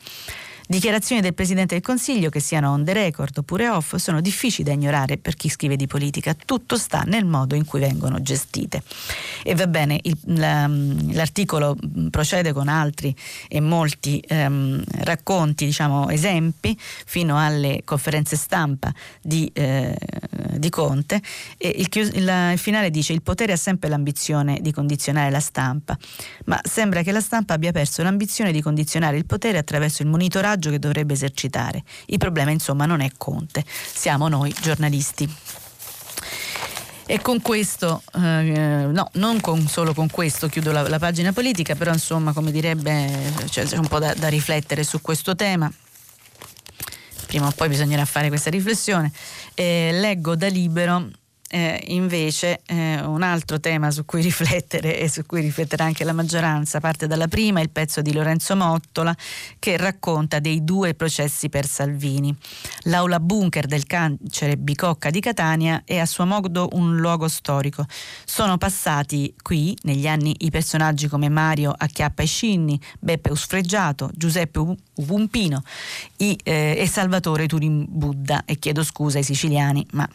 Dichiarazioni 0.66 1.22
del 1.22 1.34
Presidente 1.34 1.76
del 1.76 1.84
Consiglio, 1.84 2.30
che 2.30 2.40
siano 2.40 2.72
on 2.72 2.86
the 2.86 2.94
record 2.94 3.38
oppure 3.38 3.68
off, 3.68 3.96
sono 3.96 4.22
difficili 4.22 4.64
da 4.64 4.74
ignorare 4.74 5.18
per 5.18 5.36
chi 5.36 5.50
scrive 5.50 5.76
di 5.76 5.88
politica. 5.88 6.34
Tutto 6.34 6.78
sta 6.78 7.02
nel 7.02 7.26
modo 7.26 7.56
in 7.56 7.66
cui 7.66 7.82
vengono 7.82 8.22
gestite. 8.22 8.82
E 9.44 9.56
va 9.56 9.68
bene, 9.68 10.00
il, 10.02 10.18
la, 10.26 10.68
l'articolo 10.68 11.76
procede 12.10 12.54
con 12.54 12.70
altri 12.70 13.14
e 13.50 13.60
molti 13.60 14.24
ehm, 14.26 14.84
racconti, 15.00 15.66
diciamo, 15.66 16.10
esempi, 16.10 16.78
fino 16.80 17.38
alle 17.38 17.82
conferenze 17.84 18.38
stampa 18.38 18.94
di, 19.22 19.50
eh, 19.54 19.96
di 20.58 20.70
Conte. 20.70 21.22
E 21.58 21.74
il, 21.78 21.88
il, 21.92 22.50
il 22.52 22.58
finale 22.58 22.90
dice: 22.90 23.14
Il 23.14 23.22
potere 23.22 23.54
ha 23.54 23.58
sempre 23.58 23.90
l'ambizione 23.90 24.60
di 24.62 24.72
condizionare 24.72 25.30
la 25.30 25.40
stampa, 25.40 25.98
ma 26.46 26.60
sembra 26.64 27.02
che 27.02 27.12
la 27.12 27.22
stampa 27.22 27.54
abbia 27.54 27.72
perso 27.72 28.04
l'ambizione 28.04 28.52
di 28.52 28.62
condizionare 28.62 29.18
il 29.18 29.26
potere 29.26 29.58
attraverso 29.58 30.02
il 30.02 30.08
monitoraggio 30.08 30.32
monitoraggio 30.34 30.70
che 30.70 30.80
dovrebbe 30.80 31.14
esercitare. 31.14 31.84
Il 32.08 32.18
problema 32.18 32.52
insomma 32.52 32.86
non 32.86 33.02
è 33.02 33.10
Conte, 33.18 33.64
siamo 33.68 34.28
noi 34.28 34.54
giornalisti. 34.62 35.30
E 37.06 37.20
con 37.20 37.42
questo, 37.42 38.02
eh, 38.14 38.88
no, 38.90 39.10
non 39.14 39.42
con, 39.42 39.68
solo 39.68 39.94
con 39.94 40.10
questo 40.10 40.48
chiudo 40.48 40.72
la, 40.72 40.88
la, 40.88 41.00
pagina 41.00 41.34
politica, 41.34 41.76
però 41.76 41.92
insomma 41.92 42.32
come 42.32 42.50
direbbe 42.50 43.34
cioè, 43.50 43.66
c'è 43.66 43.78
un 43.78 43.88
po' 43.88 44.00
da, 44.00 44.14
da 44.14 44.30
riflettere 44.30 44.84
su 44.84 45.02
questo 45.02 45.36
tema 45.36 45.70
prima 47.34 47.48
o 47.48 47.52
poi 47.52 47.68
bisognerà 47.68 48.06
fare 48.06 48.28
questa 48.28 48.52
riflessione. 48.52 49.12
Eh, 49.56 49.90
leggo 49.94 50.36
da 50.36 50.48
libero 50.48 51.10
eh, 51.54 51.84
invece 51.90 52.62
eh, 52.66 53.00
un 53.02 53.22
altro 53.22 53.60
tema 53.60 53.92
su 53.92 54.06
cui 54.06 54.24
riflettere 54.24 55.00
e 55.00 55.08
su 55.08 55.24
cui 55.28 55.42
rifletterà 55.42 55.84
anche 55.84 56.04
la 56.04 56.12
maggioranza 56.12 56.80
parte 56.80 57.06
dalla 57.06 57.28
prima, 57.28 57.62
il 57.62 57.70
pezzo 57.70 58.02
di 58.02 58.12
Lorenzo 58.12 58.56
Mottola 58.56 59.16
che 59.60 59.78
racconta 59.78 60.40
dei 60.40 60.64
due 60.64 60.96
processi 60.96 61.50
per 61.50 61.68
Salvini. 61.68 62.36
L'aula 62.86 63.20
bunker 63.20 63.68
del 63.68 63.86
carcere 63.86 64.58
Bicocca 64.58 65.12
di 65.12 65.20
Catania 65.20 65.84
è 65.86 66.00
a 66.00 66.08
suo 66.08 66.26
modo 66.26 66.70
un 66.72 66.98
luogo 66.98 67.28
storico. 67.28 67.86
Sono 68.26 68.58
passati 68.58 69.36
qui 69.40 69.78
negli 69.84 70.08
anni 70.08 70.36
i 70.40 70.50
personaggi 70.50 71.08
come 71.08 71.30
Mario 71.30 71.72
Acchiappa 71.78 72.24
e 72.24 72.26
Scinni, 72.26 72.80
Beppe 73.00 73.30
Usfreggiato, 73.30 74.10
Giuseppe 74.16 74.58
Upumpino 74.96 75.62
i, 76.18 76.36
eh, 76.44 76.76
e 76.80 76.88
Salvatore 76.88 77.46
Turin 77.46 77.86
Buddha 77.88 78.44
e 78.46 78.58
chiedo 78.58 78.84
scusa 78.84 79.20
ai 79.20 79.24
siciliani 79.24 79.86
ma 79.92 80.10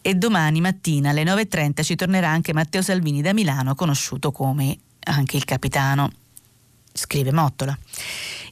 e 0.00 0.14
domani 0.14 0.60
mattina 0.60 1.10
alle 1.10 1.24
9.30 1.24 1.82
ci 1.82 1.96
tornerà 1.96 2.28
anche 2.28 2.52
Matteo 2.52 2.82
Salvini 2.82 3.22
da 3.22 3.32
Milano, 3.32 3.74
conosciuto 3.74 4.30
come 4.30 4.76
anche 5.00 5.36
il 5.36 5.44
capitano, 5.44 6.10
scrive 6.92 7.32
Mottola. 7.32 7.76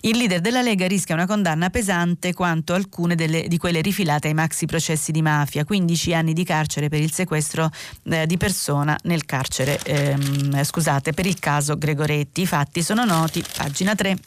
Il 0.01 0.18
leader 0.18 0.40
della 0.40 0.61
Lega 0.61 0.87
rischia 0.87 1.14
una 1.14 1.27
condanna 1.27 1.70
pesante 1.70 2.35
quanto 2.35 2.75
alcune 2.75 3.14
delle, 3.14 3.49
di 3.49 3.57
quelle 3.57 3.81
rifilate 3.81 4.29
ai 4.29 4.35
maxi 4.35 4.66
processi 4.66 5.12
di 5.12 5.23
mafia, 5.23 5.64
15 5.64 6.12
anni 6.12 6.33
di 6.35 6.44
carcere 6.44 6.88
per 6.88 7.01
il 7.01 7.11
sequestro 7.11 7.70
eh, 8.05 8.27
di 8.27 8.37
persona 8.37 8.99
nel 9.05 9.25
carcere, 9.25 9.81
ehm, 9.83 10.62
scusate, 10.62 11.12
per 11.12 11.25
il 11.25 11.38
caso 11.38 11.79
Gregoretti. 11.79 12.42
I 12.42 12.47
fatti 12.47 12.83
sono 12.83 13.05
noti, 13.05 13.42
pagina 13.57 13.94
3. 13.94 14.18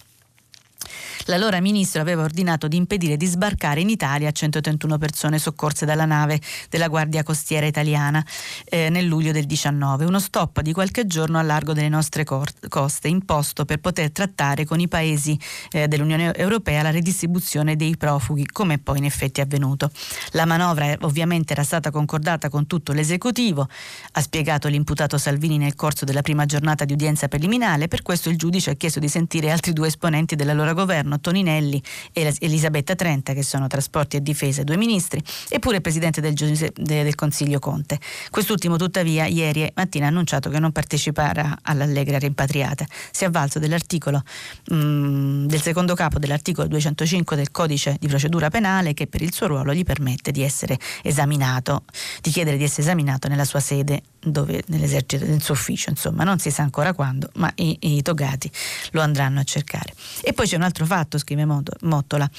L'allora 1.29 1.59
ministro 1.59 1.99
aveva 1.99 2.23
ordinato 2.23 2.69
di 2.69 2.77
impedire 2.77 3.17
di 3.17 3.25
sbarcare 3.25 3.81
in 3.81 3.89
Italia 3.89 4.31
131 4.31 4.97
persone 4.97 5.39
soccorse 5.39 5.85
dalla 5.85 6.05
nave 6.05 6.39
della 6.69 6.87
Guardia 6.87 7.21
Costiera 7.23 7.65
italiana 7.65 8.25
eh, 8.63 8.89
nel 8.89 9.05
luglio 9.05 9.33
del 9.33 9.45
19. 9.45 10.05
Uno 10.05 10.21
stop 10.21 10.61
di 10.61 10.71
qualche 10.71 11.05
giorno 11.05 11.37
a 11.37 11.41
largo 11.41 11.73
delle 11.73 11.89
nostre 11.89 12.23
coste, 12.23 13.09
imposto 13.09 13.65
per 13.65 13.79
poter 13.79 14.11
trattare 14.11 14.63
con 14.63 14.79
i 14.79 14.87
paesi 14.87 15.37
eh, 15.71 15.89
dell'Unione 15.89 16.33
Europea 16.33 16.81
la 16.81 16.91
redistribuzione 16.91 17.75
dei 17.75 17.97
profughi, 17.97 18.45
come 18.45 18.77
poi 18.77 18.99
in 18.99 19.03
effetti 19.03 19.41
è 19.41 19.43
avvenuto. 19.43 19.91
La 20.31 20.45
manovra 20.45 20.91
eh, 20.91 20.97
ovviamente 21.01 21.51
era 21.51 21.63
stata 21.63 21.91
concordata 21.91 22.47
con 22.47 22.67
tutto 22.67 22.93
l'esecutivo, 22.93 23.67
ha 24.13 24.21
spiegato 24.21 24.69
l'imputato 24.69 25.17
Salvini 25.17 25.57
nel 25.57 25.75
corso 25.75 26.05
della 26.05 26.21
prima 26.21 26.45
giornata 26.45 26.85
di 26.85 26.93
udienza 26.93 27.27
preliminare, 27.27 27.89
per 27.89 28.01
questo 28.01 28.29
il 28.29 28.37
giudice 28.37 28.69
ha 28.69 28.75
chiesto 28.75 29.01
di 29.01 29.09
sentire 29.09 29.51
altri 29.51 29.73
due 29.73 29.87
esponenti 29.87 30.35
dell'allora 30.35 30.71
governo, 30.71 31.15
Toninelli 31.19 31.81
e 32.11 32.35
Elisabetta 32.39 32.95
Trenta, 32.95 33.33
che 33.33 33.43
sono 33.43 33.67
trasporti 33.67 34.17
e 34.17 34.21
difesa, 34.21 34.63
due 34.63 34.77
ministri, 34.77 35.21
eppure 35.49 35.77
il 35.77 35.81
presidente 35.81 36.21
del, 36.21 36.33
del 36.33 37.15
Consiglio 37.15 37.59
Conte. 37.59 37.99
Quest'ultimo 38.29 38.77
tuttavia 38.77 39.25
ieri 39.25 39.69
mattina 39.75 40.05
ha 40.05 40.09
annunciato 40.09 40.49
che 40.49 40.59
non 40.59 40.71
parteciperà 40.71 41.59
all'Allegra 41.61 42.17
rimpatriata. 42.17 42.85
Si 43.11 43.23
è 43.23 43.27
avvalso 43.27 43.59
dell'articolo 43.59 44.23
mh, 44.69 44.75
mm, 44.75 45.45
del 45.45 45.61
secondo 45.61 45.95
capo 45.95 46.19
dell'articolo 46.19 46.67
205 46.67 47.35
del 47.35 47.51
codice 47.51 47.97
di 47.99 48.07
procedura 48.07 48.49
penale 48.49 48.93
che 48.93 49.07
per 49.07 49.21
il 49.21 49.33
suo 49.33 49.47
ruolo 49.47 49.73
gli 49.73 49.83
permette 49.83 50.31
di 50.31 50.43
essere 50.43 50.77
esaminato, 51.03 51.83
di 52.21 52.31
chiedere 52.31 52.57
di 52.57 52.63
essere 52.63 52.83
esaminato 52.83 53.27
nella 53.27 53.45
sua 53.45 53.59
sede 53.59 54.01
dove, 54.31 54.63
nell'esercito, 54.67 55.25
nel 55.25 55.41
suo 55.41 55.53
ufficio, 55.53 55.89
insomma, 55.89 56.23
non 56.23 56.39
si 56.39 56.51
sa 56.51 56.63
ancora 56.63 56.93
quando, 56.93 57.29
ma 57.35 57.51
i, 57.55 57.77
i, 57.81 58.01
togati 58.01 58.49
lo 58.91 59.01
andranno 59.01 59.39
a 59.39 59.43
cercare. 59.43 59.93
E 60.21 60.33
poi 60.33 60.47
c'è 60.47 60.55
un 60.55 60.63
altro 60.63 60.85
fatto, 60.85 61.17
scrive 61.17 61.45
Mottola, 61.45 62.29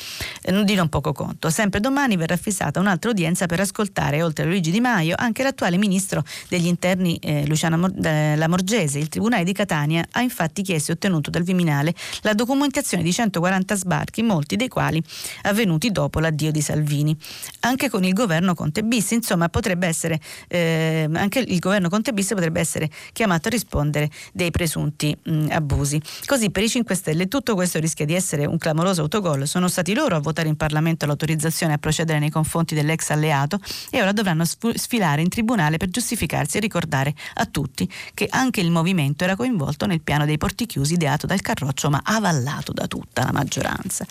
eh, 0.43 0.65
di 0.65 0.75
non 0.75 0.89
poco 0.89 1.13
conto. 1.13 1.51
Sempre 1.51 1.81
domani 1.81 2.17
verrà 2.17 2.37
fissata 2.37 2.81
un'altra 2.81 3.11
udienza 3.11 3.47
per 3.47 3.61
ascoltare, 3.61 4.23
oltre 4.23 4.45
a 4.45 4.47
Luigi 4.49 4.71
Di 4.71 4.81
Maio, 4.81 5.15
anche 5.17 5.43
l'attuale 5.43 5.77
ministro 5.77 6.25
degli 6.49 6.67
interni 6.67 7.17
eh, 7.17 7.47
Luciana 7.47 7.77
Mor- 7.77 7.95
eh, 8.05 8.37
Lamorgese. 8.37 8.99
Il 8.99 9.09
Tribunale 9.09 9.45
di 9.45 9.53
Catania 9.53 10.05
ha 10.11 10.21
infatti 10.21 10.63
chiesto 10.63 10.91
e 10.91 10.95
ottenuto 10.95 11.31
dal 11.31 11.43
Viminale 11.43 11.95
la 12.23 12.35
documentazione 12.35 13.03
di 13.03 13.13
140 13.13 13.75
sbarchi, 13.77 14.23
molti 14.23 14.57
dei 14.57 14.69
quali 14.69 15.03
avvenuti 15.43 15.91
dopo 15.91 16.21
l'addio 16.21 16.51
di 16.51 16.61
Salvini. 16.61 17.17
Anche 17.61 17.89
con 17.89 18.05
il 18.05 18.13
governo 18.13 18.55
Conte 18.55 18.83
bis, 18.83 19.13
insomma, 19.13 19.49
potrebbe 19.49 19.87
essere 19.87 20.21
eh, 20.49 21.09
anche 21.13 21.39
il 21.39 21.59
governo 21.59 21.78
Conte 21.89 22.13
bis 22.13 22.29
potrebbe 22.29 22.61
essere 22.61 22.91
chiamato 23.13 23.49
a 23.49 23.51
rispondere 23.51 24.11
dei 24.33 24.51
presunti 24.51 25.17
mh, 25.23 25.47
abusi. 25.51 26.01
Così 26.27 26.51
per 26.51 26.65
i 26.65 26.69
5 26.69 26.95
Stelle 26.95 27.29
tutto 27.29 27.55
questo 27.55 27.79
rischia 27.79 28.05
di 28.05 28.15
essere 28.15 28.47
un 28.47 28.59
clamoroso 28.59 29.03
autogol. 29.03 29.47
Sono 29.47 29.69
stati 29.69 29.95
loro 29.95 30.17
a 30.17 30.21
votare 30.21 30.49
in 30.49 30.57
Parlamento 30.57 31.07
l'autorizzazione 31.07 31.75
a 31.75 31.79
procedere 31.79 32.19
nei 32.19 32.31
confronti 32.31 32.75
dell'ex 32.75 33.11
alleato 33.11 33.61
e 33.91 34.01
ora 34.01 34.13
dovranno 34.13 34.45
sfilare 34.45 35.23
in 35.23 35.29
tribunale 35.29 35.77
per 35.77 35.89
giustificarsi 35.89 36.57
e 36.57 36.61
ricordare 36.61 37.15
a 37.35 37.47
tutti 37.47 37.89
che 38.15 38.27
anche 38.31 38.61
il 38.61 38.71
movimento 38.71 39.25
era 39.25 39.37
coinvolto 39.37 39.87
nel 39.87 40.01
piano 40.01 40.25
dei 40.25 40.39
porti 40.39 40.67
chiusi 40.67 40.95
ideato 40.95 41.27
dal 41.27 41.41
Carroccio 41.41 41.91
ma 41.91 42.01
avallato 42.03 42.73
da 42.73 42.87
tutta 42.87 43.25
la 43.25 43.33
maggioranza. 43.33 44.07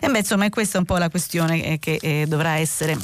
E 0.00 0.08
beh, 0.08 0.18
insomma, 0.18 0.46
è 0.46 0.50
questa 0.50 0.78
un 0.78 0.84
po' 0.84 0.96
la 0.96 1.10
questione 1.10 1.64
eh, 1.64 1.78
che 1.78 1.98
eh, 2.00 2.24
dovrà 2.26 2.56
essere 2.56 2.96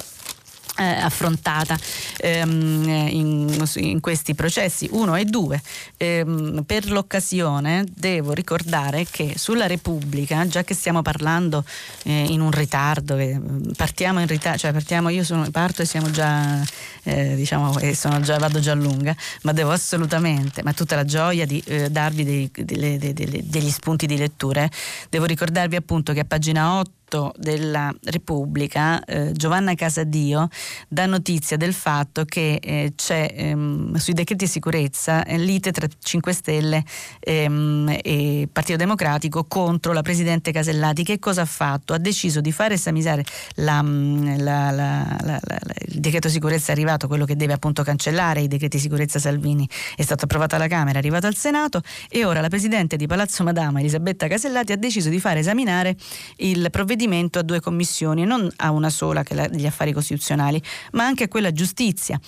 eh, 0.79 0.85
affrontata 0.85 1.77
ehm, 2.19 3.09
in, 3.11 3.69
in, 3.77 4.01
questi 4.01 4.35
processi 4.35 4.89
1 4.91 5.17
e 5.17 5.25
2. 5.25 5.63
Ehm, 5.97 6.63
per 6.65 6.91
l'occasione 6.91 7.85
devo 7.93 8.33
ricordare 8.33 9.05
che 9.11 9.35
sulla 9.37 9.67
Repubblica, 9.67 10.47
già 10.47 10.63
che 10.63 10.75
stiamo 10.75 11.03
parlando 11.03 11.65
eh, 12.05 12.27
in 12.29 12.41
un 12.41 12.51
ritardo, 12.51 13.17
eh, 13.17 13.41
partiamo 13.77 14.21
in 14.21 14.27
ritardo, 14.27 14.59
cioè 14.59 14.73
partiamo, 14.73 15.09
io 15.09 15.25
sono, 15.25 15.51
parto 15.51 15.83
e 15.83 15.85
siamo 15.85 16.11
già, 16.11 16.63
eh, 17.03 17.35
diciamo, 17.35 17.79
già, 18.21 18.39
vado 18.39 18.61
già 18.61 18.75
lunga, 18.75 19.15
ma 19.43 19.53
devo 19.53 19.73
assolutamente, 19.73 20.63
ma 20.63 20.73
tutta 20.73 20.95
la 20.95 21.05
gioia 21.05 21.45
di 21.45 21.63
eh, 21.67 21.91
darvi 21.91 22.25
dei, 22.25 22.51
delle, 22.55 22.99
delle, 22.99 23.41
degli 23.45 23.71
spunti 23.71 24.07
di 24.07 24.17
letture, 24.17 24.71
devo 25.09 25.25
ricordarvi 25.25 25.77
appunto 25.77 26.13
che 26.13 26.21
a 26.21 26.25
pagina 26.25 26.79
8 26.79 26.98
8 27.09 27.33
della 27.39 27.93
Repubblica, 28.05 29.03
eh, 29.05 29.33
Giovanna 29.33 29.75
Casadio 29.75 30.49
dà 30.89 31.07
notizia 31.07 31.57
del 31.57 31.73
fatto 31.73 32.25
che 32.25 32.59
eh, 32.63 32.93
c'è 32.95 33.33
ehm, 33.35 33.95
sui 33.95 34.13
decreti 34.13 34.45
di 34.45 34.51
sicurezza 34.51 35.25
eh, 35.25 35.39
lite 35.39 35.73
tra 35.73 35.87
5 35.99 36.33
Stelle 36.33 36.85
ehm, 37.21 37.99
e 38.03 38.49
Partito 38.53 38.77
Democratico 38.77 39.45
contro 39.45 39.93
la 39.93 40.03
Presidente 40.03 40.53
Casellati. 40.53 41.03
Che 41.03 41.19
cosa 41.19 41.43
ha 41.43 41.47
fatto? 41.47 41.95
Ha 41.95 41.99
deciso 41.99 42.41
di 42.41 42.53
fare 42.53 42.75
esaminare 42.75 43.25
la, 43.55 43.83
mm, 43.83 44.39
la, 44.39 44.71
la, 44.71 45.41
il 45.87 46.01
decreto 46.01 46.29
sicurezza 46.29 46.69
è 46.69 46.75
arrivato, 46.75 47.09
quello 47.09 47.25
che 47.25 47.37
deve 47.37 47.55
appunto 47.55 47.83
cancellare 47.83 48.43
i 48.43 48.49
decreti 48.49 48.79
sicurezza 48.79 49.19
Salvini, 49.19 49.67
è 49.97 50.03
stato 50.03 50.25
approvato 50.25 50.57
alla 50.57 50.69
Camera, 50.69 50.97
è 50.97 50.99
arrivato 50.99 51.27
al 51.27 51.35
Senato 51.35 51.81
e 52.11 52.25
ora 52.25 52.43
la 52.43 52.49
Presidente 52.49 52.97
di 52.97 53.07
Palazzo 53.07 53.43
Madama, 53.45 53.81
Elisabetta 53.81 54.27
Casellati, 54.27 54.73
ha 54.73 54.77
deciso 54.77 55.09
di 55.09 55.19
fare 55.19 55.41
esaminare 55.41 55.97
il 56.37 56.69
provvedimento 56.71 56.98
provvedimento 56.99 57.39
a 57.39 57.43
due 57.43 57.61
commissioni, 57.61 58.25
non 58.25 58.51
a 58.57 58.73
una 58.73 58.91
sola 58.91 59.23
che 59.23 59.35
è 59.35 59.49
degli 59.49 59.67
affari 59.67 59.93
costituzionali, 59.93 60.61
ma 60.93 61.05
anche 61.05 61.25
a 61.25 61.29
quella 61.29 61.53
giustizia. 61.53 62.19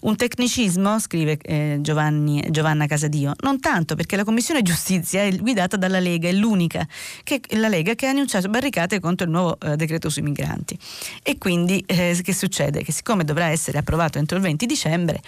Un 0.00 0.16
tecnicismo, 0.16 0.98
scrive 0.98 1.38
eh, 1.40 1.78
Giovanni, 1.80 2.44
Giovanna 2.50 2.86
Casadio, 2.86 3.34
non 3.42 3.60
tanto 3.60 3.94
perché 3.94 4.16
la 4.16 4.24
Commissione 4.24 4.62
Giustizia 4.62 5.22
è 5.22 5.36
guidata 5.36 5.76
dalla 5.76 6.00
Lega, 6.00 6.28
è 6.28 6.32
l'unica, 6.32 6.84
che, 7.22 7.40
la 7.50 7.68
Lega 7.68 7.94
che 7.94 8.06
ha 8.06 8.10
annunciato 8.10 8.48
barricate 8.48 8.98
contro 8.98 9.26
il 9.26 9.32
nuovo 9.32 9.56
eh, 9.60 9.76
decreto 9.76 10.10
sui 10.10 10.22
migranti. 10.22 10.76
E 11.22 11.38
quindi 11.38 11.84
eh, 11.86 12.18
che 12.20 12.34
succede? 12.34 12.82
Che 12.82 12.90
siccome 12.90 13.22
dovrà 13.22 13.46
essere 13.46 13.78
approvato 13.78 14.18
entro 14.18 14.36
il 14.36 14.42
20 14.42 14.66
dicembre, 14.66 15.22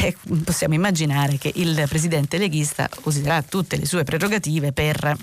eh, 0.00 0.16
possiamo 0.44 0.74
immaginare 0.74 1.36
che 1.36 1.50
il 1.56 1.84
presidente 1.88 2.38
leghista 2.38 2.88
userà 3.02 3.42
tutte 3.42 3.76
le 3.76 3.84
sue 3.84 4.04
prerogative 4.04 4.72
per 4.72 5.16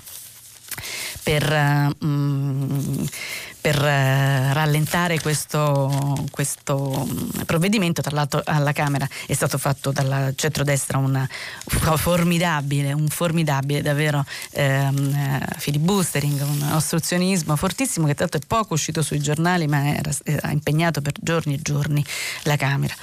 per, 1.24 1.44
um, 2.00 3.06
per 3.68 3.82
uh, 3.82 4.52
rallentare 4.54 5.20
questo, 5.20 6.24
questo, 6.30 7.06
mm, 7.06 7.42
provvedimento. 7.44 8.00
Tra 8.00 8.14
l'altro 8.14 8.40
alla 8.42 8.72
Camera 8.72 9.06
è 9.26 9.34
stato 9.34 9.58
fatto 9.58 9.92
dal 9.92 10.32
centrodestra 10.36 10.96
un 10.96 11.26
formidabile, 11.66 12.94
un 12.94 13.08
formidabile 13.08 13.82
davvero 13.82 14.24
um, 14.52 15.40
filibustering, 15.58 16.40
un 16.40 16.70
ostruzionismo 16.72 17.56
fortissimo 17.56 18.06
che 18.06 18.14
tra 18.14 18.26
l'altro 18.30 18.40
è 18.40 18.46
poco 18.46 18.72
uscito 18.72 19.02
sui 19.02 19.18
giornali 19.18 19.66
ma 19.66 19.94
era, 19.94 20.10
era 20.24 20.50
impegnato 20.50 21.02
per 21.02 21.12
giorni 21.20 21.54
e 21.54 21.58
giorni 21.60 22.02
la 22.44 22.56
Camera. 22.56 22.94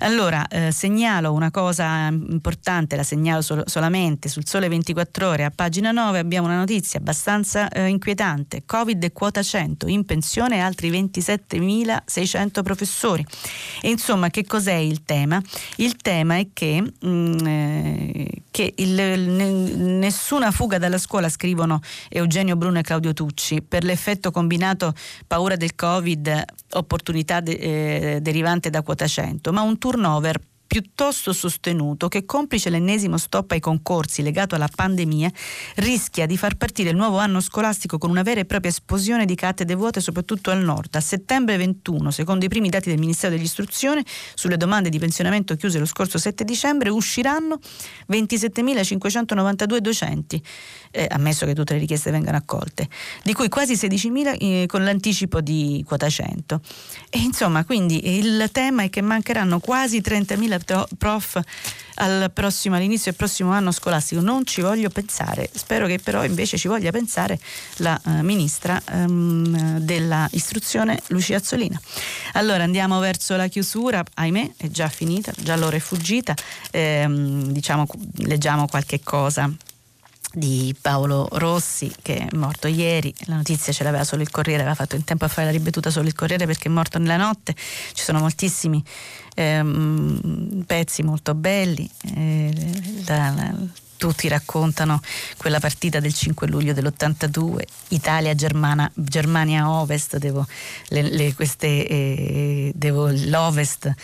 Allora 0.00 0.46
eh, 0.46 0.70
segnalo 0.70 1.32
una 1.32 1.50
cosa 1.50 2.06
importante, 2.06 2.94
la 2.94 3.02
segnalo 3.02 3.42
sol- 3.42 3.64
solamente 3.66 4.28
sul 4.28 4.46
Sole 4.46 4.68
24 4.68 5.28
ore, 5.28 5.44
a 5.44 5.50
pagina 5.50 5.90
9 5.90 6.20
abbiamo 6.20 6.46
una 6.46 6.58
notizia 6.58 7.00
abbastanza 7.00 7.68
eh, 7.70 7.88
inquietante, 7.88 8.62
Covid 8.64 9.02
e 9.02 9.12
quota 9.12 9.42
100, 9.42 9.88
in 9.88 10.04
pensione 10.12 10.60
altri 10.60 10.90
27.600 10.90 12.62
professori. 12.62 13.24
E 13.80 13.88
insomma 13.88 14.28
che 14.28 14.44
cos'è 14.44 14.74
il 14.74 15.04
tema? 15.04 15.40
Il 15.76 15.96
tema 15.96 16.36
è 16.36 16.48
che, 16.52 16.82
mh, 16.82 17.08
mm, 17.08 17.46
eh, 17.46 18.28
che 18.50 18.74
il, 18.76 18.92
nessuna 18.92 20.50
fuga 20.50 20.76
dalla 20.76 20.98
scuola, 20.98 21.30
scrivono 21.30 21.80
Eugenio 22.10 22.56
Bruno 22.56 22.78
e 22.78 22.82
Claudio 22.82 23.14
Tucci, 23.14 23.62
per 23.62 23.84
l'effetto 23.84 24.30
combinato 24.30 24.92
paura 25.26 25.56
del 25.56 25.74
Covid, 25.74 26.44
opportunità 26.72 27.40
de- 27.40 27.52
eh, 27.52 28.20
derivante 28.20 28.68
da 28.68 28.82
quota 28.82 29.06
100, 29.06 29.50
ma 29.50 29.62
un 29.62 29.78
turnover 29.78 30.38
piuttosto 30.72 31.34
sostenuto 31.34 32.08
che 32.08 32.24
complice 32.24 32.70
l'ennesimo 32.70 33.18
stop 33.18 33.50
ai 33.50 33.60
concorsi 33.60 34.22
legato 34.22 34.54
alla 34.54 34.70
pandemia 34.74 35.30
rischia 35.74 36.24
di 36.24 36.38
far 36.38 36.54
partire 36.54 36.88
il 36.88 36.96
nuovo 36.96 37.18
anno 37.18 37.42
scolastico 37.42 37.98
con 37.98 38.08
una 38.08 38.22
vera 38.22 38.40
e 38.40 38.46
propria 38.46 38.70
esplosione 38.70 39.26
di 39.26 39.34
cattedre 39.34 39.74
vuote 39.74 40.00
soprattutto 40.00 40.50
al 40.50 40.64
nord. 40.64 40.94
A 40.94 41.00
settembre 41.02 41.58
21, 41.58 42.10
secondo 42.10 42.46
i 42.46 42.48
primi 42.48 42.70
dati 42.70 42.88
del 42.88 42.98
Ministero 42.98 43.34
dell'Istruzione, 43.34 44.02
sulle 44.32 44.56
domande 44.56 44.88
di 44.88 44.98
pensionamento 44.98 45.56
chiuse 45.56 45.78
lo 45.78 45.84
scorso 45.84 46.16
7 46.16 46.42
dicembre 46.42 46.88
usciranno 46.88 47.58
27.592 48.10 49.76
docenti, 49.76 50.42
eh, 50.90 51.06
ammesso 51.10 51.44
che 51.44 51.52
tutte 51.52 51.74
le 51.74 51.80
richieste 51.80 52.10
vengano 52.10 52.38
accolte, 52.38 52.88
di 53.24 53.34
cui 53.34 53.50
quasi 53.50 53.74
16.000 53.74 54.36
eh, 54.38 54.64
con 54.66 54.84
l'anticipo 54.84 55.42
di 55.42 55.84
quota 55.86 56.08
100. 56.08 56.60
E 57.10 57.18
insomma, 57.18 57.62
quindi 57.66 58.16
il 58.16 58.48
tema 58.52 58.84
è 58.84 58.88
che 58.88 59.02
mancheranno 59.02 59.60
quasi 59.60 59.98
30.000 59.98 60.60
prof 60.98 61.40
al 61.96 62.30
prossimo, 62.32 62.76
all'inizio 62.76 63.10
del 63.10 63.16
prossimo 63.16 63.52
anno 63.52 63.70
scolastico. 63.70 64.20
Non 64.20 64.46
ci 64.46 64.60
voglio 64.60 64.88
pensare, 64.88 65.48
spero 65.52 65.86
che 65.86 65.98
però 65.98 66.24
invece 66.24 66.56
ci 66.56 66.68
voglia 66.68 66.90
pensare 66.90 67.38
la 67.76 68.00
uh, 68.04 68.10
ministra 68.22 68.80
um, 68.92 69.78
dell'istruzione 69.78 71.00
Lucia 71.08 71.36
Azzolina. 71.36 71.80
Allora 72.32 72.62
andiamo 72.62 72.98
verso 72.98 73.36
la 73.36 73.48
chiusura, 73.48 74.02
ahimè 74.14 74.52
è 74.56 74.68
già 74.68 74.88
finita, 74.88 75.32
già 75.36 75.56
l'ora 75.56 75.76
è 75.76 75.80
fuggita, 75.80 76.34
ehm, 76.70 77.50
diciamo, 77.52 77.86
leggiamo 78.16 78.66
qualche 78.66 79.00
cosa 79.02 79.50
di 80.32 80.74
Paolo 80.80 81.28
Rossi 81.32 81.92
che 82.02 82.26
è 82.26 82.36
morto 82.36 82.66
ieri, 82.66 83.12
la 83.26 83.36
notizia 83.36 83.72
ce 83.72 83.84
l'aveva 83.84 84.04
solo 84.04 84.22
il 84.22 84.30
Corriere, 84.30 84.60
aveva 84.60 84.74
fatto 84.74 84.96
in 84.96 85.04
tempo 85.04 85.24
a 85.24 85.28
fare 85.28 85.46
la 85.46 85.52
ribattuta 85.52 85.90
solo 85.90 86.06
il 86.06 86.14
Corriere 86.14 86.46
perché 86.46 86.68
è 86.68 86.70
morto 86.70 86.98
nella 86.98 87.16
notte, 87.16 87.54
ci 87.92 88.02
sono 88.02 88.18
moltissimi 88.18 88.82
ehm, 89.34 90.64
pezzi 90.66 91.02
molto 91.02 91.34
belli, 91.34 91.88
eh, 92.14 92.52
la, 93.06 93.30
la, 93.30 93.54
tutti 94.02 94.26
raccontano 94.26 95.00
quella 95.36 95.60
partita 95.60 96.00
del 96.00 96.12
5 96.12 96.48
luglio 96.48 96.72
dell'82, 96.72 97.62
Italia-Germania 97.90 99.70
Ovest, 99.70 100.16
devo, 100.16 100.44
le, 100.88 101.02
le, 101.02 101.34
queste, 101.34 101.86
eh, 101.86 102.72
devo 102.74 103.10
l'Ovest 103.12 103.94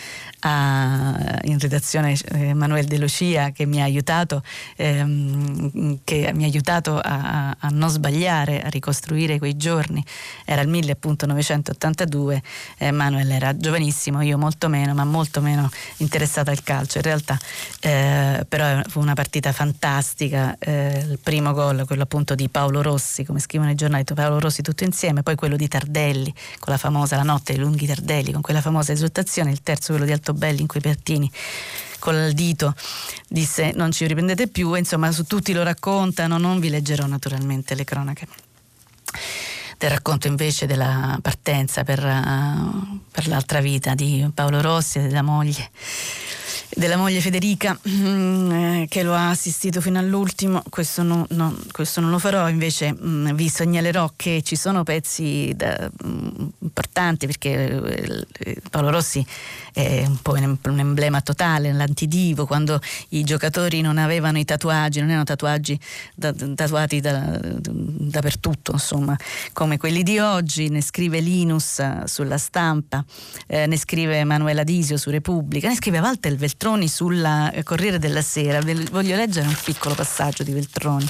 a, 0.41 1.41
in 1.43 1.59
redazione 1.59 2.17
eh, 2.27 2.55
Manuel 2.55 2.85
De 2.85 2.97
Lucia 2.97 3.51
che 3.51 3.67
mi 3.67 3.81
ha 3.81 3.85
aiutato, 3.85 4.45
ehm, 4.77 5.99
che 6.05 6.31
mi 6.33 6.45
ha 6.45 6.47
aiutato 6.47 7.01
a, 7.01 7.57
a, 7.59 7.69
non 7.73 7.89
sbagliare, 7.89 8.63
a 8.63 8.69
ricostruire 8.69 9.39
quei 9.39 9.57
giorni. 9.57 10.05
Era 10.45 10.61
il 10.61 10.69
1982, 10.69 12.41
eh, 12.79 12.93
Manuel 12.93 13.33
era 13.33 13.57
giovanissimo, 13.57 14.23
io 14.23 14.39
molto 14.39 14.69
meno, 14.69 14.95
ma 14.95 15.03
molto 15.03 15.41
meno 15.41 15.69
interessata 15.97 16.53
al 16.53 16.63
calcio. 16.63 16.99
In 16.99 17.03
realtà, 17.03 17.37
eh, 17.81 18.47
però 18.49 18.81
fu 18.87 19.01
una 19.01 19.15
partita 19.15 19.51
fantastica, 19.51 19.87
eh, 20.59 21.05
il 21.09 21.19
primo 21.23 21.53
gol, 21.53 21.85
quello 21.87 22.03
appunto 22.03 22.35
di 22.35 22.49
Paolo 22.49 22.83
Rossi, 22.83 23.25
come 23.25 23.41
scrivono 23.41 23.71
i 23.71 23.75
giornali, 23.75 24.05
Paolo 24.05 24.39
Rossi 24.39 24.63
tutto 24.63 24.85
insieme, 24.85 25.23
poi 25.23 25.35
quello 25.35 25.57
di 25.57 25.67
Tardelli, 25.67 26.33
con 26.59 26.73
la 26.73 26.79
famosa 26.79 27.17
La 27.17 27.23
notte 27.23 27.55
dei 27.55 27.63
lunghi 27.63 27.87
Tardelli, 27.87 28.33
con 28.33 28.43
quella 28.43 28.61
famosa 28.61 28.93
esultazione, 28.93 29.51
il 29.51 29.63
terzo 29.63 29.93
quello 29.93 30.05
di 30.05 30.13
Alto 30.13 30.35
Belli 30.35 30.61
in 30.61 30.67
cui 30.67 30.81
Pertini 30.81 31.31
col 31.99 32.31
dito 32.33 32.75
disse 33.27 33.73
non 33.75 33.91
ci 33.91 34.07
riprendete 34.07 34.49
più, 34.49 34.75
insomma 34.75 35.11
su 35.11 35.25
tutti 35.25 35.53
lo 35.53 35.63
raccontano, 35.63 36.39
non 36.39 36.61
vi 36.61 36.69
leggerò 36.69 37.07
naturalmente 37.07 37.75
le 37.75 37.85
cronache 37.85 38.27
del 39.79 39.91
racconto 39.91 40.27
invece 40.27 40.67
della 40.67 41.19
partenza 41.23 41.85
per, 41.85 42.05
uh, 42.05 43.01
per 43.11 43.29
l'altra 43.29 43.61
vita 43.61 43.95
di 43.95 44.29
Paolo 44.35 44.61
Rossi 44.61 44.99
e 44.99 45.03
della 45.03 45.23
moglie 45.23 45.71
della 46.75 46.97
moglie 46.97 47.21
Federica 47.21 47.79
mm, 47.89 48.51
eh, 48.51 48.87
che 48.89 49.03
lo 49.03 49.15
ha 49.15 49.31
assistito 49.31 49.81
fino 49.81 49.99
all'ultimo, 49.99 50.63
questo, 50.69 51.03
no, 51.03 51.27
no, 51.31 51.57
questo 51.73 52.01
non 52.01 52.11
lo 52.11 52.19
farò, 52.19 52.49
invece 52.49 52.95
mm, 52.95 53.33
vi 53.33 53.49
segnalerò 53.49 54.13
che 54.17 54.43
ci 54.43 54.55
sono 54.55 54.83
pezzi 54.83 55.53
da, 55.57 55.91
mm, 56.05 56.47
importanti 56.61 57.27
perché 57.27 58.27
eh, 58.39 58.61
Paolo 58.71 58.91
Rossi 58.91 59.25
è 59.73 60.05
un 60.07 60.21
po' 60.21 60.33
un 60.33 60.79
emblema 60.79 61.21
totale, 61.21 61.73
l'antidivo, 61.73 62.47
quando 62.47 62.81
i 63.11 63.25
giocatori 63.25 63.81
non 63.81 63.97
avevano 63.97 64.39
i 64.39 64.45
tatuaggi, 64.45 65.01
non 65.01 65.09
erano 65.09 65.25
tatuaggi 65.25 65.79
da, 66.15 66.33
tatuati 66.33 67.01
da, 67.01 67.41
dappertutto, 67.41 68.73
insomma, 68.73 69.17
come 69.53 69.79
quelli 69.79 70.03
di 70.03 70.19
oggi, 70.19 70.69
ne 70.69 70.83
scrive 70.83 71.21
Linus 71.21 72.05
sulla 72.05 72.39
stampa, 72.39 73.05
eh, 73.47 73.67
ne 73.67 73.77
scrive 73.77 74.19
Emanuela 74.19 74.65
Disio 74.65 74.97
su 74.97 75.11
Repubblica, 75.11 75.69
ne 75.69 75.77
scrive 75.77 76.01
Walter 76.01 76.35
Veltroni 76.35 76.58
sulla 76.89 77.51
Corriere 77.63 77.99
della 77.99 78.21
Sera. 78.21 78.61
Voglio 78.61 79.17
leggere 79.17 79.47
un 79.47 79.57
piccolo 79.65 79.95
passaggio 79.95 80.43
di 80.43 80.53
Veltroni. 80.53 81.09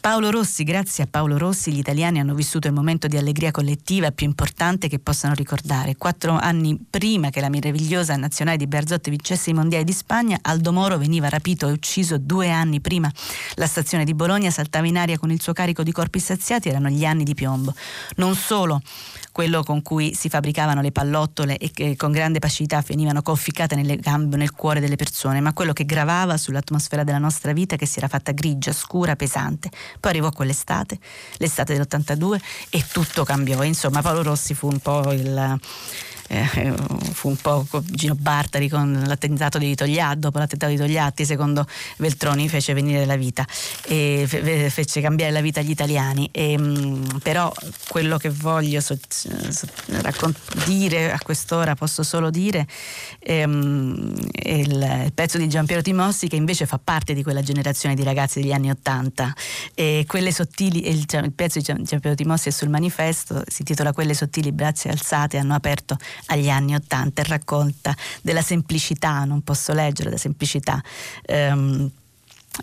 Paolo 0.00 0.30
Rossi, 0.30 0.62
grazie 0.62 1.04
a 1.04 1.06
Paolo 1.10 1.36
Rossi, 1.36 1.72
gli 1.72 1.78
italiani 1.78 2.20
hanno 2.20 2.34
vissuto 2.34 2.68
il 2.68 2.72
momento 2.72 3.08
di 3.08 3.16
allegria 3.16 3.50
collettiva 3.50 4.12
più 4.12 4.26
importante 4.26 4.88
che 4.88 5.00
possano 5.00 5.34
ricordare. 5.34 5.96
Quattro 5.96 6.38
anni 6.38 6.78
prima 6.88 7.30
che 7.30 7.40
la 7.40 7.48
meravigliosa 7.48 8.14
nazionale 8.16 8.56
di 8.56 8.68
Berzotti 8.68 9.10
vincesse 9.10 9.50
i 9.50 9.54
mondiali 9.54 9.82
di 9.82 9.92
Spagna, 9.92 10.38
Aldo 10.40 10.72
Moro 10.72 10.98
veniva 10.98 11.28
rapito 11.28 11.68
e 11.68 11.72
ucciso 11.72 12.16
due 12.16 12.48
anni 12.48 12.80
prima. 12.80 13.12
La 13.56 13.66
stazione 13.66 14.04
di 14.04 14.14
Bologna 14.14 14.50
saltava 14.50 14.86
in 14.86 14.96
aria 14.96 15.18
con 15.18 15.32
il 15.32 15.42
suo 15.42 15.52
carico 15.52 15.82
di 15.82 15.90
corpi 15.90 16.20
saziati, 16.20 16.68
erano 16.68 16.88
gli 16.88 17.04
anni 17.04 17.24
di 17.24 17.34
piombo. 17.34 17.74
Non 18.16 18.36
solo 18.36 18.80
quello 19.32 19.62
con 19.62 19.82
cui 19.82 20.14
si 20.14 20.28
fabbricavano 20.28 20.80
le 20.80 20.90
pallottole 20.90 21.58
e 21.58 21.70
che 21.70 21.94
con 21.96 22.10
grande 22.10 22.40
pacificità 22.40 22.82
venivano 22.84 23.22
conficcate 23.22 23.76
nelle 23.76 23.96
gambe 23.96 24.36
nel 24.36 24.52
cuore 24.52 24.80
delle 24.80 24.96
persone, 24.96 25.40
ma 25.40 25.52
quello 25.52 25.72
che 25.72 25.84
gravava 25.84 26.36
sull'atmosfera 26.36 27.04
della 27.04 27.18
nostra 27.18 27.52
vita 27.52 27.76
che 27.76 27.86
si 27.86 27.98
era 27.98 28.08
fatta 28.08 28.32
grigia, 28.32 28.72
scura, 28.72 29.14
pesante. 29.14 29.70
Poi 30.00 30.10
arrivò 30.10 30.30
quell'estate, 30.30 30.98
l'estate 31.38 31.74
dell'82 31.74 32.40
e 32.70 32.84
tutto 32.90 33.24
cambiò. 33.24 33.62
Insomma, 33.62 34.02
Paolo 34.02 34.22
Rossi 34.22 34.54
fu 34.54 34.68
un 34.68 34.78
po' 34.78 35.12
il 35.12 35.60
eh, 36.28 36.74
fu 37.12 37.28
un 37.28 37.36
po' 37.36 37.66
Gino 37.84 38.14
Bartari 38.14 38.68
con 38.68 39.04
l'attentato 39.06 39.58
di 39.58 39.74
Togliatti, 39.74 40.18
dopo 40.18 40.38
l'attentato 40.38 40.70
di 40.70 40.78
Togliatti, 40.78 41.24
secondo 41.24 41.66
Veltroni 41.96 42.48
fece 42.48 42.74
venire 42.74 43.06
la 43.06 43.16
vita 43.16 43.46
e 43.86 44.24
fe- 44.26 44.70
fece 44.70 45.00
cambiare 45.00 45.32
la 45.32 45.40
vita 45.40 45.60
agli 45.60 45.70
italiani. 45.70 46.28
E, 46.30 46.58
mh, 46.58 46.62
mm, 46.62 47.04
però 47.22 47.52
quello 47.88 48.18
che 48.18 48.28
voglio 48.30 48.80
so- 48.80 48.98
so- 49.08 49.66
raccont- 50.02 50.66
dire 50.66 51.12
a 51.12 51.18
quest'ora, 51.22 51.74
posso 51.74 52.02
solo 52.02 52.30
dire, 52.30 52.66
ehm, 53.20 54.14
il, 54.44 55.02
il, 55.04 55.12
pezzo 55.14 55.38
di 55.38 55.48
Giampiero 55.48 55.82
Timossi 55.82 56.28
che 56.28 56.36
invece 56.36 56.66
fa 56.66 56.78
parte 56.82 57.14
di 57.14 57.22
quella 57.22 57.42
generazione 57.42 57.94
di 57.94 58.02
ragazzi 58.02 58.40
degli 58.40 58.52
anni 58.52 58.70
Ottanta. 58.70 59.34
Quelle 60.06 60.32
sottili, 60.32 60.88
il, 60.88 61.04
il 61.10 61.32
pezzo 61.32 61.58
di 61.58 61.64
Giampiero 61.64 62.14
Timossi 62.14 62.48
è 62.48 62.52
sul 62.52 62.68
manifesto, 62.68 63.42
si 63.46 63.60
intitola 63.60 63.92
Quelle 63.92 64.14
sottili 64.14 64.52
braccia 64.52 64.90
alzate 64.90 65.38
hanno 65.38 65.54
aperto 65.54 65.96
agli 66.26 66.48
anni 66.48 66.74
Ottanta 66.74 67.22
e 67.22 67.24
racconta 67.24 67.94
della 68.22 68.42
semplicità, 68.42 69.24
non 69.24 69.42
posso 69.42 69.72
leggere, 69.72 70.10
la 70.10 70.16
semplicità. 70.16 70.82
Ehm, 71.26 71.90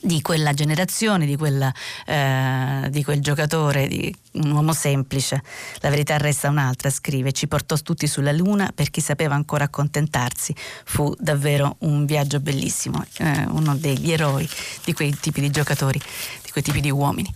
di 0.02 0.22
quella 0.22 0.54
generazione, 0.54 1.26
di, 1.26 1.36
quella, 1.36 1.74
eh, 2.06 2.88
di, 2.90 3.04
quel 3.04 3.22
giocatore, 3.22 3.88
di 3.88 4.14
un 4.34 4.52
uomo 4.52 4.74
semplice. 4.74 5.42
La 5.80 5.90
verità 5.90 6.18
resta 6.18 6.50
un'altra, 6.50 6.90
scrive, 6.90 7.32
ci 7.32 7.48
portò 7.48 7.76
tutti 7.78 8.08
sulla 8.08 8.32
luna 8.32 8.72
per 8.74 8.90
chi 8.90 9.02
sapeva 9.02 9.36
ancora 9.36 9.66
accontentarsi. 9.66 10.54
Fu 10.86 11.14
davvero 11.18 11.78
un 11.80 12.06
viaggio 12.06 12.40
bellissimo, 12.40 13.06
eh, 13.18 13.46
uno 13.50 13.76
degli 13.76 14.12
eroi 14.12 14.48
di 14.84 14.94
quei 14.94 15.18
tipi 15.18 15.42
di 15.42 15.50
giocatori, 15.50 16.00
di 16.44 16.52
quei 16.52 16.64
tipi 16.64 16.82
di 16.82 16.92
uomini 16.92 17.32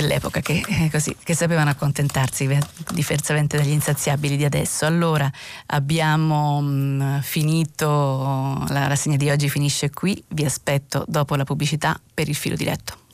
dell'epoca 0.00 0.40
che, 0.40 0.62
eh, 0.66 0.90
così, 0.90 1.14
che 1.22 1.34
sapevano 1.34 1.70
accontentarsi 1.70 2.48
diversamente 2.92 3.56
dagli 3.56 3.70
insaziabili 3.70 4.36
di 4.36 4.44
adesso. 4.44 4.86
Allora 4.86 5.30
abbiamo 5.66 6.60
mh, 6.60 6.66
mm, 6.66 7.18
finito, 7.20 8.64
la 8.68 8.86
rassegna 8.86 9.16
di 9.16 9.28
oggi 9.30 9.48
finisce 9.48 9.90
qui, 9.90 10.22
vi 10.28 10.44
aspetto 10.44 11.04
dopo 11.08 11.34
la 11.34 11.44
pubblicità 11.44 11.98
per 12.14 12.28
il 12.28 12.36
filo 12.36 12.54
diretto. 12.54 13.06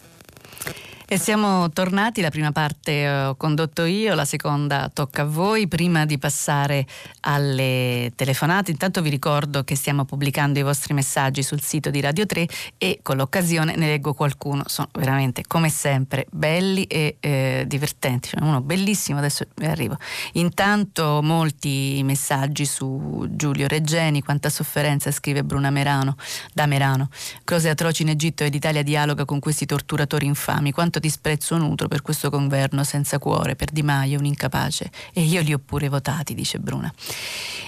E 1.06 1.18
siamo 1.18 1.68
tornati, 1.68 2.22
la 2.22 2.30
prima 2.30 2.50
parte 2.50 3.06
ho 3.06 3.34
condotto 3.36 3.84
io, 3.84 4.14
la 4.14 4.24
seconda 4.24 4.90
tocca 4.90 5.20
a 5.20 5.24
voi. 5.26 5.68
Prima 5.68 6.06
di 6.06 6.16
passare 6.16 6.86
alle 7.20 8.10
telefonate, 8.16 8.70
intanto 8.70 9.02
vi 9.02 9.10
ricordo 9.10 9.64
che 9.64 9.76
stiamo 9.76 10.06
pubblicando 10.06 10.58
i 10.58 10.62
vostri 10.62 10.94
messaggi 10.94 11.42
sul 11.42 11.60
sito 11.60 11.90
di 11.90 12.00
Radio 12.00 12.24
3 12.24 12.48
e 12.78 13.00
con 13.02 13.18
l'occasione 13.18 13.76
ne 13.76 13.86
leggo 13.86 14.14
qualcuno. 14.14 14.62
Sono 14.66 14.88
veramente, 14.94 15.42
come 15.46 15.68
sempre, 15.68 16.26
belli 16.30 16.84
e 16.84 17.18
eh, 17.20 17.64
divertenti. 17.66 18.30
C'è 18.30 18.40
uno 18.40 18.62
bellissimo, 18.62 19.18
adesso 19.18 19.44
vi 19.56 19.66
arrivo. 19.66 19.98
Intanto 20.32 21.20
molti 21.22 22.00
messaggi 22.02 22.64
su 22.64 23.26
Giulio 23.28 23.68
Reggeni, 23.68 24.22
quanta 24.22 24.48
sofferenza 24.48 25.10
scrive 25.10 25.44
Bruna 25.44 25.68
Merano, 25.68 26.16
da 26.54 26.64
Merano. 26.64 27.10
Cose 27.44 27.68
atroci 27.68 28.02
in 28.02 28.08
Egitto 28.08 28.42
e 28.42 28.48
l'Italia 28.48 28.82
dialoga 28.82 29.26
con 29.26 29.38
questi 29.38 29.66
torturatori 29.66 30.24
infami. 30.24 30.72
Quanto 30.72 30.92
quanto 30.94 30.98
disprezzo 31.00 31.56
nutro 31.56 31.88
per 31.88 32.02
questo 32.02 32.30
governo 32.30 32.84
senza 32.84 33.18
cuore, 33.18 33.56
per 33.56 33.70
Di 33.70 33.82
Maio, 33.82 34.18
un 34.18 34.24
incapace. 34.24 34.90
E 35.12 35.22
io 35.22 35.40
li 35.40 35.52
ho 35.52 35.58
pure 35.58 35.88
votati, 35.88 36.34
dice 36.34 36.58
Bruna. 36.58 36.92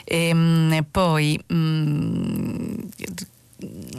E, 0.04 0.28
ehm, 0.28 0.86
poi... 0.90 1.42
Mh, 1.46 1.56
mm, 1.56 2.74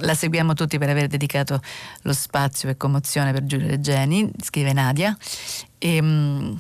la 0.02 0.14
seguiamo 0.14 0.54
tutti 0.54 0.78
per 0.78 0.88
aver 0.88 1.08
dedicato 1.08 1.60
lo 2.04 2.14
spazio 2.14 2.70
e 2.70 2.78
commozione 2.78 3.32
per 3.32 3.44
Giulio 3.44 3.68
Regeni, 3.68 4.30
scrive 4.40 4.72
Nadia. 4.72 5.18
E, 5.80 6.00
mh, 6.00 6.60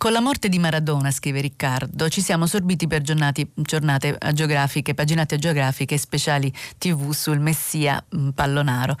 con 0.00 0.12
la 0.12 0.22
morte 0.22 0.48
di 0.48 0.58
Maradona, 0.58 1.10
scrive 1.10 1.42
Riccardo, 1.42 2.08
ci 2.08 2.22
siamo 2.22 2.46
sorbiti 2.46 2.86
per 2.86 3.02
giornati, 3.02 3.46
giornate 3.54 4.16
geografiche, 4.32 4.94
paginate 4.94 5.36
geografiche 5.36 5.98
speciali 5.98 6.50
TV 6.78 7.12
sul 7.12 7.38
Messia 7.38 8.02
Pallonaro. 8.34 8.96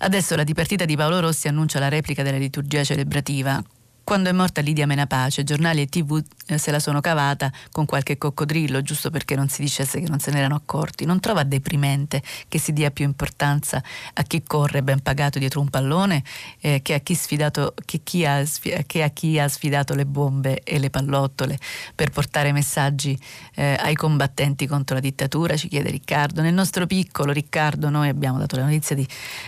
Adesso 0.00 0.36
la 0.36 0.44
dipartita 0.44 0.84
di 0.84 0.94
Paolo 0.94 1.20
Rossi 1.20 1.48
annuncia 1.48 1.78
la 1.78 1.88
replica 1.88 2.22
della 2.22 2.36
liturgia 2.36 2.84
celebrativa 2.84 3.64
Quando 4.04 4.28
è 4.28 4.32
morta 4.32 4.60
Lidia 4.60 4.84
Menapace, 4.84 5.44
giornali 5.44 5.82
e 5.82 5.86
tv 5.86 6.20
eh, 6.46 6.58
se 6.58 6.72
la 6.72 6.80
sono 6.80 7.00
cavata 7.00 7.52
con 7.70 7.86
qualche 7.86 8.18
coccodrillo, 8.18 8.82
giusto 8.82 9.10
perché 9.10 9.36
non 9.36 9.48
si 9.48 9.62
dicesse 9.62 10.00
che 10.00 10.08
non 10.08 10.18
se 10.18 10.32
ne 10.32 10.38
erano 10.38 10.56
accorti. 10.56 11.04
Non 11.04 11.20
trova 11.20 11.44
deprimente 11.44 12.20
che 12.48 12.58
si 12.58 12.72
dia 12.72 12.90
più 12.90 13.04
importanza 13.04 13.82
a 14.14 14.22
chi 14.24 14.42
corre 14.42 14.82
ben 14.82 15.00
pagato 15.00 15.38
dietro 15.38 15.60
un 15.60 15.70
pallone 15.70 16.24
eh, 16.60 16.80
che, 16.82 16.94
a 16.94 16.98
chi 16.98 17.14
sfidato, 17.14 17.74
che, 17.84 18.00
chi 18.02 18.26
ha, 18.26 18.44
che, 18.86 19.02
a 19.04 19.08
chi 19.10 19.38
ha 19.38 19.48
sfidato 19.48 19.94
le 19.94 20.04
bombe 20.04 20.62
e 20.64 20.80
le 20.80 20.90
pallottole 20.90 21.58
per 21.94 22.10
portare 22.10 22.50
messaggi 22.50 23.18
eh, 23.54 23.76
ai 23.78 23.94
combattenti 23.94 24.66
contro 24.66 24.96
la 24.96 25.00
dittatura, 25.00 25.56
ci 25.56 25.68
chiede 25.68 25.90
Riccardo. 25.90 26.42
Nel 26.42 26.54
nostro 26.54 26.86
piccolo 26.86 27.30
Riccardo 27.30 27.88
noi 27.88 28.08
abbiamo 28.08 28.38
dato 28.38 28.56
la 28.56 28.64
notizia 28.64 28.96
di, 28.96 29.06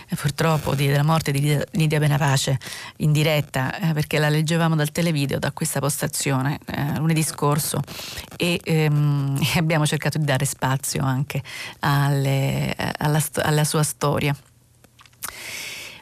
eh, 0.09 0.15
purtroppo 0.15 0.75
di, 0.75 0.87
della 0.87 1.03
morte 1.03 1.31
di 1.31 1.59
Lidia 1.71 1.99
Menapace 1.99 2.57
in 2.97 3.11
diretta 3.11 3.77
eh, 3.79 3.93
perché 3.93 4.17
la 4.17 4.29
legge 4.29 4.44
leggevamo 4.45 4.75
dal 4.75 4.91
televideo, 4.91 5.39
da 5.39 5.51
questa 5.51 5.79
postazione, 5.79 6.59
eh, 6.67 6.99
lunedì 6.99 7.23
scorso 7.23 7.79
e 8.37 8.61
ehm, 8.63 9.39
abbiamo 9.57 9.87
cercato 9.87 10.19
di 10.19 10.25
dare 10.25 10.45
spazio 10.45 11.03
anche 11.03 11.41
alle, 11.79 12.75
alla, 12.97 13.19
alla 13.41 13.63
sua 13.63 13.81
storia. 13.81 14.35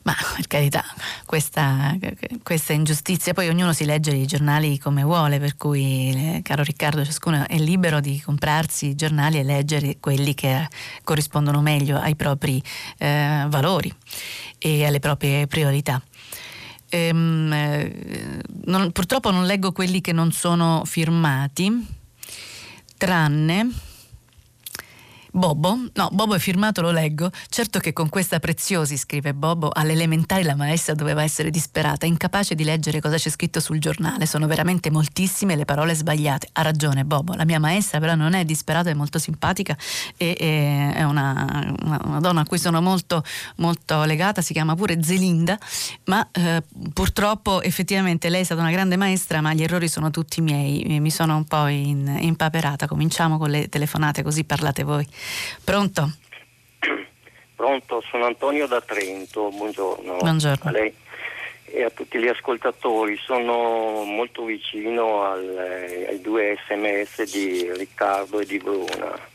Ma 0.06 0.14
per 0.36 0.48
carità, 0.48 0.84
questa, 1.26 1.96
questa, 2.44 2.74
ingiustizia, 2.74 3.32
poi 3.32 3.48
ognuno 3.48 3.72
si 3.72 3.86
legge 3.86 4.12
i 4.14 4.26
giornali 4.26 4.78
come 4.78 5.02
vuole, 5.04 5.40
per 5.40 5.56
cui, 5.56 6.12
eh, 6.14 6.42
caro 6.44 6.62
Riccardo, 6.62 7.06
ciascuno 7.06 7.48
è 7.48 7.58
libero 7.58 8.02
di 8.02 8.20
comprarsi 8.20 8.88
i 8.88 8.96
giornali 8.96 9.40
e 9.40 9.44
leggere 9.44 10.00
quelli 10.02 10.34
che 10.34 10.68
corrispondono 11.06 11.62
meglio 11.62 11.98
ai 11.98 12.18
propri 12.18 12.62
eh, 12.98 13.46
valori 13.48 13.96
e 14.58 14.86
alle 14.86 15.00
proprie 15.00 15.48
priorità. 15.48 16.02
Ehm, 16.94 17.52
eh, 17.52 18.42
non, 18.66 18.92
purtroppo 18.92 19.32
non 19.32 19.48
leggo 19.48 19.72
quelli 19.72 20.00
che 20.00 20.12
non 20.14 20.32
sono 20.32 20.84
firmati, 20.86 21.72
tranne 22.98 23.93
Bobo, 25.36 25.88
no, 25.94 26.10
Bobo 26.12 26.36
è 26.36 26.40
firmato, 26.40 26.82
lo 26.82 26.92
leggo. 26.92 27.32
Certo 27.50 27.80
che 27.80 27.92
con 27.92 28.08
questa 28.08 28.40
preziosi, 28.40 28.98
scrive 28.98 29.34
Bobo, 29.34 29.72
all'elementare 29.74 30.44
la 30.44 30.54
maestra 30.54 30.94
doveva 30.94 31.24
essere 31.24 31.50
disperata, 31.50 32.06
incapace 32.06 32.54
di 32.54 32.64
leggere 32.64 33.02
cosa 33.02 33.18
c'è 33.18 33.32
scritto 33.32 33.60
sul 33.60 33.80
giornale. 33.80 34.28
Sono 34.28 34.46
veramente 34.46 34.92
moltissime 34.92 35.56
le 35.56 35.66
parole 35.66 35.96
sbagliate. 35.96 36.50
Ha 36.52 36.62
ragione 36.62 37.04
Bobo, 37.04 37.34
la 37.34 37.46
mia 37.46 37.60
maestra 37.60 38.00
però 38.00 38.14
non 38.14 38.36
è 38.36 38.46
disperata, 38.46 38.92
è 38.92 38.94
molto 38.94 39.18
simpatica 39.18 39.76
e, 40.18 40.36
è 40.38 41.02
una, 41.02 41.76
una, 41.82 42.00
una, 42.04 42.20
donna 42.20 42.42
a 42.42 42.46
cui 42.46 42.60
sono 42.60 42.80
molto, 42.80 43.24
molto 43.56 44.04
legata, 44.04 44.44
si 44.44 44.54
chiama 44.54 44.76
pure 44.76 45.02
Zelinda, 45.02 45.58
ma 46.06 46.30
eh, 46.32 46.62
purtroppo 46.94 47.64
effettivamente 47.64 48.30
lei 48.30 48.42
è 48.42 48.44
stata 48.44 48.62
una 48.62 48.70
grande 48.70 48.98
maestra, 48.98 49.42
ma 49.42 49.52
gli 49.56 49.64
errori 49.64 49.88
sono 49.88 50.12
tutti 50.12 50.42
miei. 50.42 51.00
Mi 51.00 51.10
sono 51.10 51.36
un 51.36 51.46
po' 51.46 51.66
in, 51.66 52.18
impaperata. 52.20 52.86
Cominciamo 52.86 53.40
con 53.40 53.50
le 53.50 53.68
telefonate 53.68 54.22
così 54.22 54.44
parlate 54.44 54.84
voi. 54.84 55.08
Pronto? 55.64 56.12
Pronto, 57.56 58.04
sono 58.10 58.26
Antonio 58.26 58.68
da 58.68 58.82
Trento, 58.82 59.50
buongiorno. 59.50 60.18
Buongiorno. 60.18 60.70
A 60.70 60.72
lei 60.72 60.94
e 61.74 61.84
a 61.84 61.90
tutti 61.90 62.20
gli 62.20 62.28
ascoltatori. 62.28 63.18
Sono 63.18 64.04
molto 64.04 64.44
vicino 64.46 65.24
al, 65.24 65.58
eh, 65.58 66.08
ai 66.10 66.22
due 66.22 66.58
sms 66.68 67.32
di 67.32 67.72
Riccardo 67.74 68.40
e 68.40 68.46
di 68.46 68.58
Bruna. 68.60 69.32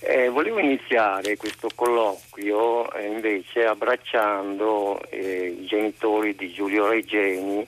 Eh, 0.00 0.28
volevo 0.30 0.58
iniziare 0.58 1.36
questo 1.36 1.68
colloquio 1.72 2.92
eh, 2.92 3.06
invece 3.06 3.64
abbracciando 3.64 5.00
eh, 5.10 5.56
i 5.60 5.66
genitori 5.66 6.34
di 6.34 6.52
Giulio 6.52 6.88
Reggeni 6.88 7.64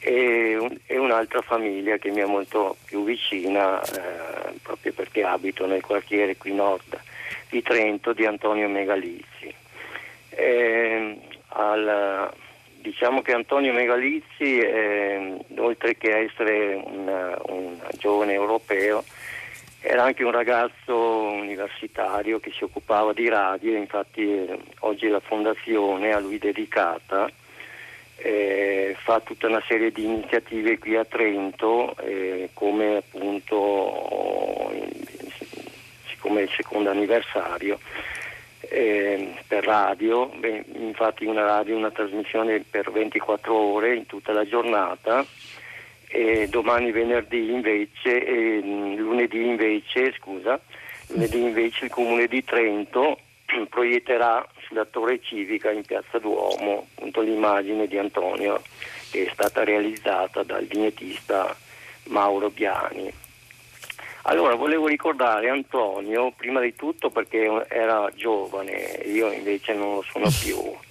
e, 0.00 0.56
un, 0.56 0.76
e, 0.86 0.98
un'altra 0.98 1.42
famiglia 1.42 1.98
che 1.98 2.10
mi 2.10 2.20
è 2.20 2.24
molto 2.24 2.76
più 2.84 3.04
vicina 3.04 3.80
eh, 3.82 4.58
proprio 4.62 4.92
perché 4.92 5.22
abito 5.22 5.66
nel 5.66 5.82
quartiere 5.82 6.36
qui 6.36 6.54
nord 6.54 6.98
di 7.50 7.62
Trento 7.62 8.12
di 8.12 8.24
Antonio 8.24 8.68
Megalizzi. 8.68 9.54
Eh, 10.30 11.18
al, 11.48 12.32
diciamo 12.80 13.22
che 13.22 13.32
Antonio 13.32 13.72
Megalizzi, 13.72 14.58
eh, 14.58 15.36
oltre 15.56 15.96
che 15.96 16.16
essere 16.16 16.74
un, 16.82 17.38
un 17.46 17.78
giovane 17.98 18.32
europeo, 18.32 19.04
era 19.82 20.04
anche 20.04 20.24
un 20.24 20.30
ragazzo 20.30 20.94
universitario 20.94 22.38
che 22.38 22.52
si 22.52 22.64
occupava 22.64 23.12
di 23.12 23.28
radio, 23.28 23.76
infatti 23.76 24.22
eh, 24.22 24.58
oggi 24.80 25.08
la 25.08 25.20
fondazione 25.20 26.12
a 26.12 26.18
lui 26.18 26.38
dedicata 26.38 27.30
eh, 28.22 28.96
fa 28.98 29.20
tutta 29.20 29.46
una 29.46 29.62
serie 29.66 29.90
di 29.90 30.04
iniziative 30.04 30.78
qui 30.78 30.96
a 30.96 31.04
Trento 31.04 31.96
eh, 31.98 32.50
come 32.54 32.96
appunto 32.96 34.70
siccome 36.06 36.40
è 36.40 36.42
il 36.44 36.50
secondo 36.54 36.90
anniversario 36.90 37.78
eh, 38.70 39.34
per 39.46 39.64
radio, 39.64 40.26
beh, 40.26 40.64
infatti 40.74 41.24
una 41.24 41.44
radio, 41.44 41.76
una 41.76 41.90
trasmissione 41.90 42.62
per 42.68 42.92
24 42.92 43.52
ore 43.52 43.96
in 43.96 44.06
tutta 44.06 44.32
la 44.32 44.46
giornata 44.46 45.26
e 46.06 46.48
domani 46.48 46.92
venerdì 46.92 47.50
invece, 47.50 48.24
e 48.24 48.60
lunedì 48.96 49.44
invece, 49.44 50.12
scusa, 50.18 50.60
lunedì 51.08 51.40
invece 51.40 51.86
il 51.86 51.90
comune 51.90 52.26
di 52.26 52.44
Trento 52.44 53.18
proietterà 53.68 54.46
sulla 54.66 54.84
torre 54.84 55.20
civica 55.20 55.70
in 55.70 55.82
piazza 55.82 56.18
Duomo 56.18 56.86
appunto, 56.94 57.20
l'immagine 57.20 57.86
di 57.86 57.98
Antonio 57.98 58.62
che 59.10 59.26
è 59.26 59.30
stata 59.32 59.64
realizzata 59.64 60.42
dal 60.42 60.64
vignettista 60.64 61.54
Mauro 62.04 62.50
Biani. 62.50 63.12
Allora 64.24 64.54
volevo 64.54 64.86
ricordare 64.86 65.48
Antonio 65.48 66.30
prima 66.36 66.60
di 66.60 66.74
tutto 66.74 67.10
perché 67.10 67.66
era 67.68 68.08
giovane, 68.14 69.00
io 69.06 69.32
invece 69.32 69.72
non 69.72 69.96
lo 69.96 70.02
sono 70.02 70.28
più. 70.42 70.88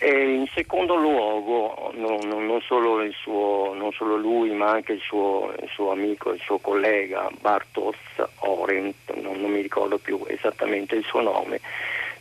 E 0.00 0.34
in 0.34 0.46
secondo 0.54 0.94
luogo, 0.94 1.90
non, 1.94 2.20
non, 2.28 2.60
solo 2.60 3.04
suo, 3.12 3.74
non, 3.74 3.90
solo 3.92 4.16
lui, 4.16 4.50
ma 4.50 4.70
anche 4.70 4.92
il 4.92 5.00
suo, 5.00 5.52
il 5.60 5.68
suo, 5.68 5.90
amico, 5.90 6.32
il 6.32 6.40
suo 6.40 6.58
collega 6.58 7.28
Bartos 7.40 7.96
Orent, 8.36 9.12
non, 9.14 9.40
non 9.40 9.50
mi 9.50 9.60
ricordo 9.60 9.98
più 9.98 10.22
esattamente 10.28 10.94
il 10.94 11.04
suo 11.04 11.20
nome, 11.20 11.60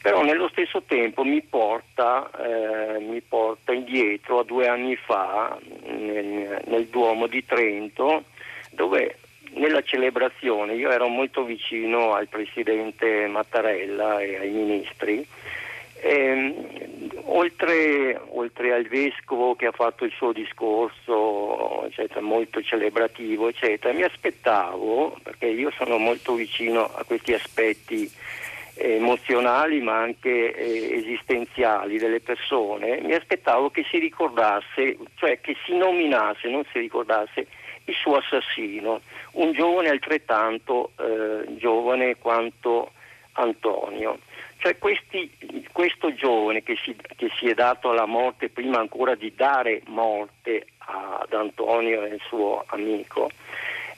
però 0.02 0.24
nello 0.24 0.48
stesso 0.48 0.82
tempo 0.88 1.24
mi 1.24 1.42
porta, 1.42 2.32
eh, 2.40 3.00
mi 3.00 3.22
porta 3.22 3.74
indietro 3.74 4.40
a 4.40 4.44
due 4.44 4.68
anni 4.68 4.96
fa 4.96 5.60
nel, 5.86 6.62
nel, 6.66 6.88
Duomo 6.88 7.28
di 7.28 7.46
Trento 7.46 8.24
dove 8.72 9.18
nella 9.52 9.82
celebrazione 9.82 10.76
io 10.76 10.92
ero 10.92 11.08
molto 11.08 11.44
vicino 11.44 12.14
al 12.14 12.28
presidente 12.28 13.28
Mattarella 13.28 14.20
e 14.20 14.38
ai 14.38 14.50
ministri 14.52 15.28
e, 16.00 16.10
ehm, 16.10 17.10
oltre, 17.26 18.20
oltre, 18.30 18.74
al 18.74 18.88
vescovo 18.88 19.56
che 19.56 19.68
ha 19.68 19.72
fatto 19.72 20.06
il 20.06 20.12
suo 20.12 20.32
discorso 20.32 21.86
eccetera, 21.86 22.22
molto 22.22 22.62
celebrativo 22.62 23.48
eccetera, 23.48 23.94
mi 23.94 24.04
aspettavo 24.04 25.18
perché 25.24 25.48
io 25.48 25.72
sono 25.72 25.98
molto 25.98 26.34
vicino 26.34 26.84
a 26.84 27.04
questi 27.04 27.34
aspetti 27.34 28.12
emozionali 28.80 29.82
ma 29.82 30.02
anche 30.02 30.54
eh, 30.54 30.98
esistenziali 31.00 31.98
delle 31.98 32.20
persone, 32.20 33.02
mi 33.02 33.14
aspettavo 33.14 33.70
che 33.70 33.84
si 33.90 33.98
ricordasse, 33.98 34.98
cioè 35.16 35.40
che 35.42 35.56
si 35.66 35.76
nominasse, 35.76 36.48
non 36.48 36.64
si 36.72 36.80
ricordasse 36.80 37.48
il 37.86 37.96
suo 37.96 38.18
assassino, 38.18 39.02
un 39.34 39.52
giovane 39.54 39.90
altrettanto 39.90 40.92
eh, 41.00 41.58
giovane 41.58 42.18
quanto 42.18 42.92
Antonio. 43.34 44.20
Cioè 44.68 44.80
questi, 44.80 45.32
questo 45.72 46.14
giovane 46.14 46.62
che 46.62 46.76
si, 46.84 46.94
che 47.16 47.30
si, 47.40 47.48
è 47.48 47.54
dato 47.54 47.90
alla 47.90 48.06
morte 48.06 48.50
prima 48.50 48.80
ancora 48.80 49.16
di 49.16 49.32
dare 49.34 49.82
morte 49.86 50.68
ad 50.80 51.32
Antonio 51.32 52.04
e 52.04 52.12
al 52.12 52.22
suo 52.28 52.66
amico, 52.68 53.30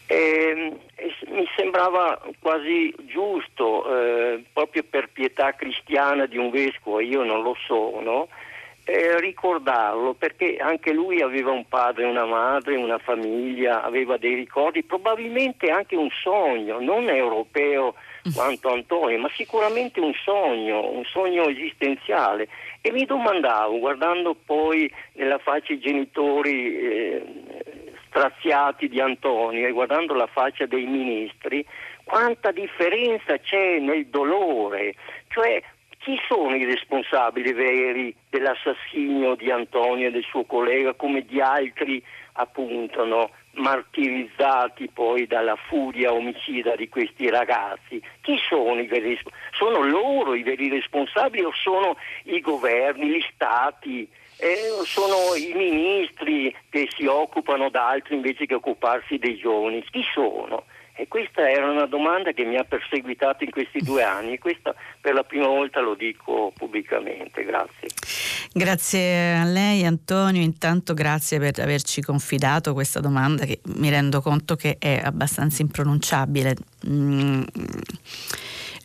e, 0.06 0.72
e 0.94 1.16
mi 1.30 1.48
sembrava 1.56 2.22
quasi 2.40 2.94
giusto, 3.08 3.98
eh, 3.98 4.44
proprio 4.54 4.84
per 4.88 5.10
pietà 5.12 5.56
cristiana 5.56 6.28
di 6.28 6.38
un 6.38 6.52
vescovo, 6.52 7.00
io 7.00 7.24
non 7.24 7.42
lo 7.42 7.56
sono, 7.66 8.28
eh, 8.84 9.20
ricordarlo 9.20 10.14
perché 10.14 10.58
anche 10.58 10.94
lui 10.94 11.24
aveva 11.24 11.50
un 11.50 11.68
padre, 11.68 12.06
una 12.06 12.26
madre, 12.26 12.76
una 12.76 13.00
famiglia, 13.00 13.82
aveva 13.82 14.18
dei 14.18 14.36
ricordi, 14.36 14.84
probabilmente 14.84 15.72
anche 15.72 15.96
un 15.96 16.10
sogno, 16.22 16.80
non 16.80 17.10
europeo 17.10 17.96
quanto 18.34 18.72
Antonio, 18.72 19.18
ma 19.20 19.30
sicuramente 19.36 20.00
un 20.00 20.14
sogno, 20.24 20.90
un 20.90 21.04
sogno 21.06 21.48
esistenziale. 21.48 22.48
E 22.82 22.92
mi 22.92 23.06
domandavo, 23.06 23.80
guardando 23.80 24.36
poi 24.36 24.92
nella 25.14 25.38
faccia 25.38 25.74
i 25.74 25.80
genitori 25.80 26.78
eh, 26.78 27.24
straziati 28.08 28.88
di 28.88 29.00
Antonio 29.00 29.68
e 29.68 29.72
guardando 29.72 30.14
la 30.14 30.28
faccia 30.28 30.66
dei 30.66 30.86
ministri, 30.86 31.66
quanta 32.04 32.52
differenza 32.52 33.38
c'è 33.38 33.80
nel 33.80 34.08
dolore, 34.08 34.96
cioè 35.28 35.62
Chi 36.00 36.18
sono 36.30 36.56
i 36.56 36.64
responsabili 36.64 37.52
veri 37.52 38.16
dell'assassinio 38.30 39.36
di 39.36 39.52
Antonio 39.52 40.08
e 40.08 40.12
del 40.12 40.24
suo 40.24 40.46
collega 40.46 40.94
come 40.94 41.26
di 41.26 41.42
altri 41.42 42.02
appunto 42.34 43.04
no, 43.04 43.32
martirizzati 43.60 44.90
poi 44.92 45.28
dalla 45.28 45.56
furia 45.56 46.12
omicida 46.14 46.76
di 46.76 46.90
questi 46.90 47.30
ragazzi? 47.30 48.02
Chi 48.22 48.38
sono 48.48 48.80
i 48.80 48.88
veri 48.88 49.10
responsabili? 49.10 49.48
Sono 49.52 49.84
loro 49.84 50.34
i 50.34 50.44
veri 50.44 50.70
responsabili 50.70 51.44
o 51.44 51.52
sono 51.54 51.96
i 52.24 52.40
governi, 52.40 53.10
gli 53.10 53.26
stati? 53.34 54.08
Eh, 54.38 54.56
sono 54.86 55.36
i 55.36 55.54
ministri 55.54 56.56
che 56.70 56.88
si 56.96 57.06
occupano 57.06 57.70
d'altro 57.70 58.16
invece 58.16 58.46
che 58.46 58.56
occuparsi 58.56 59.18
dei 59.18 59.36
giovani. 59.36 59.84
Chi 59.92 60.04
sono? 60.14 60.64
E 61.00 61.08
questa 61.08 61.50
era 61.50 61.72
una 61.72 61.86
domanda 61.86 62.34
che 62.34 62.44
mi 62.44 62.58
ha 62.58 62.66
perseguitato 62.66 63.46
in 63.46 63.52
questi 63.52 63.80
due 63.80 64.04
anni 64.04 64.34
e 64.34 64.38
questa 64.38 64.76
per 65.00 65.14
la 65.14 65.24
prima 65.24 65.48
volta 65.48 65.80
lo 65.80 65.96
dico 65.96 66.52
pubblicamente. 66.54 67.46
Grazie. 67.46 67.88
Grazie 68.52 69.36
a 69.36 69.46
lei 69.46 69.86
Antonio, 69.86 70.42
intanto 70.42 70.94
grazie 70.94 71.40
per 71.40 71.58
averci 71.62 72.02
confidato 72.02 72.74
questa 72.74 73.00
domanda 73.00 73.46
che 73.46 73.62
mi 73.78 73.90
rendo 73.90 74.20
conto 74.20 74.58
che 74.58 74.76
è 74.78 75.00
abbastanza 75.02 75.62
impronunciabile. 75.62 76.56
Mm 76.86 77.44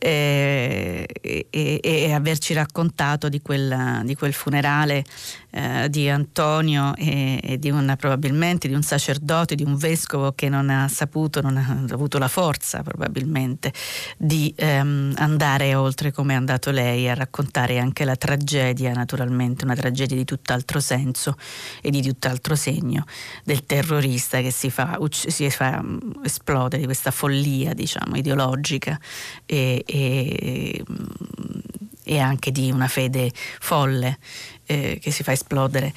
eh, 0.04 1.06
e, 1.22 1.46
e, 1.48 1.80
e, 1.82 2.12
averci 2.12 2.52
raccontato 2.52 3.30
di 3.30 3.40
quel, 3.40 4.02
di 4.04 4.14
quel 4.14 4.34
funerale 4.34 5.02
eh, 5.57 5.88
di 5.88 6.09
Antonio 6.09 6.96
e, 6.96 7.38
e, 7.40 7.59
di 7.61 7.70
una, 7.70 7.94
probabilmente 7.94 8.66
di 8.66 8.74
un 8.74 8.82
sacerdote, 8.82 9.55
di 9.55 9.62
un 9.62 9.76
vescovo 9.76 10.32
che 10.32 10.48
non 10.48 10.68
ha 10.68 10.88
saputo, 10.88 11.40
non 11.40 11.57
ha 11.57 11.84
avuto 11.90 12.18
la 12.18 12.26
forza 12.26 12.82
probabilmente 12.82 13.72
di 14.18 14.52
ehm, 14.57 15.14
andare 15.16 15.76
oltre 15.76 16.11
come 16.11 16.32
è 16.32 16.36
andato 16.36 16.72
lei 16.72 17.09
a 17.09 17.14
raccontare 17.14 17.78
anche 17.78 18.05
la 18.05 18.16
tragedia, 18.16 18.92
naturalmente 18.94 19.64
una 19.64 19.76
tragedia 19.76 20.16
di 20.16 20.24
tutt'altro 20.24 20.80
senso 20.80 21.36
e 21.80 21.90
di 21.90 22.02
tutt'altro 22.02 22.57
segno 22.57 23.05
del 23.44 23.64
terrorista 23.64 24.40
che 24.40 24.50
si 24.50 24.70
fa, 24.70 24.98
si 25.09 25.48
fa 25.50 25.84
esplodere 26.24 26.78
di 26.78 26.84
questa 26.86 27.12
follia 27.12 27.74
diciamo 27.74 28.16
ideologica 28.16 28.98
e, 29.46 29.84
e, 29.86 30.84
e 32.02 32.18
anche 32.18 32.50
di 32.50 32.72
una 32.72 32.88
fede 32.88 33.30
folle 33.61 34.18
eh, 34.66 34.98
che 35.00 35.10
si 35.10 35.22
fa 35.22 35.32
esplodere 35.32 35.92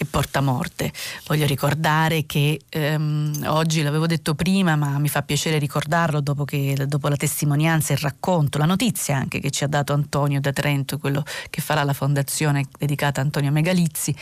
e 0.00 0.06
porta 0.06 0.40
morte. 0.40 0.90
Voglio 1.26 1.44
ricordare 1.44 2.24
che 2.24 2.62
ehm, 2.70 3.44
oggi 3.48 3.82
l'avevo 3.82 4.06
detto 4.06 4.34
prima, 4.34 4.74
ma 4.74 4.98
mi 4.98 5.10
fa 5.10 5.20
piacere 5.20 5.58
ricordarlo 5.58 6.22
dopo, 6.22 6.46
che, 6.46 6.86
dopo 6.88 7.08
la 7.08 7.16
testimonianza, 7.16 7.92
il 7.92 7.98
racconto, 7.98 8.56
la 8.56 8.64
notizia 8.64 9.16
anche 9.16 9.40
che 9.40 9.50
ci 9.50 9.62
ha 9.62 9.66
dato 9.66 9.92
Antonio 9.92 10.40
da 10.40 10.54
Trento, 10.54 10.96
quello 10.96 11.22
che 11.50 11.60
farà 11.60 11.84
la 11.84 11.92
fondazione 11.92 12.64
dedicata 12.78 13.20
a 13.20 13.24
Antonio 13.24 13.50
Megalizzi, 13.50 14.16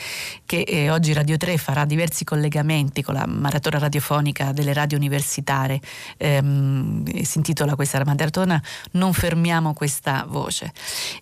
che 0.44 0.62
eh, 0.62 0.90
oggi 0.90 1.12
Radio 1.12 1.36
3 1.36 1.56
farà 1.58 1.84
diversi 1.84 2.24
collegamenti 2.24 3.00
con 3.00 3.14
la 3.14 3.26
maratona 3.26 3.78
radiofonica 3.78 4.50
delle 4.50 4.72
radio 4.72 4.98
universitarie. 4.98 5.80
Ehm, 6.16 7.22
si 7.22 7.38
intitola 7.38 7.76
questa 7.76 8.02
maratona 8.04 8.60
Non 8.92 9.12
fermiamo 9.12 9.74
questa 9.74 10.24
voce. 10.28 10.72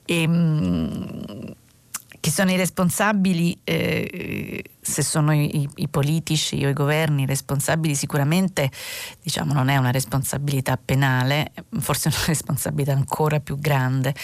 E, 0.07 0.23
ehm, 0.23 1.55
chi 2.21 2.31
sono 2.31 2.51
i 2.51 2.57
responsabili, 2.57 3.59
eh, 3.65 4.63
se 4.81 5.03
sono 5.03 5.33
i, 5.33 5.69
i, 5.75 5.89
politici 5.89 6.65
o 6.65 6.69
i 6.69 6.73
governi 6.73 7.27
responsabili, 7.27 7.95
sicuramente 7.95 8.71
diciamo, 9.23 9.53
non 9.53 9.69
è 9.69 9.77
una 9.77 9.91
responsabilità 9.91 10.79
penale, 10.83 11.53
forse 11.81 12.09
è 12.09 12.13
una 12.15 12.25
responsabilità 12.27 12.93
ancora 12.93 13.41
più 13.41 13.59
grande 13.59 14.15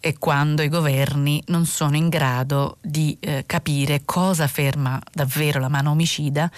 è 0.00 0.14
quando 0.18 0.62
i 0.62 0.70
governi 0.70 1.42
non 1.48 1.66
sono 1.66 1.94
in 1.94 2.08
grado 2.08 2.78
di 2.80 3.16
eh, 3.20 3.44
capire 3.44 4.00
cosa 4.06 4.46
ferma 4.46 4.98
davvero 5.12 5.60
la 5.60 5.68
mano 5.68 5.90
omicida, 5.90 6.50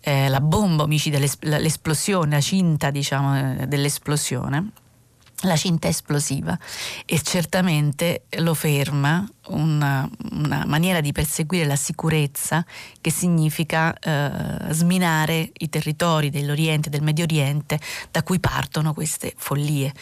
eh, 0.00 0.28
la 0.28 0.40
bomba 0.40 0.84
omicida, 0.84 1.18
l'esplosione, 1.18 2.36
la 2.36 2.40
cinta 2.40 2.90
diciamo, 2.90 3.60
eh, 3.60 3.66
dell'esplosione 3.66 4.70
la 5.42 5.56
cinta 5.56 5.86
esplosiva 5.86 6.58
e 7.04 7.20
certamente 7.22 8.24
lo 8.38 8.54
ferma 8.54 9.24
una, 9.48 10.08
una, 10.32 10.64
maniera 10.66 11.00
di 11.00 11.12
perseguire 11.12 11.64
la 11.64 11.76
sicurezza 11.76 12.64
che 13.00 13.10
significa 13.10 13.94
eh, 13.94 14.72
sminare 14.72 15.50
i 15.58 15.68
territori 15.68 16.30
dell'Oriente, 16.30 16.90
del 16.90 17.02
Medio 17.02 17.24
Oriente 17.24 17.78
da 18.10 18.22
cui 18.22 18.40
partono 18.40 18.92
queste 18.92 19.32
follie 19.36 19.92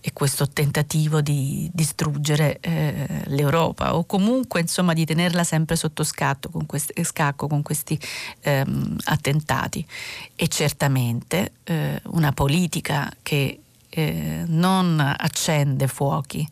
e 0.00 0.12
questo 0.12 0.48
tentativo 0.48 1.22
di 1.22 1.70
distruggere 1.72 2.58
eh, 2.60 3.22
l'Europa 3.26 3.96
o 3.96 4.04
comunque 4.04 4.60
insomma 4.60 4.92
di 4.92 5.06
tenerla 5.06 5.42
sempre 5.42 5.76
sotto 5.76 6.04
scatto 6.04 6.50
con 6.50 6.66
questi, 6.66 7.02
scacco 7.02 7.46
con 7.46 7.62
questi 7.62 7.98
ehm, 8.42 8.98
attentati. 9.04 9.84
E 10.36 10.48
certamente 10.48 11.52
eh, 11.64 12.00
una 12.04 12.32
politica 12.32 13.10
che 13.22 13.61
eh, 13.94 14.44
non 14.46 14.98
accende 15.00 15.86
fuochi, 15.86 16.46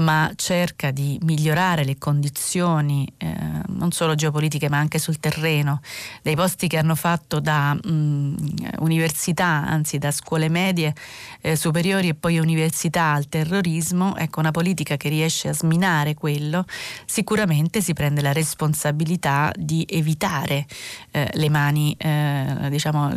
ma 0.00 0.30
cerca 0.34 0.90
di 0.90 1.18
migliorare 1.22 1.84
le 1.84 1.98
condizioni 1.98 3.10
eh, 3.18 3.34
non 3.68 3.92
solo 3.92 4.14
geopolitiche 4.14 4.68
ma 4.68 4.78
anche 4.78 4.98
sul 4.98 5.18
terreno, 5.20 5.80
dei 6.22 6.34
posti 6.34 6.68
che 6.68 6.78
hanno 6.78 6.94
fatto 6.94 7.40
da 7.40 7.74
mh, 7.74 8.34
università, 8.80 9.64
anzi 9.66 9.98
da 9.98 10.10
scuole 10.10 10.48
medie 10.48 10.94
eh, 11.40 11.56
superiori 11.56 12.08
e 12.08 12.14
poi 12.14 12.38
università 12.38 13.12
al 13.12 13.28
terrorismo, 13.28 14.16
ecco 14.16 14.40
una 14.40 14.50
politica 14.50 14.96
che 14.96 15.08
riesce 15.08 15.48
a 15.48 15.54
sminare 15.54 16.14
quello, 16.14 16.64
sicuramente 17.04 17.80
si 17.80 17.92
prende 17.92 18.20
la 18.20 18.32
responsabilità 18.32 19.52
di 19.56 19.86
evitare 19.88 20.66
eh, 21.10 21.30
le 21.32 21.48
mani 21.48 21.94
eh, 21.98 22.68
diciamo, 22.68 23.10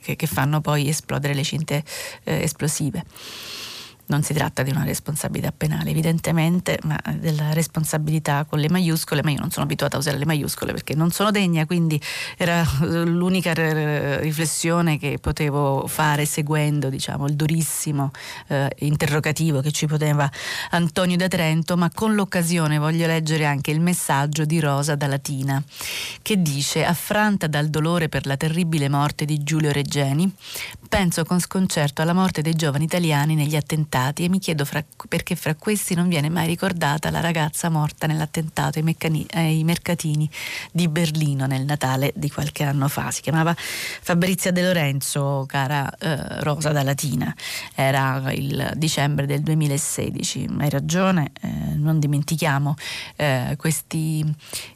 che, 0.00 0.16
che, 0.16 0.26
fanno 0.26 0.60
poi 0.60 0.88
esplodere 0.88 1.34
le 1.34 1.42
cinte 1.42 1.82
eh, 2.24 2.42
esplosive 2.42 3.04
non 4.06 4.22
si 4.22 4.32
tratta 4.34 4.62
di 4.62 4.70
una 4.70 4.84
responsabilità 4.84 5.52
penale 5.52 5.90
evidentemente, 5.90 6.78
ma 6.84 7.00
della 7.18 7.52
responsabilità 7.52 8.44
con 8.44 8.58
le 8.58 8.68
maiuscole, 8.68 9.22
ma 9.22 9.30
io 9.30 9.40
non 9.40 9.50
sono 9.50 9.64
abituata 9.64 9.96
a 9.96 9.98
usare 9.98 10.18
le 10.18 10.26
maiuscole 10.26 10.72
perché 10.72 10.94
non 10.94 11.10
sono 11.10 11.30
degna, 11.30 11.66
quindi 11.66 12.00
era 12.36 12.64
l'unica 12.80 13.52
riflessione 14.18 14.98
che 14.98 15.18
potevo 15.20 15.86
fare 15.86 16.24
seguendo 16.24 16.88
diciamo, 16.88 17.26
il 17.26 17.34
durissimo 17.34 18.10
eh, 18.48 18.70
interrogativo 18.80 19.60
che 19.60 19.72
ci 19.72 19.86
poteva 19.86 20.30
Antonio 20.70 21.16
da 21.16 21.28
Trento, 21.28 21.76
ma 21.76 21.90
con 21.90 22.14
l'occasione 22.14 22.78
voglio 22.78 23.06
leggere 23.06 23.46
anche 23.46 23.70
il 23.70 23.80
messaggio 23.80 24.44
di 24.44 24.60
Rosa 24.60 24.94
da 24.94 25.06
Latina 25.06 25.62
che 26.22 26.40
dice 26.40 26.84
affranta 26.84 27.46
dal 27.46 27.68
dolore 27.68 28.08
per 28.08 28.26
la 28.26 28.36
terribile 28.36 28.88
morte 28.88 29.24
di 29.24 29.42
Giulio 29.42 29.72
Reggeni, 29.72 30.32
penso 30.88 31.24
con 31.24 31.40
sconcerto 31.40 32.02
alla 32.02 32.12
morte 32.12 32.42
dei 32.42 32.54
giovani 32.54 32.84
italiani 32.84 33.34
negli 33.34 33.56
attentati 33.56 34.24
e 34.24 34.28
mi 34.28 34.38
chiedo 34.38 34.64
fra, 34.64 34.84
perché 35.08 35.36
fra 35.36 35.54
questi 35.54 35.94
non 35.94 36.08
viene 36.08 36.28
mai 36.28 36.46
ricordata 36.46 37.10
la 37.10 37.20
ragazza 37.20 37.68
morta 37.68 38.06
nell'attentato 38.06 38.78
ai, 38.78 38.84
meccani, 38.84 39.26
ai 39.32 39.64
mercatini 39.64 40.28
di 40.72 40.88
Berlino 40.88 41.46
nel 41.46 41.64
Natale 41.64 42.12
di 42.14 42.30
qualche 42.30 42.64
anno 42.64 42.88
fa. 42.88 43.10
Si 43.10 43.22
chiamava 43.22 43.54
Fabrizia 43.56 44.50
De 44.50 44.62
Lorenzo, 44.62 45.44
cara 45.46 45.90
eh, 45.98 46.40
Rosa 46.42 46.72
da 46.72 46.82
Latina. 46.82 47.34
Era 47.74 48.32
il 48.32 48.72
dicembre 48.76 49.26
del 49.26 49.42
2016. 49.42 50.48
Hai 50.58 50.70
ragione, 50.70 51.32
eh, 51.40 51.48
non 51.74 51.98
dimentichiamo 51.98 52.74
eh, 53.16 53.54
questi, 53.58 54.24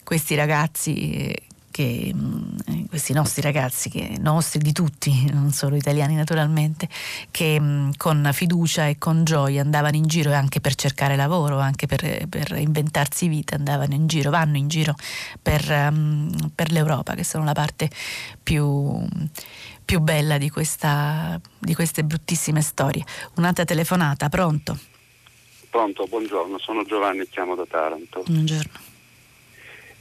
questi 0.03 0.35
ragazzi 0.35 1.49
che 1.71 2.13
mm, 2.15 2.85
questi 2.89 3.13
nostri 3.13 3.43
ragazzi, 3.43 3.89
che, 3.89 4.17
nostri 4.19 4.59
di 4.59 4.73
tutti, 4.73 5.31
non 5.33 5.51
solo 5.51 5.77
italiani 5.77 6.15
naturalmente, 6.15 6.89
che 7.31 7.59
mm, 7.61 7.91
con 7.97 8.29
fiducia 8.33 8.87
e 8.87 8.99
con 8.99 9.25
gioia 9.25 9.63
andavano 9.63 9.97
in 9.97 10.07
giro 10.07 10.33
anche 10.33 10.61
per 10.61 10.75
cercare 10.75 11.17
lavoro, 11.17 11.59
anche 11.59 11.87
per, 11.87 12.27
per 12.29 12.57
inventarsi 12.59 13.29
vita, 13.29 13.55
andavano 13.55 13.95
in 13.95 14.07
giro, 14.07 14.31
vanno 14.31 14.57
in 14.57 14.69
giro 14.69 14.95
per, 15.41 15.65
um, 15.71 16.51
per 16.55 16.73
l'Europa, 16.73 17.15
che 17.15 17.25
sono 17.25 17.45
la 17.45 17.53
parte 17.53 17.89
più, 18.43 19.03
più 19.85 20.01
bella 20.01 20.39
di, 20.39 20.51
questa, 20.51 21.41
di 21.59 21.75
queste 21.75 22.03
bruttissime 22.05 22.63
storie. 22.63 23.05
Un'altra 23.37 23.65
telefonata, 23.65 24.29
pronto? 24.29 24.79
Pronto, 25.71 26.05
buongiorno, 26.09 26.59
sono 26.59 26.85
Giovanni, 26.85 27.29
chiamo 27.29 27.55
da 27.55 27.65
Taranto. 27.65 28.25
Buongiorno. 28.27 28.89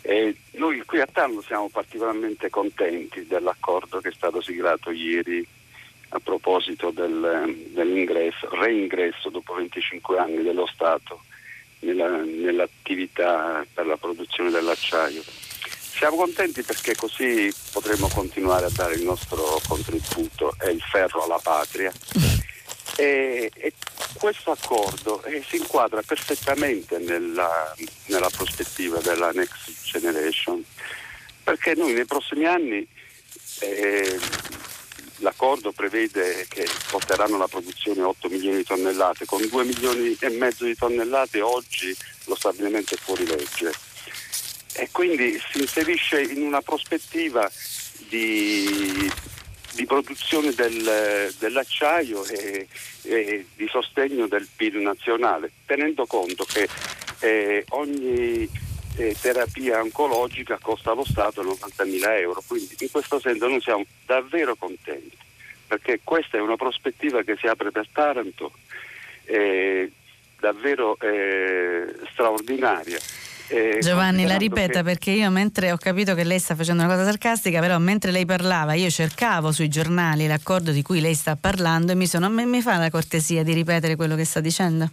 E 0.02 0.36
noi 0.60 0.84
qui 0.86 1.00
a 1.00 1.08
Taranto 1.08 1.42
siamo 1.42 1.70
particolarmente 1.70 2.50
contenti 2.50 3.26
dell'accordo 3.26 4.00
che 4.00 4.10
è 4.10 4.14
stato 4.14 4.42
siglato 4.42 4.92
ieri 4.92 5.46
a 6.10 6.20
proposito 6.20 6.92
del, 6.92 7.68
dell'ingresso, 7.70 8.50
reingresso 8.52 9.30
dopo 9.30 9.54
25 9.54 10.18
anni 10.18 10.44
dello 10.44 10.68
Stato 10.68 11.24
nella, 11.80 12.18
nell'attività 12.18 13.66
per 13.74 13.86
la 13.86 13.96
produzione 13.96 14.50
dell'acciaio. 14.50 15.24
Siamo 15.24 16.18
contenti 16.18 16.62
perché 16.62 16.96
così 16.96 17.54
potremo 17.72 18.10
continuare 18.14 18.66
a 18.66 18.72
dare 18.74 18.96
il 18.96 19.04
nostro 19.04 19.62
contributo 19.68 20.56
e 20.62 20.72
il 20.72 20.82
ferro 20.82 21.24
alla 21.24 21.40
patria. 21.42 21.92
E, 22.96 23.52
e 23.54 23.74
questo 24.14 24.52
accordo 24.52 25.24
eh, 25.24 25.44
si 25.48 25.58
inquadra 25.58 26.02
perfettamente 26.02 26.98
nella, 26.98 27.74
nella, 28.08 28.30
prospettiva 28.30 29.00
della 29.00 29.32
Next 29.32 29.72
Generation, 29.84 30.64
perché 31.44 31.76
noi 31.76 31.94
nei 31.94 32.06
prossimi 32.06 32.46
anni 32.46 32.86
eh, 33.62 34.20
l'accordo 35.18 35.72
prevede 35.72 36.46
che 36.50 36.68
porteranno 36.90 37.38
la 37.38 37.48
produzione 37.48 38.02
8 38.02 38.30
milioni 38.30 38.58
di 38.58 38.64
tonnellate, 38.64 39.26
con 39.26 39.46
2 39.48 39.64
milioni 39.64 40.18
e 40.20 40.30
mezzo 40.30 40.66
di 40.66 40.76
tonnellate 40.76 41.42
oggi 41.42 41.96
lo 42.26 42.36
stabilimento 42.36 42.96
è 42.96 42.98
fuori 42.98 43.26
legge. 43.26 43.72
E 44.74 44.90
quindi 44.92 45.42
si 45.52 45.62
inserisce 45.62 46.22
in 46.22 46.42
una 46.42 46.62
prospettiva 46.62 47.50
di, 48.08 49.12
di 49.80 49.86
produzione 49.86 50.52
del, 50.52 51.34
dell'acciaio 51.40 52.26
e, 52.26 52.68
e, 53.04 53.46
di 53.56 53.66
sostegno 53.70 54.28
del 54.28 54.46
PIL 54.54 54.76
nazionale, 54.80 55.52
tenendo 55.66 56.06
conto 56.06 56.44
che 56.44 56.68
eh, 57.20 57.64
ogni 57.70 58.50
eh, 58.98 59.16
terapia 59.22 59.80
oncologica 59.80 60.60
costa 60.62 60.92
allo 60.92 61.06
Stato 61.06 61.42
90.000 61.42 62.20
euro, 62.20 62.44
quindi 62.46 62.76
in 62.80 62.92
questo 62.92 63.22
senso 63.22 63.48
noi 63.48 63.62
siamo 63.62 63.86
davvero 64.06 64.58
contenti, 64.58 65.16
perché 65.66 66.02
questa 66.04 66.36
è 66.36 66.42
una 66.42 66.58
prospettiva 66.58 67.24
che 67.24 67.38
si 67.38 67.48
apre 67.48 67.72
per 67.72 67.88
Taranto, 67.90 68.52
eh, 69.24 69.90
davvero 70.42 70.98
eh, 71.00 71.86
straordinaria. 72.12 73.00
Eh, 73.52 73.80
Giovanni 73.82 74.28
la 74.28 74.38
ripeta 74.38 74.80
che... 74.80 74.84
perché 74.84 75.10
io 75.12 75.30
mentre 75.32 75.72
ho 75.72 75.78
capito 75.78 76.14
che 76.14 76.24
lei 76.24 76.38
sta 76.38 76.56
facendo 76.56 76.84
una 76.84 76.94
cosa 76.94 77.04
sarcastica, 77.04 77.60
però 77.60 77.80
mentre 77.80 78.12
lei 78.12 78.26
parlava 78.26 78.74
io 78.76 78.92
cercavo 78.92 79.52
sui 79.52 79.70
giornali 79.70 80.28
l'accordo 80.28 80.72
di 80.72 80.84
cui 80.84 81.02
lei 81.02 81.16
sta 81.16 81.36
parlando 81.36 81.92
e 81.92 81.96
mi 81.96 82.06
sono 82.06 82.30
mi 82.30 82.62
fa 82.62 82.78
la 82.78 82.92
cortesia 82.92 83.44
di 83.44 83.54
ripetere 83.54 83.96
quello 83.96 84.16
che 84.16 84.24
sta 84.24 84.40
dicendo? 84.40 84.90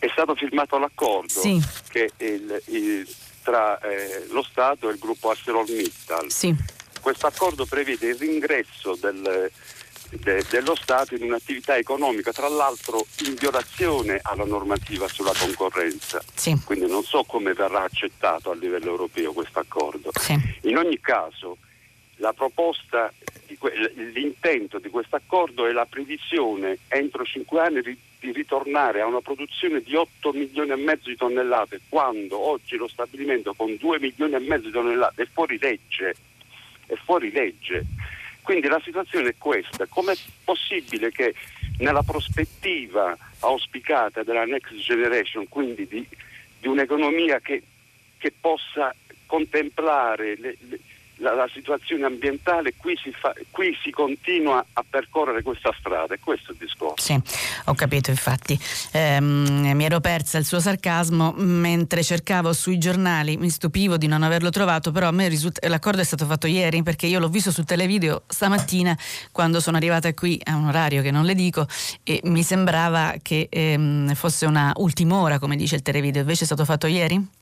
È 0.00 0.08
stato 0.10 0.34
firmato 0.34 0.78
l'accordo 0.78 1.40
sì. 1.40 1.62
che 1.90 2.10
il, 2.18 2.62
il, 2.66 3.08
tra 3.42 3.78
eh, 3.78 4.26
lo 4.30 4.42
Stato 4.42 4.88
e 4.88 4.92
il 4.92 4.98
gruppo 4.98 5.30
ArcelorMittal. 5.30 6.30
Sì. 6.30 6.54
Questo 7.00 7.26
accordo 7.26 7.66
prevede 7.66 8.08
il 8.08 8.16
ringresso 8.16 8.96
del 9.00 9.50
de, 10.10 10.44
dello 10.50 10.74
Stato 10.74 11.14
in 11.14 11.22
un'attività 11.22 11.76
economica, 11.76 12.32
tra 12.32 12.48
l'altro 12.48 13.06
in 13.26 13.34
violazione 13.34 14.20
alla 14.22 14.44
normativa 14.44 15.08
sulla 15.08 15.32
concorrenza. 15.36 16.22
Sì. 16.34 16.56
Quindi 16.64 16.86
non 16.86 17.02
so 17.02 17.24
come 17.24 17.52
verrà 17.52 17.82
accettato 17.82 18.50
a 18.50 18.54
livello 18.54 18.90
europeo 18.90 19.32
questo 19.32 19.58
accordo. 19.58 20.10
Sì. 20.18 20.36
In 20.62 20.76
ogni 20.76 21.00
caso 21.00 21.58
la 22.18 22.32
proposta, 22.32 23.12
l'intento 24.12 24.78
di 24.78 24.88
questo 24.88 25.16
accordo 25.16 25.66
è 25.66 25.72
la 25.72 25.86
previsione 25.86 26.78
entro 26.88 27.24
cinque 27.24 27.60
anni 27.60 27.80
di, 27.80 27.96
di 28.18 28.32
ritornare 28.32 29.00
a 29.00 29.06
una 29.06 29.20
produzione 29.20 29.80
di 29.80 29.94
8 29.94 30.32
milioni 30.32 30.70
e 30.70 30.76
mezzo 30.76 31.08
di 31.08 31.16
tonnellate, 31.16 31.80
quando 31.88 32.38
oggi 32.38 32.76
lo 32.76 32.88
stabilimento 32.88 33.54
con 33.54 33.76
2 33.76 34.00
milioni 34.00 34.34
e 34.34 34.40
mezzo 34.40 34.66
di 34.66 34.72
tonnellate 34.72 35.22
è 35.22 35.28
fuori 35.32 35.58
legge. 35.60 36.14
È 36.86 36.94
fuori 37.04 37.30
legge. 37.30 37.84
Quindi 38.48 38.68
la 38.68 38.80
situazione 38.82 39.28
è 39.28 39.34
questa. 39.36 39.84
Com'è 39.86 40.14
possibile 40.42 41.10
che 41.10 41.34
nella 41.80 42.02
prospettiva 42.02 43.14
auspicata 43.40 44.22
della 44.22 44.46
Next 44.46 44.74
Generation, 44.76 45.46
quindi 45.50 45.86
di, 45.86 46.08
di 46.58 46.66
un'economia 46.66 47.40
che, 47.40 47.62
che, 48.16 48.32
possa 48.40 48.94
contemplare 49.26 50.38
le, 50.38 50.56
le, 50.60 50.80
la, 51.18 51.34
la, 51.34 51.48
situazione 51.52 52.04
ambientale, 52.04 52.74
qui 52.76 52.96
si, 53.02 53.12
fa, 53.12 53.32
qui 53.50 53.76
si, 53.82 53.90
continua 53.90 54.64
a 54.72 54.84
percorrere 54.88 55.42
questa 55.42 55.74
strada, 55.78 56.14
è 56.14 56.18
questo 56.18 56.52
il 56.52 56.58
discorso. 56.58 57.04
Sì, 57.04 57.20
ho 57.66 57.74
capito 57.74 58.10
infatti. 58.10 58.58
Ehm, 58.92 59.72
mi 59.74 59.84
ero 59.84 60.00
persa 60.00 60.38
il 60.38 60.44
suo 60.44 60.60
sarcasmo 60.60 61.32
mentre 61.36 62.02
cercavo 62.02 62.52
sui 62.52 62.78
giornali, 62.78 63.36
mi 63.36 63.50
stupivo 63.50 63.96
di 63.96 64.06
non 64.06 64.22
averlo 64.22 64.50
trovato, 64.50 64.90
però 64.92 65.08
a 65.08 65.12
me 65.12 65.28
risulta, 65.28 65.66
l'accordo 65.68 66.00
è 66.00 66.04
stato 66.04 66.24
fatto 66.26 66.46
ieri 66.46 66.82
perché 66.82 67.06
io 67.06 67.18
l'ho 67.18 67.28
visto 67.28 67.50
sul 67.50 67.64
televideo 67.64 68.22
stamattina 68.26 68.96
quando 69.32 69.60
sono 69.60 69.76
arrivata 69.76 70.12
qui 70.14 70.40
a 70.44 70.54
un 70.54 70.66
orario 70.66 71.02
che 71.02 71.10
non 71.10 71.24
le 71.24 71.34
dico 71.34 71.66
e 72.04 72.20
mi 72.24 72.42
sembrava 72.42 73.14
che 73.22 73.48
ehm, 73.50 74.14
fosse 74.14 74.46
una 74.46 74.72
ultima 74.76 75.16
ora, 75.16 75.38
come 75.38 75.56
dice 75.56 75.76
il 75.76 75.82
televideo, 75.82 76.20
invece 76.20 76.42
è 76.42 76.46
stato 76.46 76.64
fatto 76.64 76.86
ieri? 76.86 77.37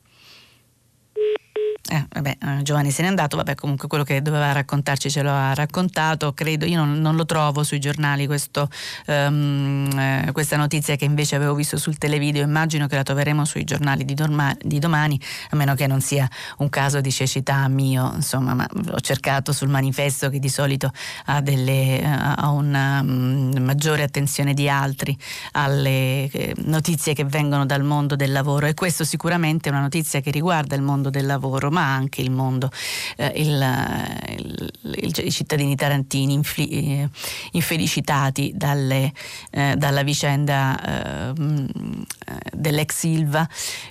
Eh, 1.89 2.05
vabbè, 2.09 2.37
eh, 2.41 2.61
Giovanni 2.63 2.91
se 2.91 3.01
n'è 3.01 3.07
andato, 3.07 3.37
vabbè, 3.37 3.55
comunque 3.55 3.87
quello 3.87 4.03
che 4.03 4.21
doveva 4.21 4.51
raccontarci 4.51 5.09
ce 5.09 5.21
lo 5.21 5.31
ha 5.31 5.53
raccontato, 5.53 6.33
credo, 6.33 6.65
io 6.65 6.77
non, 6.77 6.99
non 6.99 7.15
lo 7.15 7.25
trovo 7.25 7.63
sui 7.63 7.79
giornali 7.79 8.27
questo, 8.27 8.69
um, 9.07 9.89
eh, 9.97 10.29
questa 10.33 10.57
notizia 10.57 10.97
che 10.97 11.05
invece 11.05 11.37
avevo 11.37 11.53
visto 11.53 11.77
sul 11.77 11.97
televideo, 11.97 12.43
immagino 12.43 12.87
che 12.87 12.95
la 12.95 13.03
troveremo 13.03 13.45
sui 13.45 13.63
giornali 13.63 14.03
di, 14.03 14.15
dorma, 14.15 14.53
di, 14.61 14.79
domani, 14.79 15.17
a 15.51 15.55
meno 15.55 15.75
che 15.75 15.87
non 15.87 16.01
sia 16.01 16.29
un 16.57 16.67
caso 16.67 16.99
di 16.99 17.09
cecità 17.09 17.65
mio, 17.69 18.11
insomma, 18.15 18.53
ma 18.53 18.67
ho 18.91 18.99
cercato 18.99 19.53
sul 19.53 19.69
manifesto 19.69 20.29
che 20.29 20.39
di 20.39 20.49
solito 20.49 20.91
ha, 21.27 21.39
delle, 21.39 22.03
ha 22.03 22.49
una 22.49 22.99
um, 22.99 23.53
maggiore 23.59 24.03
attenzione 24.03 24.53
di 24.53 24.67
altri 24.67 25.17
alle 25.53 26.29
eh, 26.29 26.53
notizie 26.65 27.13
che 27.13 27.23
vengono 27.23 27.65
dal 27.65 27.83
mondo 27.83 28.17
del 28.17 28.33
lavoro 28.33 28.65
e 28.65 28.73
questo 28.73 29.05
sicuramente 29.05 29.69
è 29.69 29.71
una 29.71 29.81
notizia 29.81 30.19
che 30.19 30.31
riguarda 30.31 30.75
il 30.75 30.81
mondo 30.81 31.09
del 31.09 31.25
lavoro 31.25 31.75
ma 31.77 31.93
anche 31.93 32.21
il 32.21 32.31
mondo, 32.31 32.71
eh, 33.17 33.31
il, 33.35 34.65
il, 34.95 35.13
i 35.23 35.31
cittadini 35.31 35.75
tarantini 35.75 36.33
infli, 36.33 36.67
eh, 36.69 37.09
infelicitati 37.51 38.51
dalle, 38.55 39.13
eh, 39.51 39.75
dalla 39.77 40.01
vicenda 40.01 41.29
ehm, 41.35 41.67
dell'ex 42.51 42.95
Silva, 42.95 43.47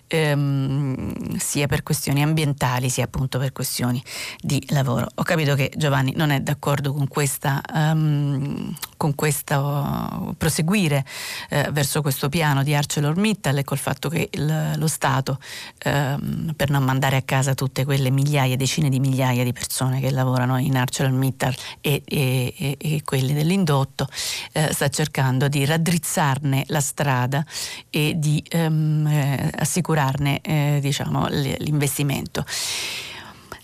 ehm, 0.08 1.36
sia 1.36 1.68
per 1.68 1.84
questioni 1.84 2.22
ambientali 2.22 2.90
sia 2.90 3.04
appunto 3.04 3.38
per 3.38 3.52
questioni 3.52 4.02
di 4.40 4.60
lavoro. 4.70 5.06
Ho 5.14 5.22
capito 5.22 5.54
che 5.54 5.70
Giovanni 5.76 6.12
non 6.16 6.30
è 6.30 6.40
d'accordo 6.40 6.92
con 6.92 7.06
questa, 7.06 7.62
um, 7.72 8.74
con 8.96 9.14
questo 9.14 10.34
proseguire 10.36 11.04
eh, 11.50 11.68
verso 11.70 12.02
questo 12.02 12.28
piano 12.28 12.64
di 12.64 12.74
ArcelorMittal 12.74 13.58
e 13.58 13.64
col 13.64 13.78
fatto 13.78 14.08
che 14.08 14.28
il, 14.32 14.72
lo 14.76 14.88
Stato 14.88 15.38
ehm, 15.84 16.54
per 16.56 16.70
non 16.70 16.82
mandare 16.82 17.16
a 17.16 17.22
casa 17.22 17.54
tutti 17.54 17.75
tutte 17.76 17.84
quelle 17.84 18.10
migliaia, 18.10 18.56
decine 18.56 18.88
di 18.88 18.98
migliaia 18.98 19.44
di 19.44 19.52
persone 19.52 20.00
che 20.00 20.10
lavorano 20.10 20.56
in 20.56 20.76
ArcelorMittal 20.76 21.54
e, 21.82 22.02
e, 22.06 22.54
e, 22.56 22.76
e 22.80 23.02
quelli 23.04 23.34
dell'indotto, 23.34 24.08
eh, 24.52 24.72
sta 24.72 24.88
cercando 24.88 25.48
di 25.48 25.62
raddrizzarne 25.66 26.64
la 26.68 26.80
strada 26.80 27.44
e 27.90 28.14
di 28.16 28.42
ehm, 28.48 29.06
eh, 29.06 29.50
assicurarne 29.56 30.40
eh, 30.40 30.78
diciamo, 30.80 31.26
l'investimento. 31.28 32.46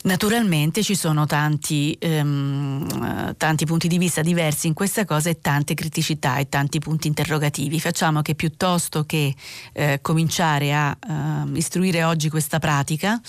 Naturalmente 0.05 0.83
ci 0.83 0.97
sono 0.97 1.27
tanti, 1.27 1.97
ehm, 2.01 3.37
tanti, 3.37 3.65
punti 3.67 3.87
di 3.87 3.99
vista 3.99 4.21
diversi 4.21 4.67
in 4.67 4.75
questa 4.75 5.05
cosa 5.05 5.31
e 5.31 5.41
tante 5.41 5.75
criticità 5.75 6.39
e 6.39 6.49
tanti 6.49 6.81
punti 6.81 7.07
interrogativi. 7.07 7.79
Facciamo 7.79 8.21
che 8.21 8.35
piuttosto 8.35 9.05
che 9.05 9.33
eh, 9.73 10.01
cominciare 10.03 10.75
a 10.75 10.97
eh, 10.99 11.57
istruire 11.57 12.03
oggi 12.03 12.29
questa 12.31 12.59
pratica 12.59 13.21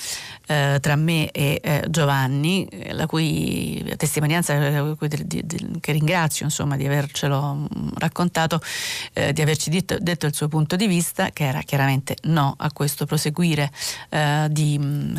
eh, 0.48 0.80
tra 0.82 0.96
me 0.96 1.30
e 1.30 1.60
eh, 1.64 1.86
Giovanni, 1.90 2.66
eh, 2.66 2.94
la 2.94 3.06
cui 3.06 3.94
testimonianza 3.96 4.56
eh, 4.56 4.96
che 5.80 5.92
ringrazio 5.92 6.46
insomma, 6.46 6.76
di 6.76 6.88
avercelo 6.88 7.54
mm, 7.54 7.90
raccontato, 7.98 8.60
di 9.14 9.42
averci 9.42 9.70
detto, 9.70 9.98
detto, 10.00 10.26
il 10.26 10.34
suo 10.34 10.48
punto 10.48 10.76
di 10.76 10.88
vista, 10.88 11.30
che 11.32 11.46
era 11.46 11.62
chiaramente 11.62 12.18
no 12.24 12.56
a 12.58 12.72
questo 12.72 13.06
proseguire 13.06 13.72
di 14.50 14.80
mm, 14.80 15.18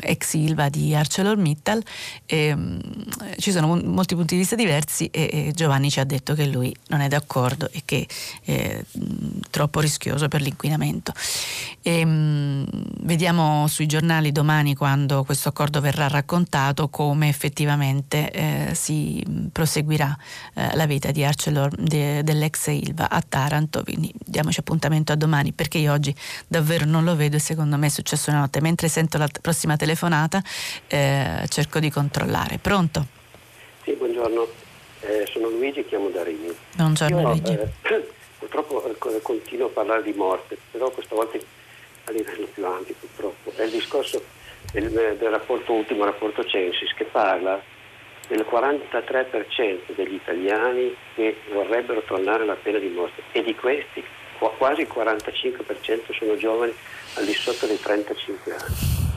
ex 0.00 0.28
Silva, 0.30 0.68
di 0.68 0.89
ArcelorMittal. 0.94 1.82
E, 2.26 2.52
um, 2.52 2.80
ci 3.38 3.52
sono 3.52 3.76
molti 3.76 4.14
punti 4.14 4.34
di 4.34 4.40
vista 4.40 4.56
diversi 4.56 5.06
e, 5.06 5.28
e, 5.32 5.52
Giovanni 5.54 5.90
ci 5.90 6.00
ha 6.00 6.04
detto 6.04 6.34
che 6.34 6.46
lui 6.46 6.74
non 6.88 7.00
è 7.00 7.08
d'accordo 7.08 7.68
e 7.72 7.82
che 7.84 8.06
è 8.44 8.82
mh, 8.90 9.40
troppo 9.50 9.80
rischioso 9.80 10.28
per 10.28 10.40
l'inquinamento. 10.40 11.12
E, 11.82 12.04
mh, 12.04 12.66
vediamo 13.02 13.66
sui 13.66 13.86
giornali 13.86 14.32
domani 14.32 14.74
quando 14.74 15.24
questo 15.24 15.48
accordo 15.48 15.80
verrà 15.80 16.08
raccontato 16.08 16.88
come 16.88 17.28
effettivamente 17.28 18.30
eh, 18.30 18.74
si 18.74 19.24
proseguirà 19.52 20.16
eh, 20.54 20.74
la 20.74 20.86
vita 20.86 21.10
di 21.10 21.24
Arcelor, 21.24 21.74
de, 21.76 22.22
dell'ex 22.22 22.68
Ilva 22.68 23.08
a 23.08 23.22
Taranto, 23.26 23.82
quindi 23.82 24.12
diamoci 24.24 24.60
appuntamento 24.60 25.12
a 25.12 25.16
domani 25.16 25.52
perché 25.52 25.78
io 25.78 25.92
oggi 25.92 26.14
davvero 26.46 26.84
non 26.84 27.04
lo 27.04 27.16
vedo 27.16 27.36
e 27.36 27.40
secondo 27.40 27.76
me 27.76 27.86
è 27.86 27.90
successo 27.90 28.30
una 28.30 28.40
notte. 28.40 28.60
Mentre 28.60 28.88
sento 28.88 29.18
la 29.18 29.28
prossima 29.40 29.76
telefonata 29.76 30.42
eh, 30.88 31.44
cerco 31.48 31.78
di 31.78 31.90
controllare. 31.90 32.58
Pronto? 32.58 33.06
Sì, 33.82 33.92
buongiorno, 33.92 34.46
eh, 35.00 35.28
sono 35.30 35.48
Luigi, 35.48 35.84
chiamo 35.84 36.08
da 36.08 36.22
Rimini. 36.22 36.54
Buongiorno 36.76 37.20
Io, 37.20 37.28
Luigi. 37.28 37.52
Eh, 37.52 37.68
purtroppo 38.38 38.84
eh, 38.84 39.20
continuo 39.22 39.66
a 39.66 39.70
parlare 39.70 40.02
di 40.02 40.12
morte, 40.12 40.56
però 40.70 40.90
questa 40.90 41.14
volta 41.14 41.38
a 42.04 42.10
livello 42.10 42.46
più 42.52 42.66
ampio 42.66 42.94
purtroppo. 42.98 43.52
È 43.54 43.62
il 43.62 43.70
discorso 43.70 44.22
del, 44.72 44.90
del 44.90 45.30
rapporto 45.30 45.72
ultimo 45.72 46.04
rapporto 46.04 46.44
Censis 46.44 46.92
che 46.94 47.04
parla 47.04 47.60
del 48.28 48.46
43% 48.48 49.94
degli 49.94 50.14
italiani 50.14 50.94
che 51.14 51.38
vorrebbero 51.52 52.02
tornare 52.02 52.44
alla 52.44 52.54
pena 52.54 52.78
di 52.78 52.88
morte 52.88 53.22
e 53.32 53.42
di 53.42 53.54
questi 53.54 54.04
quasi 54.56 54.82
il 54.82 54.88
45% 54.92 56.14
sono 56.16 56.36
giovani 56.36 56.72
al 57.14 57.24
di 57.24 57.34
sotto 57.34 57.66
dei 57.66 57.78
35 57.78 58.52
anni. 58.54 59.09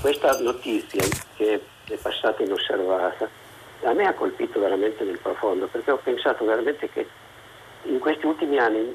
Questa 0.00 0.40
notizia 0.40 1.04
che 1.36 1.60
è 1.86 1.94
passata 1.96 2.42
inosservata 2.42 3.28
a 3.82 3.92
me 3.92 4.06
ha 4.06 4.12
colpito 4.12 4.60
veramente 4.60 5.04
nel 5.04 5.18
profondo 5.18 5.66
perché 5.66 5.90
ho 5.90 5.96
pensato 5.96 6.44
veramente 6.44 6.88
che 6.90 7.06
in 7.84 7.98
questi 7.98 8.26
ultimi 8.26 8.58
anni 8.58 8.92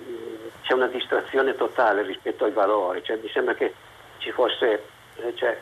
c'è 0.61 0.73
una 0.73 0.87
distrazione 0.87 1.55
totale 1.55 2.03
rispetto 2.03 2.45
ai 2.45 2.51
valori, 2.51 3.03
cioè, 3.03 3.17
mi 3.21 3.29
sembra 3.29 3.53
che 3.53 3.73
ci 4.17 4.31
fosse, 4.31 4.83
eh, 5.17 5.33
cioè, 5.35 5.57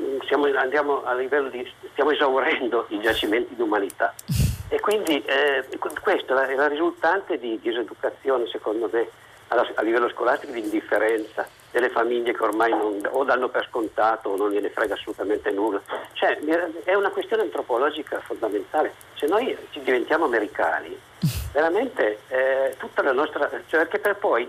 mm, 0.00 0.18
siamo, 0.26 0.46
andiamo 0.56 1.04
a 1.04 1.14
livello 1.14 1.48
di, 1.48 1.68
stiamo 1.92 2.10
esaurendo 2.10 2.86
i 2.88 3.00
giacimenti 3.00 3.54
di 3.54 3.62
umanità. 3.62 4.14
E 4.68 4.80
quindi 4.80 5.22
eh, 5.24 5.62
questo 6.00 6.36
è 6.36 6.54
la 6.54 6.66
risultante 6.66 7.38
di 7.38 7.60
diseducazione 7.60 8.48
secondo 8.48 8.88
me 8.90 9.08
a 9.48 9.82
livello 9.82 10.08
scolastico 10.08 10.52
di 10.52 10.60
indifferenza 10.60 11.46
delle 11.74 11.90
famiglie 11.90 12.32
che 12.32 12.42
ormai 12.44 12.70
non, 12.70 13.00
o 13.10 13.24
danno 13.24 13.48
per 13.48 13.66
scontato 13.68 14.28
o 14.28 14.36
non 14.36 14.52
gliene 14.52 14.70
frega 14.70 14.94
assolutamente 14.94 15.50
nulla. 15.50 15.82
Cioè, 16.12 16.38
è 16.84 16.94
una 16.94 17.10
questione 17.10 17.42
antropologica 17.42 18.20
fondamentale. 18.20 18.94
Se 19.16 19.26
noi 19.26 19.56
ci 19.70 19.80
diventiamo 19.82 20.26
americani, 20.26 20.96
veramente 21.52 22.20
eh, 22.28 22.76
tutta 22.78 23.02
la 23.02 23.12
nostra... 23.12 23.50
Cioè, 23.66 23.80
perché 23.80 23.98
per 23.98 24.14
poi, 24.14 24.48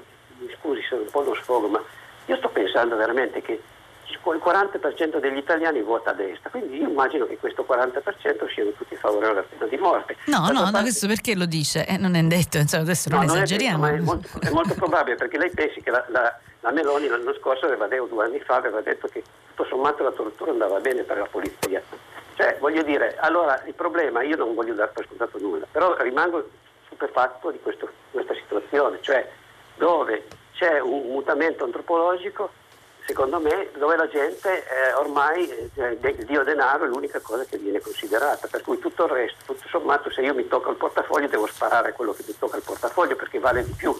scusi 0.59 0.81
se 0.87 0.95
è 0.95 0.99
un 0.99 1.09
po' 1.09 1.21
lo 1.21 1.33
sfogo, 1.33 1.67
ma 1.67 1.81
io 2.27 2.37
sto 2.37 2.49
pensando 2.49 2.95
veramente 2.95 3.41
che 3.41 3.59
il 4.07 4.19
40% 4.23 5.19
degli 5.19 5.37
italiani 5.37 5.81
vota 5.81 6.11
a 6.11 6.13
destra, 6.13 6.51
quindi 6.51 6.77
io 6.77 6.89
immagino 6.89 7.25
che 7.25 7.37
questo 7.37 7.65
40% 7.67 8.53
siano 8.53 8.69
tutti 8.71 8.95
favorevoli 8.95 9.39
alla 9.39 9.47
pena 9.47 9.65
di 9.65 9.77
morte. 9.77 10.15
No, 10.25 10.47
no, 10.51 10.61
parte... 10.61 10.71
no, 10.71 10.81
questo 10.81 11.07
perché 11.07 11.35
lo 11.35 11.45
dice? 11.45 11.87
Eh, 11.87 11.97
non 11.97 12.13
è 12.13 12.21
detto, 12.21 12.59
insomma, 12.59 12.83
adesso 12.83 13.09
no, 13.09 13.17
non, 13.17 13.25
non 13.25 13.35
esageriamo. 13.37 13.87
È, 13.87 13.91
detto, 13.91 14.01
è, 14.01 14.05
molto, 14.05 14.29
è, 14.41 14.49
molto, 14.51 14.73
probabile 14.75 15.15
perché 15.15 15.39
lei 15.39 15.49
pensi 15.49 15.81
che 15.81 15.89
la, 15.89 16.05
la, 16.09 16.39
la 16.65 16.71
Meloni 16.71 17.07
l'anno 17.07 17.33
scorso 17.35 17.65
aveva 17.65 17.85
detto, 17.85 18.05
due 18.05 18.25
anni 18.25 18.39
fa, 18.39 18.55
aveva 18.55 18.81
detto 18.81 19.07
che 19.07 19.21
tutto 19.49 19.65
sommato 19.69 20.01
la 20.01 20.11
tortura 20.11 20.49
andava 20.49 20.79
bene 20.79 21.03
per 21.03 21.19
la 21.19 21.27
polizia. 21.29 21.79
Cioè, 22.33 22.57
voglio 22.59 22.81
dire, 22.81 23.15
allora 23.19 23.61
il 23.67 23.75
problema, 23.75 24.23
io 24.23 24.35
non 24.35 24.55
voglio 24.55 24.73
dar 24.73 24.91
per 24.91 25.05
scontato 25.05 25.37
nulla, 25.37 25.67
però 25.71 25.95
rimango 25.99 26.49
stupefatto 26.87 27.51
di 27.51 27.59
questo, 27.61 27.87
questa 28.09 28.33
situazione, 28.33 28.97
cioè 29.01 29.29
dove 29.75 30.25
c'è 30.53 30.79
un 30.79 31.11
mutamento 31.11 31.65
antropologico 31.65 32.49
secondo 33.05 33.39
me, 33.39 33.69
dove 33.77 33.95
la 33.95 34.07
gente 34.07 34.65
eh, 34.65 34.93
ormai 34.93 35.47
eh, 35.75 36.25
dio 36.25 36.43
denaro 36.43 36.85
è 36.85 36.87
l'unica 36.87 37.19
cosa 37.19 37.43
che 37.43 37.59
viene 37.59 37.79
considerata, 37.79 38.47
per 38.49 38.63
cui 38.63 38.79
tutto 38.79 39.03
il 39.05 39.11
resto, 39.11 39.53
tutto 39.53 39.67
sommato, 39.67 40.09
se 40.09 40.21
io 40.21 40.33
mi 40.33 40.47
tocco 40.47 40.71
il 40.71 40.77
portafoglio 40.77 41.27
devo 41.27 41.45
sparare 41.45 41.93
quello 41.93 42.13
che 42.13 42.23
mi 42.25 42.35
tocca 42.35 42.57
il 42.57 42.63
portafoglio 42.63 43.15
perché 43.15 43.37
vale 43.37 43.63
di 43.63 43.73
più 43.77 43.95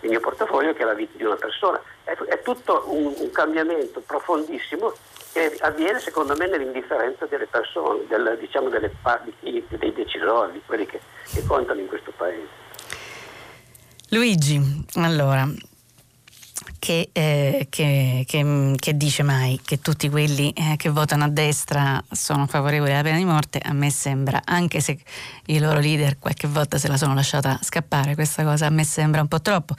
il 0.00 0.10
mio 0.10 0.20
portafoglio 0.20 0.72
che 0.74 0.84
la 0.84 0.94
vita 0.94 1.16
di 1.16 1.24
una 1.24 1.36
persona. 1.36 1.80
È, 2.04 2.12
è 2.12 2.42
tutto 2.42 2.84
un, 2.86 3.14
un, 3.16 3.30
cambiamento 3.30 4.00
profondissimo 4.00 4.92
che 5.32 5.56
avviene 5.60 5.98
secondo 5.98 6.34
me 6.36 6.46
nell'indifferenza 6.46 7.26
delle 7.26 7.46
persone, 7.46 8.06
del, 8.08 8.36
diciamo 8.40 8.68
delle, 8.68 8.90
dei 9.40 9.92
decisori, 9.92 10.52
di 10.52 10.62
quelli 10.64 10.86
che, 10.86 11.00
che 11.32 11.44
contano 11.46 11.80
in 11.80 11.88
questo 11.88 12.12
paese. 12.16 12.66
Luigi, 14.10 14.58
allora, 14.94 15.46
che, 16.78 17.10
eh, 17.12 17.66
che, 17.68 18.24
che, 18.26 18.74
che, 18.76 18.96
dice 18.96 19.22
mai 19.22 19.60
che 19.64 19.80
tutti 19.80 20.08
quelli 20.08 20.50
eh, 20.50 20.76
che 20.76 20.90
votano 20.90 21.24
a 21.24 21.28
destra 21.28 22.02
sono 22.10 22.46
favorevoli 22.46 22.92
alla 22.92 23.02
pena 23.02 23.16
di 23.16 23.24
morte, 23.24 23.58
a 23.58 23.72
me 23.72 23.90
sembra, 23.90 24.42
anche 24.44 24.80
se 24.80 24.98
i 25.46 25.58
loro 25.58 25.80
leader 25.80 26.18
qualche 26.18 26.46
volta 26.46 26.78
se 26.78 26.88
la 26.88 26.96
sono 26.96 27.14
lasciata 27.14 27.58
scappare, 27.62 28.14
questa 28.14 28.44
cosa 28.44 28.66
a 28.66 28.70
me 28.70 28.84
sembra 28.84 29.20
un 29.20 29.28
po' 29.28 29.40
troppo. 29.40 29.74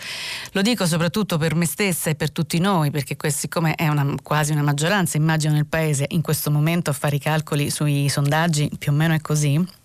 Lo 0.51 0.61
dico 0.61 0.85
soprattutto 0.85 1.37
per 1.37 1.55
me 1.55 1.65
stessa 1.65 2.09
e 2.09 2.15
per 2.15 2.31
tutti 2.31 2.59
noi, 2.59 2.91
perché 2.91 3.15
questo, 3.15 3.39
siccome 3.39 3.75
è 3.75 3.87
una, 3.87 4.15
quasi 4.21 4.51
una 4.51 4.63
maggioranza, 4.63 5.17
immagino 5.17 5.53
nel 5.53 5.65
Paese 5.65 6.05
in 6.09 6.21
questo 6.21 6.51
momento 6.51 6.89
a 6.89 6.93
fare 6.93 7.15
i 7.15 7.19
calcoli 7.19 7.69
sui 7.69 8.09
sondaggi, 8.09 8.69
più 8.77 8.91
o 8.91 8.95
meno 8.95 9.13
è 9.13 9.21
così 9.21 9.77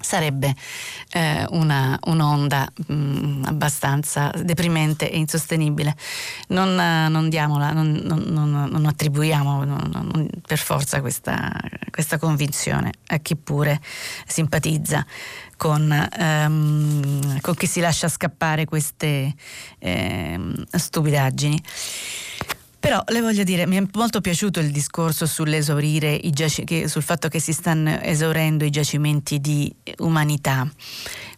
sarebbe 0.00 0.54
eh, 1.12 1.44
una, 1.50 1.98
un'onda 2.04 2.70
mh, 2.86 2.94
mm, 2.94 3.44
abbastanza 3.44 4.30
deprimente 4.42 5.10
e 5.10 5.18
insostenibile. 5.18 5.96
Non, 6.48 6.74
non, 6.74 7.28
diamola, 7.28 7.72
non, 7.72 8.00
non, 8.04 8.68
non 8.70 8.86
attribuiamo 8.86 10.26
per 10.46 10.58
forza 10.58 11.00
questa, 11.00 11.52
questa, 11.90 12.18
convinzione 12.18 12.92
a 13.08 13.18
chi 13.18 13.36
pure 13.36 13.80
simpatizza 14.26 15.04
con, 15.56 15.90
ehm, 15.90 17.40
con 17.40 17.54
chi 17.54 17.66
si 17.66 17.80
lascia 17.80 18.08
scappare 18.08 18.64
queste 18.64 19.34
ehm, 19.78 20.64
stupidaggini. 20.70 21.62
Però 22.88 23.04
le 23.08 23.20
voglio 23.20 23.42
dire, 23.42 23.66
mi 23.66 23.76
è 23.76 23.86
molto 23.96 24.22
piaciuto 24.22 24.60
il 24.60 24.70
discorso 24.70 25.26
sull'esaurire 25.26 26.10
i 26.14 26.30
giac- 26.30 26.86
sul 26.86 27.02
fatto 27.02 27.28
che 27.28 27.38
si 27.38 27.52
stanno 27.52 28.00
esaurendo 28.00 28.64
i 28.64 28.70
giacimenti 28.70 29.40
di 29.40 29.70
umanità. 29.98 30.66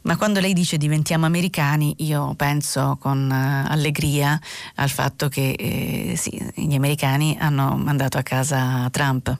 Ma 0.02 0.16
quando 0.16 0.40
lei 0.40 0.52
dice 0.52 0.78
diventiamo 0.78 1.26
americani, 1.26 1.94
io 1.98 2.34
penso 2.34 2.96
con 3.00 3.28
uh, 3.30 3.70
allegria 3.70 4.38
al 4.76 4.88
fatto 4.88 5.28
che 5.28 5.50
eh, 5.50 6.14
sì, 6.16 6.40
gli 6.54 6.74
americani 6.74 7.36
hanno 7.38 7.76
mandato 7.76 8.16
a 8.16 8.22
casa 8.22 8.88
Trump 8.90 9.36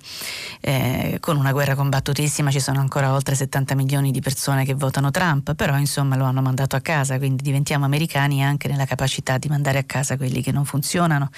eh, 0.61 1.16
con 1.20 1.36
una 1.36 1.52
guerra 1.52 1.74
combattutissima, 1.74 2.50
ci 2.50 2.61
sono 2.61 2.80
ancora 2.80 3.12
oltre 3.12 3.34
70 3.34 3.74
milioni 3.74 4.11
di 4.11 4.20
persone 4.20 4.64
che 4.64 4.74
votano 4.74 5.11
Trump, 5.11 5.54
però 5.54 5.78
insomma 5.78 6.16
lo 6.16 6.24
hanno 6.24 6.42
mandato 6.42 6.76
a 6.76 6.80
casa, 6.80 7.16
quindi 7.18 7.42
diventiamo 7.42 7.84
americani 7.84 8.44
anche 8.44 8.68
nella 8.68 8.84
capacità 8.84 9.38
di 9.38 9.48
mandare 9.48 9.78
a 9.78 9.84
casa 9.84 10.16
quelli 10.16 10.42
che 10.42 10.52
non 10.52 10.64
funzionano. 10.64 11.30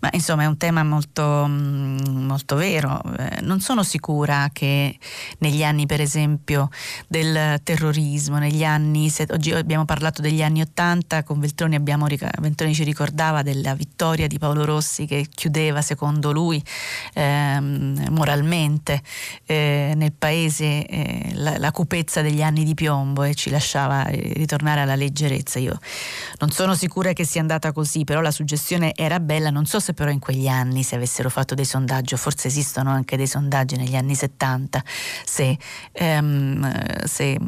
Ma 0.00 0.08
insomma 0.12 0.44
è 0.44 0.46
un 0.46 0.56
tema 0.56 0.82
molto, 0.82 1.44
mm, 1.46 2.24
molto 2.24 2.56
vero. 2.56 3.00
Eh, 3.18 3.40
non 3.42 3.60
sono 3.60 3.82
sicura 3.82 4.48
che 4.52 4.98
negli 5.38 5.62
anni 5.62 5.86
per 5.86 6.00
esempio 6.00 6.70
del 7.06 7.60
terrorismo, 7.62 8.38
negli 8.38 8.61
degli 8.62 8.64
anni, 8.64 9.12
oggi 9.30 9.52
abbiamo 9.52 9.84
parlato 9.84 10.22
degli 10.22 10.42
anni 10.42 10.60
Ottanta, 10.60 11.24
con 11.24 11.40
Veltroni, 11.40 11.74
abbiamo, 11.74 12.06
Veltroni 12.06 12.74
ci 12.74 12.84
ricordava 12.84 13.42
della 13.42 13.74
vittoria 13.74 14.26
di 14.26 14.38
Paolo 14.38 14.64
Rossi 14.64 15.06
che 15.06 15.26
chiudeva 15.28 15.82
secondo 15.82 16.32
lui 16.32 16.62
ehm, 17.14 18.08
moralmente 18.10 19.02
eh, 19.46 19.92
nel 19.96 20.12
paese 20.12 20.86
eh, 20.86 21.30
la, 21.34 21.58
la, 21.58 21.70
cupezza 21.72 22.22
degli 22.22 22.42
anni 22.42 22.64
di 22.64 22.74
piombo 22.74 23.24
e 23.24 23.34
ci 23.34 23.50
lasciava 23.50 24.06
eh, 24.06 24.32
ritornare 24.34 24.80
alla 24.80 24.94
leggerezza. 24.94 25.58
Io 25.58 25.78
non 26.38 26.50
sono 26.50 26.74
sicura 26.74 27.12
che 27.12 27.24
sia 27.24 27.40
andata 27.40 27.72
così, 27.72 28.04
però 28.04 28.20
la 28.20 28.30
suggestione 28.30 28.92
era 28.94 29.18
bella, 29.18 29.50
non 29.50 29.66
so 29.66 29.80
se 29.80 29.92
però 29.92 30.10
in 30.10 30.20
quegli 30.20 30.46
anni 30.46 30.82
se 30.82 30.94
avessero 30.94 31.28
fatto 31.30 31.54
dei 31.54 31.64
sondaggi, 31.64 32.16
forse 32.16 32.48
esistono 32.48 32.90
anche 32.90 33.16
dei 33.16 33.26
sondaggi 33.26 33.76
negli 33.76 33.96
anni 33.96 34.14
70, 34.14 34.84
se, 35.24 35.58
ehm, 35.92 37.04
se 37.04 37.38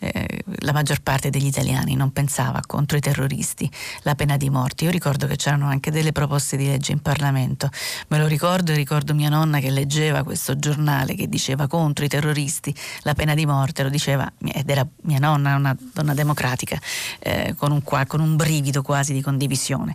eh, 0.00 0.15
la 0.60 0.72
maggior 0.72 1.00
parte 1.00 1.30
degli 1.30 1.46
italiani 1.46 1.94
non 1.94 2.12
pensava 2.12 2.60
contro 2.66 2.96
i 2.96 3.00
terroristi 3.00 3.70
la 4.02 4.14
pena 4.14 4.36
di 4.36 4.50
morte. 4.50 4.84
Io 4.84 4.90
ricordo 4.90 5.26
che 5.26 5.36
c'erano 5.36 5.66
anche 5.66 5.90
delle 5.90 6.12
proposte 6.12 6.56
di 6.56 6.66
legge 6.66 6.92
in 6.92 7.00
Parlamento, 7.00 7.70
me 8.08 8.18
lo 8.18 8.26
ricordo 8.26 8.72
e 8.72 8.76
ricordo 8.76 9.14
mia 9.14 9.28
nonna 9.28 9.58
che 9.58 9.70
leggeva 9.70 10.22
questo 10.22 10.58
giornale 10.58 11.14
che 11.14 11.28
diceva 11.28 11.66
contro 11.66 12.04
i 12.04 12.08
terroristi 12.08 12.74
la 13.02 13.14
pena 13.14 13.34
di 13.34 13.46
morte, 13.46 13.82
lo 13.82 13.88
diceva 13.88 14.30
ed 14.52 14.68
era 14.68 14.86
mia 15.02 15.18
nonna, 15.18 15.56
una 15.56 15.76
donna 15.92 16.14
democratica, 16.14 16.78
eh, 17.18 17.54
con, 17.56 17.72
un, 17.72 17.82
con, 17.82 18.20
un, 18.20 18.36
brivido 18.36 18.82
quasi 18.82 19.12
di 19.12 19.20
condivisione. 19.20 19.94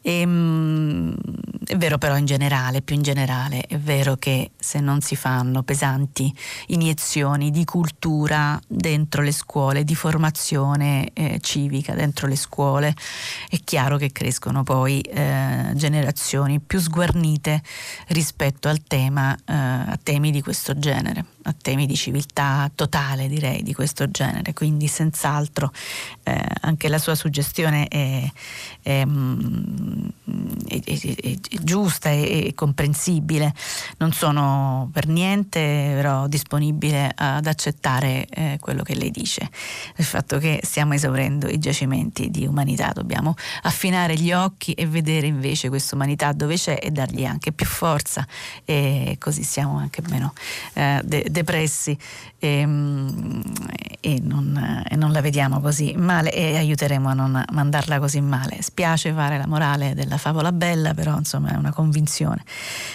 E, 0.00 0.20
ehm, 0.20 0.30
mh, 0.30 1.14
è 1.66 1.76
vero 1.76 1.98
però 1.98 2.16
in 2.16 2.24
generale, 2.24 2.82
più 2.82 2.94
in 2.96 3.02
generale, 3.02 3.62
è 3.62 3.78
vero 3.78 4.16
che 4.16 4.52
se 4.58 4.80
non 4.80 5.00
si 5.00 5.16
fanno 5.16 5.62
pesanti 5.62 6.32
iniezioni 6.68 7.50
di 7.50 7.64
cultura 7.64 8.60
dentro 8.66 9.22
le 9.22 9.32
scuole, 9.32 9.53
scuole, 9.54 9.84
di 9.84 9.94
formazione 9.94 11.10
eh, 11.12 11.38
civica 11.40 11.94
dentro 11.94 12.26
le 12.26 12.34
scuole, 12.34 12.92
è 13.48 13.56
chiaro 13.62 13.96
che 13.96 14.10
crescono 14.10 14.64
poi 14.64 15.00
eh, 15.00 15.70
generazioni 15.74 16.58
più 16.58 16.80
sguarnite 16.80 17.62
rispetto 18.08 18.68
tema, 18.84 19.32
eh, 19.36 19.52
a 19.52 19.98
temi 20.02 20.32
di 20.32 20.42
questo 20.42 20.76
genere 20.76 21.33
a 21.44 21.54
temi 21.60 21.86
di 21.86 21.94
civiltà 21.94 22.70
totale, 22.74 23.28
direi, 23.28 23.62
di 23.62 23.74
questo 23.74 24.10
genere. 24.10 24.52
Quindi 24.52 24.86
senz'altro 24.86 25.72
eh, 26.22 26.44
anche 26.60 26.88
la 26.88 26.98
sua 26.98 27.14
suggestione 27.14 27.86
è, 27.88 28.30
è, 28.82 29.04
mm, 29.04 30.08
è, 30.68 30.80
è 30.82 31.36
giusta 31.62 32.10
e 32.10 32.52
comprensibile. 32.54 33.52
Non 33.98 34.12
sono 34.12 34.88
per 34.92 35.06
niente 35.06 35.92
però 35.94 36.26
disponibile 36.26 37.12
ad 37.14 37.46
accettare 37.46 38.26
eh, 38.30 38.58
quello 38.60 38.82
che 38.82 38.94
lei 38.94 39.10
dice, 39.10 39.48
il 39.96 40.04
fatto 40.04 40.38
che 40.38 40.60
stiamo 40.62 40.94
esaurendo 40.94 41.48
i 41.48 41.58
giacimenti 41.58 42.30
di 42.30 42.46
umanità. 42.46 42.90
Dobbiamo 42.92 43.34
affinare 43.62 44.16
gli 44.16 44.32
occhi 44.32 44.72
e 44.72 44.86
vedere 44.86 45.26
invece 45.26 45.68
questa 45.68 45.94
umanità 45.94 46.32
dove 46.32 46.56
c'è 46.56 46.78
e 46.80 46.90
dargli 46.90 47.24
anche 47.24 47.52
più 47.52 47.66
forza 47.66 48.26
e 48.64 49.16
così 49.18 49.42
siamo 49.42 49.78
anche 49.78 50.02
meno 50.08 50.32
eh, 50.74 51.00
de- 51.04 51.26
depressi 51.34 51.98
e, 52.38 52.64
mm, 52.64 53.40
e, 54.00 54.20
non, 54.22 54.84
e, 54.88 54.96
non, 54.96 55.10
la 55.10 55.20
vediamo 55.20 55.60
così 55.60 55.94
male 55.96 56.32
e 56.32 56.56
aiuteremo 56.56 57.08
a 57.08 57.14
non 57.14 57.44
mandarla 57.52 57.98
così 57.98 58.20
male. 58.20 58.62
Spiace 58.62 59.12
fare 59.12 59.36
la 59.36 59.46
morale 59.46 59.94
della 59.94 60.16
favola 60.16 60.52
bella, 60.52 60.94
però 60.94 61.18
insomma 61.18 61.52
è 61.52 61.56
una 61.56 61.72
convinzione 61.72 62.44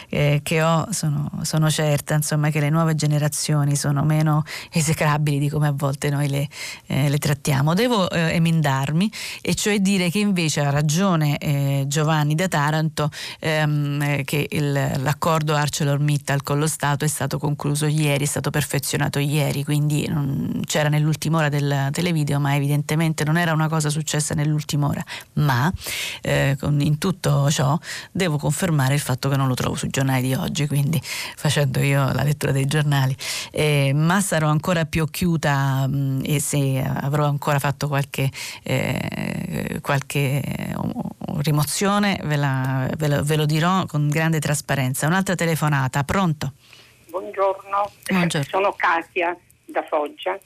eh, 0.10 0.40
che 0.42 0.62
ho, 0.64 0.88
sono, 0.92 1.30
sono 1.42 1.70
certa 1.70 2.16
insomma, 2.16 2.50
che 2.50 2.62
le 2.62 2.70
nuove 2.70 2.96
generazioni 2.96 3.76
sono 3.76 4.04
meno 4.04 4.44
esecrabili 4.72 5.40
di 5.40 5.50
come 5.50 5.68
a 5.68 5.74
volte 5.76 6.10
noi 6.10 6.30
le, 6.30 6.48
eh, 6.88 7.10
le 7.10 7.18
trattiamo. 7.18 7.74
Devo 7.74 8.10
eh, 8.10 8.36
emendarmi 8.36 9.12
e 9.42 9.54
cioè 9.56 9.80
dire 9.80 10.10
che 10.10 10.20
invece 10.20 10.62
ha 10.62 10.70
ragione 10.70 11.38
eh, 11.38 11.84
Giovanni 11.88 12.36
da 12.36 12.48
Taranto 12.48 13.10
ehm, 13.40 14.02
eh, 14.02 14.24
che 14.24 14.48
il, 14.50 14.72
l'accordo 14.72 15.56
ArcelorMittal 15.56 16.44
con 16.44 16.60
lo 16.60 16.68
Stato 16.68 17.04
è 17.04 17.08
stato 17.08 17.38
concluso 17.38 17.88
ieri, 17.88 18.26
stato 18.30 18.50
perfezionato 18.50 19.20
ieri, 19.20 19.64
quindi 19.64 20.08
non, 20.08 20.62
c'era 20.66 20.88
nell'ultima 20.88 21.40
ora 21.40 21.50
del 21.50 21.90
televideo, 21.92 22.40
ma 22.40 22.56
evidentemente 22.56 23.26
non 23.26 23.38
era 23.38 23.52
una 23.52 23.68
cosa 23.68 23.90
successa 23.90 24.34
nell'ultima 24.34 24.88
ora. 24.88 25.04
Ma 25.34 25.72
eh, 26.22 26.56
in 26.62 26.98
tutto 26.98 27.50
ciò 27.52 27.78
devo 28.12 28.38
confermare 28.38 28.94
il 28.94 29.00
fatto 29.00 29.28
che 29.28 29.36
non 29.36 29.48
lo 29.48 29.56
trovo 29.56 29.76
sui 29.76 29.90
giornali 29.90 30.22
di 30.22 30.34
oggi, 30.34 30.68
quindi 30.68 31.02
facendo 31.04 31.80
io 31.80 32.12
la 32.14 32.24
lettura 32.24 32.52
dei 32.52 32.66
giornali. 32.66 33.16
Eh, 33.52 33.92
ma 33.94 34.22
sarò 34.22 34.48
ancora 34.50 34.86
più 34.86 35.02
occhiuta 35.04 35.88
mh, 35.88 35.96
mm, 35.96 36.22
e 36.24 36.40
se 36.40 36.82
avrò 36.82 37.26
ancora 37.26 37.60
fatto 37.60 37.88
qualche, 37.88 38.32
eh, 38.64 39.80
qualche 39.82 40.76
rimozione 41.38 42.20
ve, 42.24 42.36
la, 42.36 42.90
ve, 42.98 43.08
lo, 43.08 43.24
ve 43.24 43.36
lo 43.36 43.46
dirò 43.46 43.86
con 43.86 44.08
grande 44.08 44.40
trasparenza. 44.40 45.08
Un'altra 45.08 45.36
telefonata, 45.36 46.04
pronto? 46.04 46.54
Buongiorno. 47.10 47.92
Buongiorno. 48.08 48.48
sono 48.48 48.74
Katia 48.74 49.36
da 49.66 49.84
Foggia. 49.84 50.40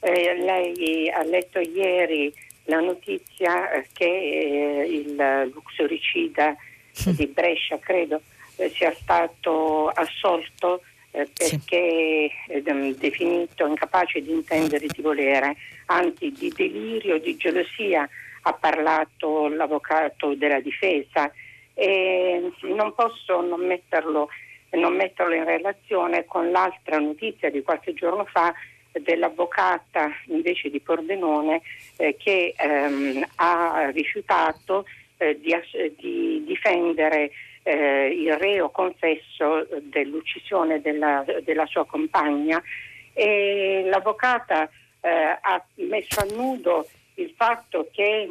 Eh, 0.00 0.34
lei 0.36 1.08
ha 1.10 1.22
letto 1.22 1.60
ieri 1.60 2.32
la 2.64 2.80
notizia 2.80 3.70
eh, 3.70 3.86
che 3.92 4.04
eh, 4.04 4.86
il 4.86 5.50
luxoricida 5.52 6.56
di 7.04 7.26
Brescia, 7.26 7.78
credo, 7.78 8.20
eh, 8.56 8.68
sia 8.70 8.92
stato 8.94 9.88
assolto 9.88 10.82
eh, 11.12 11.28
perché 11.32 12.30
sì. 12.46 12.94
definito 12.98 13.66
incapace 13.66 14.20
di 14.20 14.32
intendere 14.32 14.84
e 14.86 14.88
di 14.92 15.02
volere, 15.02 15.56
anzi 15.86 16.32
di 16.32 16.52
delirio, 16.54 17.18
di 17.18 17.36
gelosia 17.36 18.08
ha 18.42 18.52
parlato 18.52 19.48
l'avvocato 19.48 20.34
della 20.34 20.60
difesa 20.60 21.30
e 21.74 22.50
non 22.62 22.92
posso 22.94 23.40
non 23.40 23.64
metterlo, 23.64 24.28
non 24.70 24.94
metterlo 24.94 25.34
in 25.34 25.44
relazione 25.44 26.24
con 26.24 26.50
l'altra 26.50 26.98
notizia 26.98 27.50
di 27.50 27.62
qualche 27.62 27.94
giorno 27.94 28.24
fa 28.24 28.52
dell'avvocata 28.92 30.10
invece 30.26 30.70
di 30.70 30.80
Pordenone 30.80 31.62
eh, 31.96 32.16
che 32.18 32.54
ehm, 32.56 33.24
ha 33.36 33.90
rifiutato 33.90 34.84
eh, 35.18 35.38
di, 35.40 35.54
di, 35.96 36.44
difendere 36.44 37.30
eh, 37.62 38.08
il 38.08 38.36
reo 38.36 38.70
confesso 38.70 39.66
dell'uccisione 39.82 40.80
della, 40.80 41.24
della 41.42 41.66
sua 41.66 41.86
compagna. 41.86 42.62
E 43.12 43.82
l'avvocata 43.86 44.68
eh, 45.00 45.08
ha 45.40 45.64
messo 45.74 46.20
a 46.20 46.26
nudo 46.34 46.86
il 47.14 47.32
fatto 47.36 47.88
che 47.92 48.28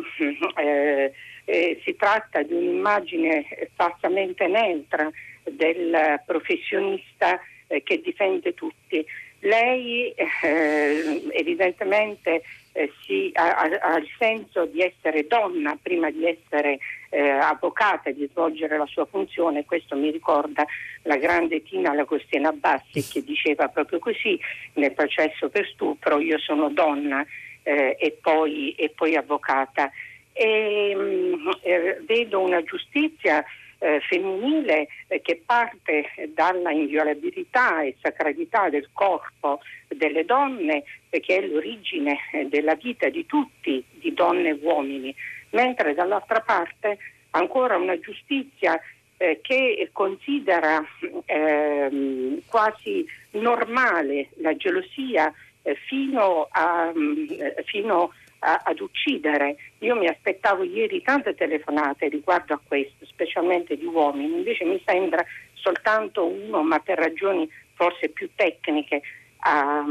eh, 0.56 1.14
eh, 1.46 1.82
si 1.84 1.96
tratta 1.96 2.42
di 2.42 2.54
un'immagine 2.54 3.46
falsamente 3.76 4.48
neutra 4.48 5.10
del 5.52 6.22
professionista 6.26 7.39
eh, 7.68 7.84
che 7.84 8.02
difende 8.02 8.54
tutti. 8.54 9.06
Lei 9.41 10.12
eh, 10.12 11.22
evidentemente 11.32 12.41
eh, 12.72 12.91
si, 13.02 13.30
ha, 13.34 13.54
ha, 13.54 13.98
il 13.98 14.10
senso 14.18 14.66
di 14.66 14.82
essere 14.82 15.28
donna 15.28 15.78
prima 15.82 16.10
di 16.10 16.26
essere 16.26 16.80
eh, 17.10 17.30
avvocata 17.30 18.10
e 18.10 18.16
di 18.16 18.28
svolgere 18.32 18.78
la 18.78 18.88
sua 18.88 19.06
funzione, 19.06 19.66
questo 19.66 19.95
mi 19.95 20.12
ricorda 20.12 20.66
la 21.04 21.18
grande 21.18 21.62
Tina 21.64 21.93
Lagostina 21.93 22.52
Bassi 22.52 23.08
che 23.08 23.24
diceva 23.24 23.68
proprio 23.68 24.00
così 24.00 24.39
nel 24.74 24.93
processo 24.93 25.50
per 25.50 25.68
stupro, 25.68 26.20
io 26.20 26.39
sono 26.39 26.70
donna 26.70 27.26
eh, 27.62 27.95
e, 28.00 28.18
poi, 28.22 28.72
e, 28.72 28.89
poi, 28.89 29.16
avvocata. 29.16 29.91
E, 30.34 30.95
mh, 30.95 31.02
mm, 31.02 31.50
eh, 31.62 32.02
vedo 32.06 32.39
una 32.39 32.64
giustizia 32.64 33.43
eh, 33.80 34.00
femminile 34.02 34.88
eh, 35.08 35.22
che 35.22 35.42
parte 35.46 36.10
dalla 36.34 36.72
inviolabilità 36.72 37.82
e 37.82 37.96
sacralità 38.02 38.70
del 38.70 38.90
corpo 38.94 39.60
delle 39.88 40.26
donne, 40.26 40.84
eh, 41.10 41.20
che 41.20 41.38
è 41.38 41.48
l'origine 41.48 42.18
eh, 42.34 42.46
della 42.46 42.76
vita 42.76 43.10
di 43.10 43.26
tutti, 43.26 43.84
di 43.92 44.14
donne 44.14 44.50
e 44.50 44.60
uomini, 44.62 45.14
mentre 45.52 45.94
dall'altra 45.94 46.42
parte 46.42 46.98
ancora 47.32 47.78
una 47.78 48.00
giustizia 48.00 48.80
eh, 49.18 49.40
che 49.42 49.90
considera 49.92 50.84
ehm, 51.26 52.42
quasi 52.48 53.06
normale 53.32 54.30
la 54.38 54.56
gelosia 54.56 55.34
eh, 55.64 55.76
fino, 55.88 56.48
a, 56.52 56.92
mm, 56.96 57.26
fino 57.66 58.14
a 58.40 58.62
ad 58.64 58.80
uccidere. 58.80 59.56
Io 59.80 59.96
mi 59.96 60.08
aspettavo 60.08 60.64
ieri 60.64 61.02
tante 61.02 61.34
telefonate 61.36 62.08
riguardo 62.08 62.54
a 62.54 62.62
questo, 62.66 63.06
specialmente 63.06 63.78
di 63.78 63.86
uomini, 63.86 64.38
invece 64.38 64.66
mi 64.66 64.82
sembra 64.86 65.24
soltanto 65.54 66.26
uno, 66.26 66.64
ma 66.64 66.80
per 66.80 66.98
ragioni 66.98 67.50
forse 67.74 68.10
più 68.10 68.30
tecniche, 68.36 69.02
ha, 69.40 69.84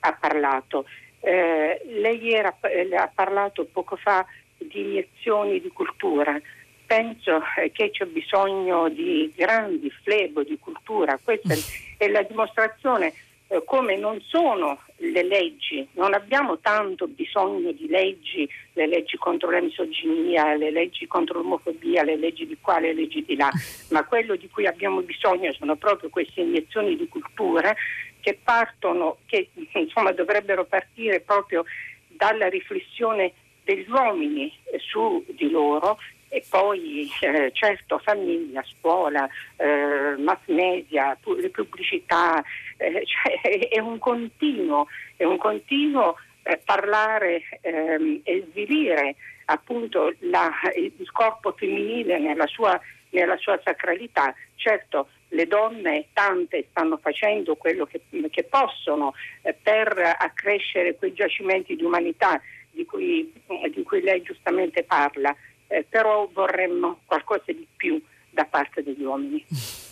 ha 0.00 0.12
parlato. 0.14 0.86
Eh, 1.20 1.82
lei 1.84 2.32
era, 2.32 2.56
ha 2.96 3.10
parlato 3.14 3.66
poco 3.66 3.96
fa 3.96 4.24
di 4.56 4.80
iniezioni 4.80 5.60
di 5.60 5.68
cultura. 5.68 6.38
Penso 6.86 7.40
eh, 7.56 7.70
che 7.70 7.90
c'è 7.90 8.06
bisogno 8.06 8.88
di 8.88 9.32
grandi 9.36 9.90
flebo 10.02 10.42
di 10.42 10.58
cultura. 10.58 11.18
Questa 11.22 11.54
è 11.96 12.08
la 12.08 12.22
dimostrazione 12.22 13.12
eh, 13.48 13.62
come 13.64 13.96
non 13.96 14.20
sono 14.22 14.80
le 15.00 15.22
leggi, 15.22 15.86
non 15.92 16.12
abbiamo 16.12 16.58
tanto 16.58 17.06
bisogno 17.06 17.72
di 17.72 17.88
leggi, 17.88 18.48
le 18.74 18.86
leggi 18.86 19.16
contro 19.16 19.50
la 19.50 19.60
misoginia, 19.60 20.54
le 20.54 20.70
leggi 20.70 21.06
contro 21.06 21.38
l'omofobia, 21.38 22.02
le 22.02 22.16
leggi 22.16 22.46
di 22.46 22.56
qua, 22.60 22.78
le 22.78 22.92
leggi 22.92 23.24
di 23.24 23.36
là, 23.36 23.50
ma 23.90 24.04
quello 24.04 24.36
di 24.36 24.48
cui 24.48 24.66
abbiamo 24.66 25.00
bisogno 25.00 25.52
sono 25.52 25.76
proprio 25.76 26.10
queste 26.10 26.42
iniezioni 26.42 26.96
di 26.96 27.08
cultura 27.08 27.74
che 28.20 28.38
partono, 28.42 29.18
che 29.26 29.48
insomma 29.72 30.12
dovrebbero 30.12 30.64
partire 30.64 31.20
proprio 31.20 31.64
dalla 32.08 32.48
riflessione 32.48 33.32
degli 33.64 33.88
uomini 33.90 34.52
su 34.78 35.24
di 35.28 35.50
loro 35.50 35.98
e 36.32 36.44
poi 36.48 37.10
eh, 37.20 37.50
certo 37.52 37.98
famiglia, 37.98 38.64
scuola, 38.64 39.28
eh, 39.56 40.14
mass 40.16 40.38
media, 40.46 41.18
pu- 41.20 41.50
pubblicità, 41.50 42.42
eh, 42.76 43.04
cioè, 43.04 43.68
è 43.68 43.80
un 43.80 43.98
continuo, 43.98 44.86
è 45.16 45.24
un 45.24 45.36
continuo 45.38 46.16
eh, 46.44 46.60
parlare 46.64 47.42
ehm, 47.60 48.20
e 48.22 48.46
svilire 48.48 49.16
appunto 49.46 50.14
la, 50.20 50.52
il 50.76 51.10
corpo 51.10 51.52
femminile 51.52 52.20
nella 52.20 52.46
sua, 52.46 52.80
nella 53.10 53.36
sua, 53.36 53.60
sacralità. 53.64 54.32
Certo, 54.54 55.08
le 55.30 55.48
donne 55.48 56.06
tante 56.12 56.66
stanno 56.70 56.96
facendo 56.98 57.56
quello 57.56 57.86
che, 57.86 58.02
che 58.30 58.44
possono 58.44 59.14
eh, 59.42 59.52
per 59.52 60.16
accrescere 60.18 60.94
quei 60.94 61.12
giacimenti 61.12 61.74
di 61.74 61.82
umanità 61.82 62.40
di 62.70 62.84
cui, 62.84 63.32
di 63.74 63.82
cui 63.82 64.00
lei 64.00 64.22
giustamente 64.22 64.84
parla, 64.84 65.34
eh, 65.70 65.86
però 65.88 66.28
vorremmo 66.32 67.00
qualcosa 67.06 67.52
di 67.52 67.66
più 67.76 68.02
da 68.30 68.44
parte 68.44 68.82
degli 68.82 69.04
uomini. 69.04 69.44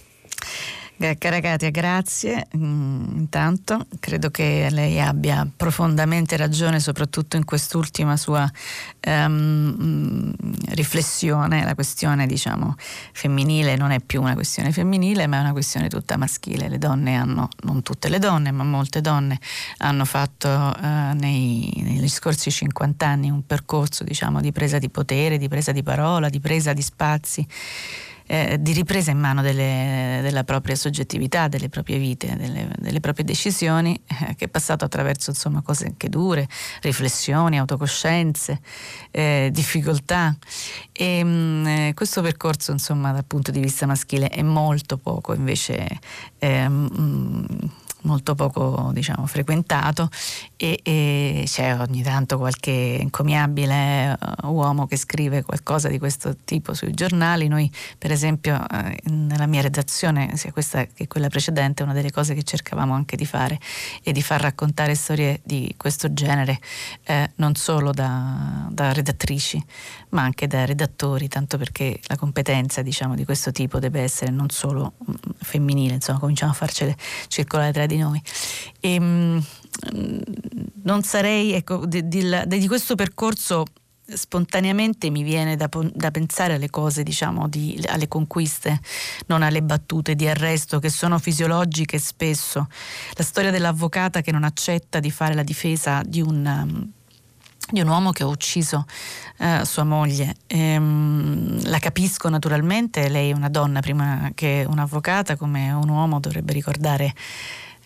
Cara 0.98 1.38
Katia, 1.38 1.70
grazie. 1.70 2.48
Mm, 2.56 3.18
intanto 3.18 3.86
credo 4.00 4.30
che 4.30 4.66
lei 4.68 5.00
abbia 5.00 5.48
profondamente 5.56 6.36
ragione, 6.36 6.80
soprattutto 6.80 7.36
in 7.36 7.44
quest'ultima 7.44 8.16
sua 8.16 8.50
um, 9.06 10.34
riflessione. 10.70 11.62
La 11.62 11.76
questione, 11.76 12.26
diciamo, 12.26 12.74
femminile 13.12 13.76
non 13.76 13.92
è 13.92 14.00
più 14.00 14.20
una 14.20 14.34
questione 14.34 14.72
femminile, 14.72 15.28
ma 15.28 15.36
è 15.36 15.40
una 15.40 15.52
questione 15.52 15.88
tutta 15.88 16.16
maschile. 16.16 16.68
Le 16.68 16.78
donne 16.78 17.14
hanno, 17.14 17.48
non 17.62 17.82
tutte 17.82 18.08
le 18.08 18.18
donne, 18.18 18.50
ma 18.50 18.64
molte 18.64 19.00
donne 19.00 19.38
hanno 19.76 20.04
fatto 20.04 20.48
uh, 20.48 21.14
nei, 21.14 21.72
negli 21.76 22.08
scorsi 22.08 22.50
50 22.50 23.06
anni 23.06 23.30
un 23.30 23.46
percorso, 23.46 24.02
diciamo, 24.02 24.40
di 24.40 24.50
presa 24.50 24.78
di 24.78 24.88
potere, 24.88 25.38
di 25.38 25.46
presa 25.46 25.70
di 25.70 25.84
parola, 25.84 26.28
di 26.28 26.40
presa 26.40 26.72
di 26.72 26.82
spazi 26.82 27.46
eh, 28.30 28.58
di 28.60 28.72
ripresa 28.72 29.10
in 29.10 29.18
mano 29.18 29.40
delle, 29.40 30.20
della 30.22 30.44
propria 30.44 30.76
soggettività, 30.76 31.48
delle 31.48 31.70
proprie 31.70 31.96
vite, 31.96 32.36
delle, 32.36 32.70
delle 32.76 33.00
proprie 33.00 33.24
decisioni, 33.24 33.98
eh, 34.06 34.34
che 34.36 34.44
è 34.44 34.48
passato 34.48 34.84
attraverso 34.84 35.30
insomma, 35.30 35.62
cose 35.62 35.86
anche 35.86 36.10
dure, 36.10 36.46
riflessioni, 36.82 37.58
autocoscienze, 37.58 38.60
eh, 39.10 39.48
difficoltà. 39.50 40.36
E 40.92 41.24
mh, 41.24 41.28
mm, 41.28 41.66
eh, 41.66 41.92
questo 41.94 42.20
percorso 42.20 42.70
insomma, 42.70 43.12
dal 43.12 43.24
punto 43.24 43.50
di 43.50 43.60
vista 43.60 43.86
maschile 43.86 44.28
è 44.28 44.42
molto 44.42 44.98
poco 44.98 45.32
invece 45.32 45.86
mh, 46.38 46.46
ehm, 46.46 47.46
molto 48.02 48.34
poco 48.34 48.90
diciamo, 48.92 49.26
frequentato 49.26 50.08
e, 50.56 50.80
e, 50.82 51.42
c'è 51.46 51.78
ogni 51.78 52.02
tanto 52.02 52.38
qualche 52.38 52.98
incommiabile 53.00 54.16
uh, 54.42 54.48
uomo 54.48 54.86
che 54.86 54.96
scrive 54.96 55.42
qualcosa 55.42 55.88
di 55.88 55.98
questo 55.98 56.36
tipo 56.44 56.74
sui 56.74 56.92
giornali. 56.92 57.48
Noi 57.48 57.70
per 57.96 58.12
esempio 58.12 58.54
uh, 58.54 59.10
nella 59.10 59.46
mia 59.46 59.62
redazione, 59.62 60.36
sia 60.36 60.52
questa 60.52 60.84
che 60.84 61.06
quella 61.06 61.28
precedente, 61.28 61.82
una 61.82 61.92
delle 61.92 62.10
cose 62.10 62.34
che 62.34 62.42
cercavamo 62.42 62.94
anche 62.94 63.16
di 63.16 63.26
fare 63.26 63.58
è 64.02 64.12
di 64.12 64.22
far 64.22 64.40
raccontare 64.40 64.94
storie 64.94 65.40
di 65.44 65.74
questo 65.76 66.12
genere 66.12 66.58
eh, 67.04 67.30
non 67.36 67.54
solo 67.54 67.92
da, 67.92 68.66
da, 68.70 68.92
redattrici 68.92 69.62
ma 70.10 70.22
anche 70.22 70.46
da 70.46 70.64
redattori, 70.64 71.28
tanto 71.28 71.58
perché 71.58 72.00
la 72.06 72.16
competenza 72.16 72.82
diciamo, 72.82 73.14
di 73.14 73.24
questo 73.24 73.52
tipo 73.52 73.78
deve 73.78 74.00
essere 74.00 74.30
non 74.30 74.48
solo 74.50 74.94
mm, 75.08 75.14
femminile, 75.40 75.94
insomma 75.94 76.18
cominciamo 76.18 76.52
a 76.52 76.54
farcele 76.54 76.96
circolare 77.28 77.72
tra 77.72 77.86
di 77.88 77.98
noi. 77.98 78.22
E, 78.80 78.94
ehm, 78.94 79.44
non 80.82 81.02
sarei, 81.02 81.52
ecco, 81.52 81.84
di, 81.86 82.06
di, 82.08 82.24
di, 82.46 82.66
questo 82.68 82.94
percorso 82.94 83.64
spontaneamente 84.10 85.10
mi 85.10 85.22
viene 85.22 85.56
da, 85.56 85.68
da 85.92 86.10
pensare 86.10 86.54
alle 86.54 86.70
cose, 86.70 87.02
diciamo, 87.02 87.48
di, 87.48 87.82
alle 87.88 88.08
conquiste, 88.08 88.80
non 89.26 89.42
alle 89.42 89.62
battute 89.62 90.14
di 90.14 90.26
arresto 90.26 90.78
che 90.78 90.88
sono 90.88 91.18
fisiologiche 91.18 91.98
spesso. 91.98 92.68
La 93.12 93.24
storia 93.24 93.50
dell'avvocata 93.50 94.20
che 94.20 94.32
non 94.32 94.44
accetta 94.44 95.00
di 95.00 95.10
fare 95.10 95.34
la 95.34 95.42
difesa 95.42 96.02
di 96.04 96.20
un 96.20 96.96
di 97.70 97.80
un 97.80 97.88
uomo 97.88 98.12
che 98.12 98.22
ha 98.22 98.26
ucciso 98.26 98.86
eh, 99.38 99.62
sua 99.64 99.84
moglie. 99.84 100.36
Ehm, 100.46 101.68
la 101.68 101.78
capisco 101.78 102.28
naturalmente, 102.30 103.08
lei 103.08 103.30
è 103.30 103.34
una 103.34 103.50
donna 103.50 103.80
prima 103.80 104.30
che 104.34 104.64
un'avvocata, 104.66 105.36
come 105.36 105.70
un 105.72 105.88
uomo 105.88 106.18
dovrebbe 106.18 106.54
ricordare 106.54 107.12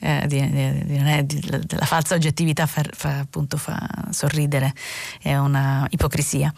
eh, 0.02 0.24
di, 0.26 0.50
di, 0.50 0.84
di, 0.84 1.40
la 1.68 1.86
falsa 1.86 2.16
oggettività 2.16 2.66
fa, 2.66 2.82
fa, 2.90 3.20
appunto, 3.20 3.56
fa 3.56 3.78
sorridere, 4.10 4.74
è 5.20 5.36
una 5.36 5.86
ipocrisia. 5.90 6.52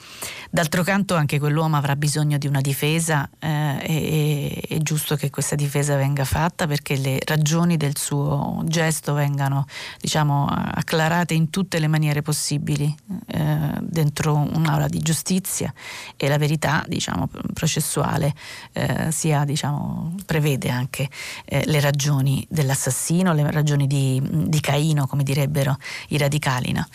D'altro 0.50 0.82
canto 0.82 1.14
anche 1.14 1.38
quell'uomo 1.38 1.76
avrà 1.76 1.94
bisogno 1.94 2.38
di 2.38 2.46
una 2.46 2.62
difesa 2.62 3.28
eh, 3.38 3.78
e 3.82 4.64
è 4.68 4.78
giusto 4.78 5.16
che 5.16 5.28
questa 5.28 5.56
difesa 5.56 5.96
venga 5.96 6.24
fatta 6.24 6.66
perché 6.66 6.96
le 6.96 7.18
ragioni 7.26 7.76
del 7.76 7.98
suo 7.98 8.62
gesto 8.64 9.12
vengano 9.12 9.66
diciamo, 10.00 10.46
acclarate 10.46 11.34
in 11.34 11.50
tutte 11.50 11.78
le 11.78 11.86
maniere 11.86 12.22
possibili 12.22 12.94
eh, 13.26 13.58
dentro 13.80 14.34
un'aula 14.36 14.88
di 14.88 15.00
giustizia 15.00 15.72
e 16.16 16.28
la 16.28 16.38
verità 16.38 16.84
diciamo, 16.88 17.28
processuale 17.52 18.32
eh, 18.72 19.10
sia, 19.10 19.44
diciamo, 19.44 20.14
prevede 20.24 20.70
anche 20.70 21.10
eh, 21.44 21.62
le 21.66 21.80
ragioni 21.80 22.46
dell'assassino 22.48 23.34
le 23.35 23.51
ragioni 23.51 23.86
di, 23.86 24.20
di 24.23 24.61
Caino, 24.61 25.06
come 25.06 25.23
direbbero 25.23 25.77
i 26.09 26.19
radicali. 26.19 26.73
No? 26.73 26.86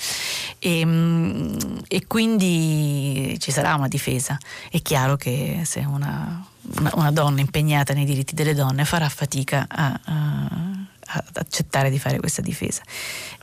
E, 0.59 0.85
mm, 0.85 1.57
e, 1.87 2.07
quindi 2.07 3.37
ci 3.39 3.51
sarà 3.51 3.75
una 3.75 3.87
difesa. 3.87 4.37
È 4.69 4.81
chiaro 4.81 5.15
che 5.15 5.61
se 5.65 5.79
una, 5.79 6.43
una, 6.77 6.91
una 6.95 7.11
donna 7.11 7.41
impegnata 7.41 7.93
nei 7.93 8.05
diritti 8.05 8.33
delle 8.35 8.53
donne 8.53 8.85
farà 8.85 9.09
fatica 9.09 9.65
a, 9.69 9.99
a 10.03 10.78
ad 11.11 11.35
accettare 11.37 11.89
di 11.89 11.99
fare 11.99 12.19
questa 12.19 12.41
difesa. 12.41 12.81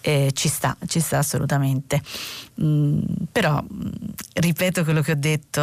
Eh, 0.00 0.30
ci 0.32 0.48
sta, 0.48 0.76
ci 0.86 1.00
sta 1.00 1.18
assolutamente. 1.18 2.00
Mm, 2.62 3.00
però 3.32 3.62
mm, 3.62 3.88
ripeto 4.34 4.84
quello 4.84 5.02
che 5.02 5.12
ho 5.12 5.16
detto, 5.16 5.60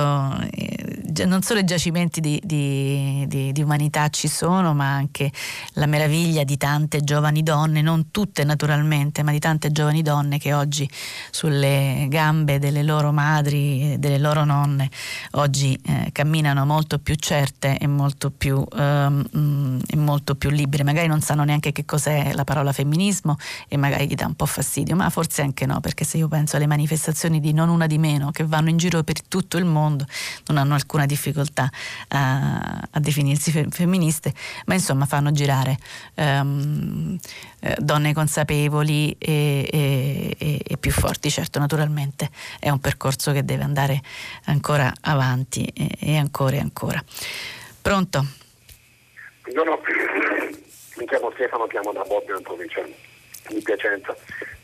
eh, 0.52 1.26
non 1.26 1.42
solo 1.42 1.60
i 1.60 1.64
giacimenti 1.64 2.20
di, 2.22 2.40
di, 2.44 3.26
di, 3.28 3.52
di, 3.52 3.62
umanità 3.62 4.10
ci 4.10 4.28
sono, 4.28 4.74
ma 4.74 4.94
anche 4.94 5.32
la 5.74 5.86
meraviglia 5.86 6.44
di 6.44 6.58
tante 6.58 7.02
giovani 7.04 7.42
donne, 7.42 7.82
non 7.82 8.12
tutte 8.12 8.44
naturalmente, 8.44 9.24
ma 9.24 9.32
di 9.32 9.40
tante 9.40 9.72
giovani 9.72 10.02
donne 10.02 10.38
che 10.38 10.54
oggi 10.54 10.88
sulle 11.32 12.06
gambe 12.10 12.60
delle 12.60 12.84
loro 12.84 13.12
madri 13.12 13.96
delle 13.98 14.18
loro 14.18 14.44
nonne 14.44 14.90
oggi 15.32 15.80
eh, 15.86 16.10
camminano 16.12 16.66
molto 16.66 17.00
più 17.00 17.16
certe 17.16 17.78
e 17.78 17.88
molto 17.88 18.32
più, 18.32 18.64
um, 18.72 19.80
e 19.86 19.96
molto 19.96 20.36
più 20.36 20.50
libere. 20.50 20.84
Magari 20.84 21.08
non 21.08 21.22
sanno 21.22 21.44
neanche 21.44 21.72
che 21.72 21.86
cos'è 21.94 22.34
la 22.34 22.44
parola 22.44 22.72
femminismo 22.72 23.38
e 23.68 23.78
magari 23.78 24.08
gli 24.08 24.16
dà 24.16 24.26
un 24.26 24.34
po' 24.34 24.48
fastidio, 24.48 24.96
ma 24.96 25.12
forse 25.12 25.44
anche 25.44 25.68
no, 25.68 25.80
perché 25.80 26.04
se 26.06 26.18
io 26.18 26.28
penso 26.28 26.56
alle 26.56 26.66
manifestazioni 26.66 27.40
di 27.40 27.54
non 27.54 27.70
una 27.70 27.86
di 27.86 28.00
meno 28.00 28.32
che 28.32 28.44
vanno 28.44 28.70
in 28.70 28.78
giro 28.78 29.04
per 29.04 29.22
tutto 29.22 29.58
il 29.58 29.66
mondo, 29.66 30.08
non 30.48 30.58
hanno 30.58 30.74
alcuna 30.74 31.06
difficoltà 31.06 31.70
a, 32.08 32.88
a 32.90 33.00
definirsi 33.00 33.52
fe- 33.52 33.68
femministe, 33.70 34.34
ma 34.66 34.74
insomma 34.74 35.06
fanno 35.06 35.32
girare 35.32 35.78
um, 36.16 37.16
donne 37.78 38.14
consapevoli 38.16 39.16
e, 39.20 39.70
e, 39.72 40.36
e, 40.36 40.62
e, 40.66 40.78
più 40.78 40.90
forti, 40.90 41.30
certo 41.30 41.60
naturalmente 41.60 42.32
è 42.60 42.72
un 42.72 42.80
percorso 42.80 43.32
che 43.32 43.46
deve 43.46 43.64
andare 43.64 44.02
ancora 44.46 44.92
avanti 45.02 45.64
e, 45.66 46.18
ancora 46.18 46.56
e 46.56 46.60
ancora. 46.60 47.04
Pronto? 47.84 48.26
No, 49.54 49.64
no, 49.64 49.78
mi 51.04 51.10
chiamo 51.10 51.32
Stefano, 51.32 51.68
chiamo 51.68 51.92
da 51.92 52.04
Bobbio 52.04 52.38
in 52.38 52.44
provincia 52.44 52.82
di 52.82 53.62
Piacenza. 53.62 54.16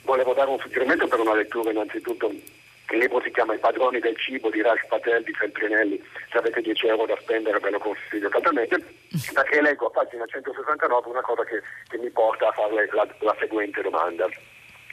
Volevo 0.04 0.34
dare 0.34 0.50
un 0.50 0.60
suggerimento 0.60 1.06
per 1.08 1.20
una 1.20 1.36
lettura 1.36 1.70
innanzitutto. 1.70 2.30
Il 2.30 2.98
libro 2.98 3.22
si 3.22 3.30
chiama 3.32 3.56
I 3.56 3.60
padroni 3.60 4.00
del 4.00 4.18
cibo 4.18 4.50
di 4.50 4.62
Raj 4.62 4.88
Patel 4.88 5.24
di 5.24 5.34
Feltrinelli. 5.34 6.02
Se 6.32 6.38
avete 6.38 6.62
10 6.62 6.88
euro 6.88 7.06
da 7.06 7.18
spendere 7.20 7.60
ve 7.60 7.72
lo 7.72 7.80
consiglio 7.80 8.30
caldamente, 8.30 8.78
perché 9.34 9.62
leggo 9.62 9.88
a 9.88 9.90
pagina 9.90 10.26
169 10.26 11.10
una 11.10 11.22
cosa 11.22 11.44
che, 11.44 11.62
che 11.90 11.98
mi 11.98 12.10
porta 12.10 12.48
a 12.48 12.52
fare 12.54 12.90
la, 12.94 13.08
la 13.20 13.36
seguente 13.38 13.82
domanda. 13.82 14.30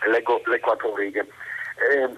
Leggo 0.08 0.42
le 0.46 0.58
quattro 0.58 0.96
righe. 0.96 1.20
Eh, 1.20 2.08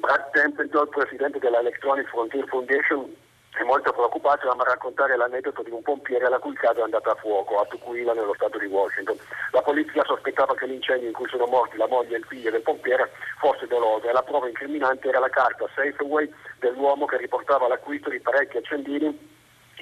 Brad 0.00 0.30
Templeton, 0.32 0.88
presidente 0.88 1.38
della 1.38 1.60
Electronic 1.60 2.08
Frontier 2.08 2.44
Foundation, 2.48 3.14
è 3.54 3.62
molto 3.62 3.92
preoccupato 3.92 4.48
a 4.50 4.56
raccontare 4.64 5.16
l'aneddoto 5.16 5.62
di 5.62 5.70
un 5.70 5.82
pompiere 5.82 6.28
la 6.28 6.38
cui 6.38 6.54
casa 6.54 6.80
è 6.80 6.82
andata 6.82 7.12
a 7.12 7.14
fuoco 7.14 7.60
a 7.60 7.66
Tukwila 7.66 8.12
nello 8.12 8.34
stato 8.34 8.58
di 8.58 8.66
Washington. 8.66 9.16
La 9.52 9.62
polizia 9.62 10.02
sospettava 10.04 10.54
che 10.54 10.66
l'incendio 10.66 11.08
in 11.08 11.14
cui 11.14 11.28
sono 11.28 11.46
morti 11.46 11.76
la 11.76 11.86
moglie 11.86 12.16
e 12.16 12.18
il 12.18 12.24
figlio 12.24 12.50
del 12.50 12.62
pompiere 12.62 13.10
fosse 13.38 13.66
doloso 13.66 14.08
e 14.08 14.12
la 14.12 14.22
prova 14.22 14.48
incriminante 14.48 15.08
era 15.08 15.20
la 15.20 15.28
carta 15.28 15.68
Safeway 15.74 16.28
dell'uomo 16.58 17.06
che 17.06 17.16
riportava 17.16 17.68
l'acquisto 17.68 18.10
di 18.10 18.20
parecchi 18.20 18.56
accendini 18.56 19.33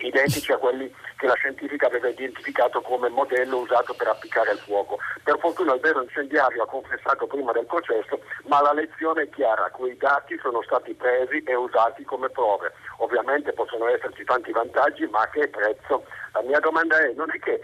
identici 0.06 0.52
a 0.52 0.58
quelli 0.58 0.92
che 1.16 1.26
la 1.26 1.34
scientifica 1.34 1.86
aveva 1.86 2.08
identificato 2.08 2.80
come 2.80 3.08
modello 3.08 3.58
usato 3.58 3.94
per 3.94 4.08
applicare 4.08 4.52
il 4.52 4.58
fuoco. 4.58 4.98
Per 5.22 5.38
fortuna 5.38 5.74
il 5.74 5.80
vero 5.80 6.02
incendiario 6.02 6.62
ha 6.62 6.66
confessato 6.66 7.26
prima 7.26 7.52
del 7.52 7.66
processo, 7.66 8.20
ma 8.46 8.60
la 8.60 8.72
lezione 8.72 9.22
è 9.22 9.30
chiara, 9.30 9.70
quei 9.70 9.96
dati 9.96 10.38
sono 10.40 10.62
stati 10.62 10.94
presi 10.94 11.42
e 11.44 11.54
usati 11.54 12.04
come 12.04 12.28
prove. 12.30 12.72
Ovviamente 12.98 13.52
possono 13.52 13.88
esserci 13.88 14.24
tanti 14.24 14.52
vantaggi, 14.52 15.06
ma 15.06 15.20
a 15.20 15.28
che 15.28 15.48
prezzo? 15.48 16.04
La 16.32 16.42
mia 16.42 16.60
domanda 16.60 16.98
è, 16.98 17.12
non 17.14 17.30
è 17.30 17.38
che 17.38 17.60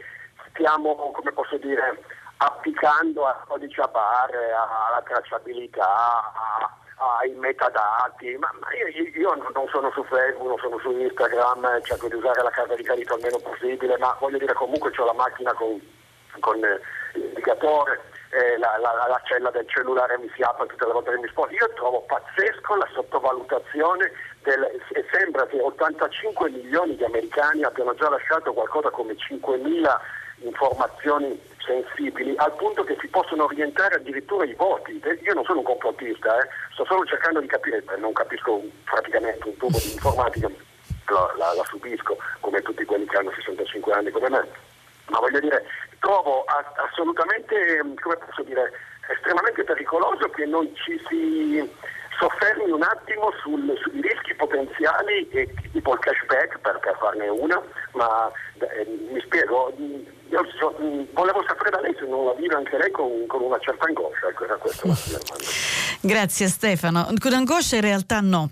stiamo, 0.51 0.95
come 0.95 1.33
posso 1.33 1.57
dire, 1.57 2.01
applicando 2.39 3.27
al 3.27 3.37
codice 3.47 3.81
a 3.81 3.89
barre, 3.89 4.53
alla 4.53 5.03
tracciabilità, 5.05 5.85
a 5.85 6.77
ai 6.99 7.31
metadati, 7.35 8.37
ma, 8.39 8.51
ma 8.59 8.67
io, 8.75 8.89
io, 8.89 9.35
non 9.55 9.69
sono 9.69 9.91
su 9.93 10.03
Facebook, 10.05 10.49
non 10.49 10.59
sono 10.59 10.79
su 10.79 10.91
Instagram, 10.91 11.83
cerco 11.83 12.09
di 12.09 12.15
usare 12.15 12.43
la 12.43 12.51
carta 12.51 12.75
di 12.75 12.83
credito 12.83 13.17
il 13.17 13.23
meno 13.23 13.39
possibile, 13.39 13.97
ma 13.99 14.17
voglio 14.19 14.39
dire 14.39 14.53
comunque 14.55 14.91
ho 14.97 15.05
la 15.05 15.13
macchina 15.13 15.53
con, 15.53 15.81
con 16.41 16.65
eh, 16.65 16.81
l'indicatore, 17.15 18.01
eh, 18.31 18.59
la, 18.59 18.77
la, 18.79 18.93
la, 19.07 19.21
cella 19.25 19.51
del 19.51 19.69
cellulare 19.69 20.19
mi 20.19 20.31
si 20.35 20.43
apre 20.43 20.67
tutte 20.67 20.87
le 20.87 20.93
volte 20.93 21.11
che 21.13 21.19
mi 21.19 21.29
sposto. 21.29 21.55
Io 21.55 21.73
trovo 21.75 22.01
pazzesco 22.03 22.75
la 22.75 22.89
sottovalutazione 22.93 24.11
del, 24.43 24.65
e 24.65 25.05
sembra 25.13 25.47
che 25.47 25.61
85 25.61 26.51
milioni 26.51 26.97
di 26.97 27.05
americani 27.05 27.63
abbiano 27.63 27.95
già 27.95 28.09
lasciato 28.09 28.53
qualcosa 28.53 28.91
come 28.91 29.17
5 29.17 29.57
mila 29.59 30.01
informazioni 30.41 31.41
sensibili 31.69 32.35
al 32.37 32.55
punto 32.57 32.83
che 32.83 32.97
si 32.99 33.09
possono 33.09 33.45
orientare 33.45 33.97
addirittura 33.97 34.45
i 34.45 34.55
voti. 34.55 35.01
Io 35.23 35.35
non 35.35 35.45
sono 35.45 35.59
un 35.59 35.65
complottista, 35.65 36.41
eh. 36.41 36.49
sto 36.73 36.85
solo 36.87 37.05
cercando 37.05 37.41
di 37.41 37.47
capire, 37.47 37.85
non 37.99 38.13
capisco 38.15 38.63
praticamente 38.85 39.47
un 39.47 39.57
tubo 39.59 39.79
di 39.79 39.93
informatica, 39.93 40.49
la, 41.09 41.33
la, 41.37 41.53
la, 41.53 41.65
subisco 41.65 42.17
come 42.41 42.63
tutti 42.63 42.85
quelli 42.85 43.07
che 43.07 43.17
hanno 43.17 43.31
65 43.33 43.93
anni 43.93 44.11
come 44.11 44.31
me, 44.31 44.49
ma 45.09 45.19
voglio 45.21 45.41
dire, 45.41 45.65
trovo 46.01 46.45
assolutamente, 46.45 47.79
come 48.01 48.17
posso 48.17 48.43
dire, 48.43 48.73
estremamente 49.11 49.65
pericoloso 49.65 50.29
che 50.31 50.47
non 50.47 50.69
ci 50.75 51.01
si 51.09 51.71
soffermi 52.19 52.71
un 52.71 52.83
attimo 52.83 53.33
sul, 53.41 53.79
sui 53.81 54.01
rischi 54.01 54.35
potenziali, 54.35 55.29
tipo 55.73 55.93
il 55.93 55.99
cashback 56.01 56.59
per, 56.59 56.79
per 56.81 56.97
farne 56.99 57.29
una, 57.29 57.63
ma 57.93 58.31
eh, 58.59 58.87
mi 59.13 59.21
spiego, 59.21 59.73
io 60.31 60.45
so, 60.59 60.75
volevo 61.15 61.43
sapere 61.47 61.71
da 61.71 61.81
lei 61.81 61.95
se 61.99 62.07
non 62.07 62.27
la 62.27 62.35
vive 62.35 62.55
anche 62.55 62.77
lei 62.77 62.91
con, 62.91 63.09
con 63.27 63.43
una 63.43 63.59
certa 63.61 63.87
angoscia, 63.87 64.29
ecco, 64.29 64.45
era 64.45 64.57
questa 64.57 64.87
la. 64.87 64.97
Grazie 66.01 66.49
Stefano. 66.49 67.09
Con 67.19 67.33
angoscia 67.33 67.77
in 67.77 67.83
realtà 67.83 68.21
no, 68.21 68.51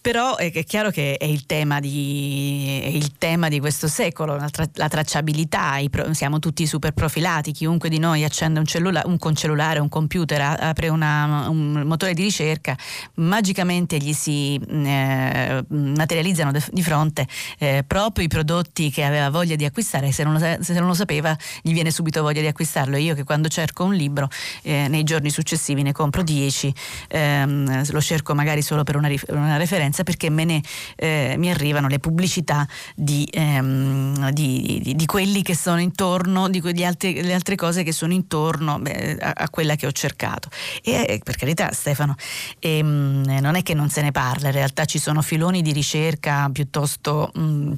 però 0.00 0.36
è, 0.36 0.50
chiaro 0.64 0.90
che 0.90 1.16
è 1.16 1.24
il 1.24 1.46
tema 1.46 1.78
di, 1.78 2.96
il 2.96 3.16
tema 3.18 3.48
di 3.48 3.60
questo 3.60 3.86
secolo, 3.86 4.36
la, 4.36 4.48
tra, 4.50 4.66
la 4.74 4.88
tracciabilità, 4.88 5.78
pro, 5.90 6.12
siamo 6.12 6.40
tutti 6.40 6.66
super 6.66 6.92
profilati, 6.92 7.52
chiunque 7.52 7.88
di 7.88 7.98
noi 7.98 8.24
accende 8.24 8.58
un, 8.58 8.66
cellula, 8.66 9.02
un 9.06 9.18
cellulare, 9.34 9.78
un 9.78 9.88
computer, 9.88 10.56
apre 10.58 10.88
una, 10.88 11.48
un 11.48 11.82
motore 11.86 12.14
di 12.14 12.22
ricerca, 12.22 12.76
magicamente 13.14 13.96
gli 13.98 14.12
si 14.12 14.60
eh, 14.68 15.64
materializzano 15.68 16.50
di 16.70 16.82
fronte 16.82 17.26
eh, 17.58 17.84
proprio 17.86 18.24
i 18.24 18.28
prodotti 18.28 18.90
che 18.90 19.04
aveva 19.04 19.30
voglia 19.30 19.54
di 19.54 19.64
acquistare, 19.64 20.10
se 20.10 20.24
non, 20.24 20.58
se 20.60 20.72
non 20.74 20.88
lo 20.88 20.94
sapeva 20.94 21.11
sapeva, 21.12 21.36
gli 21.60 21.72
viene 21.72 21.90
subito 21.90 22.22
voglia 22.22 22.40
di 22.40 22.46
acquistarlo. 22.46 22.96
Io 22.96 23.14
che 23.14 23.24
quando 23.24 23.48
cerco 23.48 23.84
un 23.84 23.94
libro 23.94 24.28
eh, 24.62 24.88
nei 24.88 25.04
giorni 25.04 25.30
successivi 25.30 25.82
ne 25.82 25.92
compro 25.92 26.22
10, 26.22 26.74
ehm, 27.08 27.90
lo 27.90 28.00
cerco 28.00 28.34
magari 28.34 28.62
solo 28.62 28.82
per 28.82 28.96
una, 28.96 29.10
una 29.28 29.56
referenza 29.58 30.02
perché 30.02 30.30
me 30.30 30.44
ne, 30.44 30.62
eh, 30.96 31.34
mi 31.36 31.50
arrivano 31.50 31.88
le 31.88 31.98
pubblicità 31.98 32.66
di, 32.94 33.28
ehm, 33.30 34.30
di, 34.30 34.80
di, 34.82 34.94
di, 34.94 35.06
quelli 35.06 35.42
che 35.42 35.54
sono 35.54 35.80
intorno, 35.80 36.48
di 36.48 36.84
altri, 36.84 37.22
le 37.22 37.34
altre 37.34 37.56
cose 37.56 37.82
che 37.82 37.92
sono 37.92 38.12
intorno 38.12 38.78
beh, 38.78 39.18
a, 39.20 39.32
a, 39.36 39.50
quella 39.50 39.76
che 39.76 39.86
ho 39.86 39.92
cercato. 39.92 40.48
E 40.82 41.04
eh, 41.08 41.20
per 41.22 41.36
carità 41.36 41.72
Stefano, 41.72 42.14
ehm, 42.58 43.38
non 43.40 43.56
è 43.56 43.62
che 43.62 43.74
non 43.74 43.90
se 43.90 44.00
ne 44.02 44.12
parla, 44.12 44.48
in 44.48 44.54
realtà 44.54 44.84
ci 44.84 44.98
sono 44.98 45.20
filoni 45.20 45.60
di 45.62 45.72
ricerca 45.72 46.48
piuttosto... 46.50 47.30
Mh, 47.34 47.72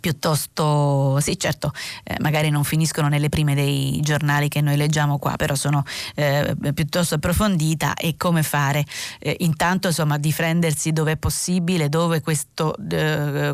piuttosto, 0.00 1.18
sì 1.20 1.38
certo, 1.38 1.72
eh, 2.04 2.16
magari 2.20 2.50
non 2.50 2.64
finiscono 2.64 3.08
nelle 3.08 3.28
prime 3.28 3.54
dei 3.54 4.00
giornali 4.02 4.48
che 4.48 4.60
noi 4.60 4.76
leggiamo 4.76 5.18
qua, 5.18 5.36
però 5.36 5.54
sono 5.54 5.82
eh, 6.14 6.54
piuttosto 6.74 7.16
approfondita 7.16 7.94
e 7.94 8.16
come 8.16 8.42
fare. 8.42 8.84
Eh, 9.18 9.36
intanto 9.40 9.88
insomma 9.88 10.18
difendersi 10.18 10.92
dove 10.92 11.12
è 11.12 11.16
possibile, 11.16 11.88
dove 11.88 12.20
questo, 12.20 12.74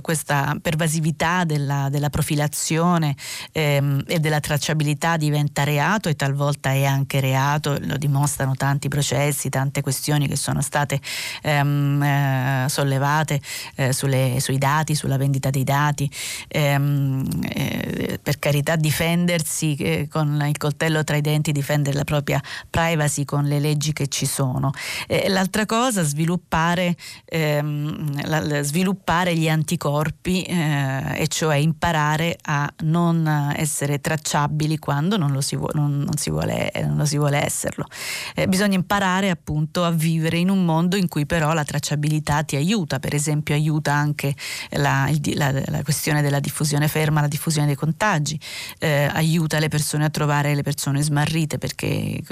questa 0.01 0.57
pervasività 0.61 1.45
della, 1.45 1.89
della 1.91 2.11
profilazione 2.11 3.15
ehm, 3.53 4.05
e 4.07 4.19
della 4.19 4.41
tracciabilità 4.41 5.17
diventa 5.17 5.65
reato 5.65 6.09
e 6.09 6.17
talvolta 6.17 6.71
è 6.71 6.85
anche 6.85 7.21
reato, 7.21 7.77
lo 7.81 7.97
dimostrano 7.97 8.55
tanti 8.55 8.89
processi, 8.89 9.49
tante 9.49 9.81
questioni 9.81 10.29
che 10.29 10.37
sono 10.37 10.61
state 10.61 11.01
ehm, 11.43 12.03
eh, 12.03 12.67
sollevate 12.69 13.41
eh, 13.77 13.93
sulle, 13.93 14.39
sui 14.41 14.59
dati, 14.59 14.95
sulla 14.95 15.17
vendita 15.17 15.51
dei 15.51 15.65
dati 15.65 16.11
ehm, 16.49 17.27
eh, 17.49 18.19
per 18.23 18.39
carità 18.39 18.77
difendersi 18.77 19.75
eh, 19.77 20.09
con 20.11 20.45
il 20.47 20.57
coltello 20.57 21.05
tra 21.05 21.17
i 21.17 21.21
denti, 21.21 21.53
difendere 21.53 21.97
la 21.97 22.05
propria 22.05 22.41
privacy 22.69 23.25
con 23.25 23.45
le 23.45 23.61
leggi 23.61 23.93
che 23.93 24.09
ci 24.09 24.27
sono. 24.27 24.73
Eh, 25.07 25.29
l'altra 25.29 25.67
cosa, 25.67 26.03
sviluppare, 26.03 26.97
ehm, 27.25 28.27
la, 28.27 28.63
sviluppare 28.63 29.37
gli 29.37 29.49
anticorpi, 29.49 30.43
eh, 30.43 31.23
e 31.23 31.29
cioè 31.29 31.57
imparare 31.57 32.37
a 32.43 32.71
non 32.85 33.53
essere 33.57 34.01
tracciabili 34.01 34.79
quando 34.79 35.17
non 35.17 35.33
lo 35.33 35.41
si, 35.41 35.57
vuole, 35.57 35.73
non, 35.75 35.99
non 35.99 36.17
si, 36.17 36.31
vuole, 36.31 36.71
non 36.83 36.97
lo 36.97 37.05
si 37.05 37.17
vuole 37.17 37.45
esserlo. 37.45 37.87
Eh, 38.35 38.47
bisogna 38.49 38.77
imparare 38.77 39.31
appunto 39.31 39.85
a 39.85 39.91
vivere 39.91 40.39
in 40.39 40.51
un 40.51 40.65
mondo 40.65 40.97
in 40.97 41.09
cui 41.09 41.27
però 41.27 41.53
la 41.53 41.65
tracciabilità 41.65 42.43
ti 42.43 42.57
aiuta, 42.57 42.99
per 42.99 43.15
esempio 43.15 43.55
aiuta 43.55 43.93
anche 43.93 44.35
la, 44.71 45.11
la, 45.35 45.53
la 45.67 45.83
questione 45.83 46.18
riduzione 46.19 46.23
della 46.23 46.41
diffusione, 46.41 46.89
ferma 46.89 47.21
la 47.21 47.29
diffusione 47.29 47.67
dei 47.67 47.77
contagi, 47.77 48.39
eh, 48.79 49.09
aiuta 49.13 49.59
le 49.59 49.69
persone 49.69 50.05
a 50.05 50.11
trovare 50.11 50.55
le 50.55 50.63
persone 50.63 51.03
smarrite 51.03 51.59
perché 51.59 51.87
eh, 51.87 52.23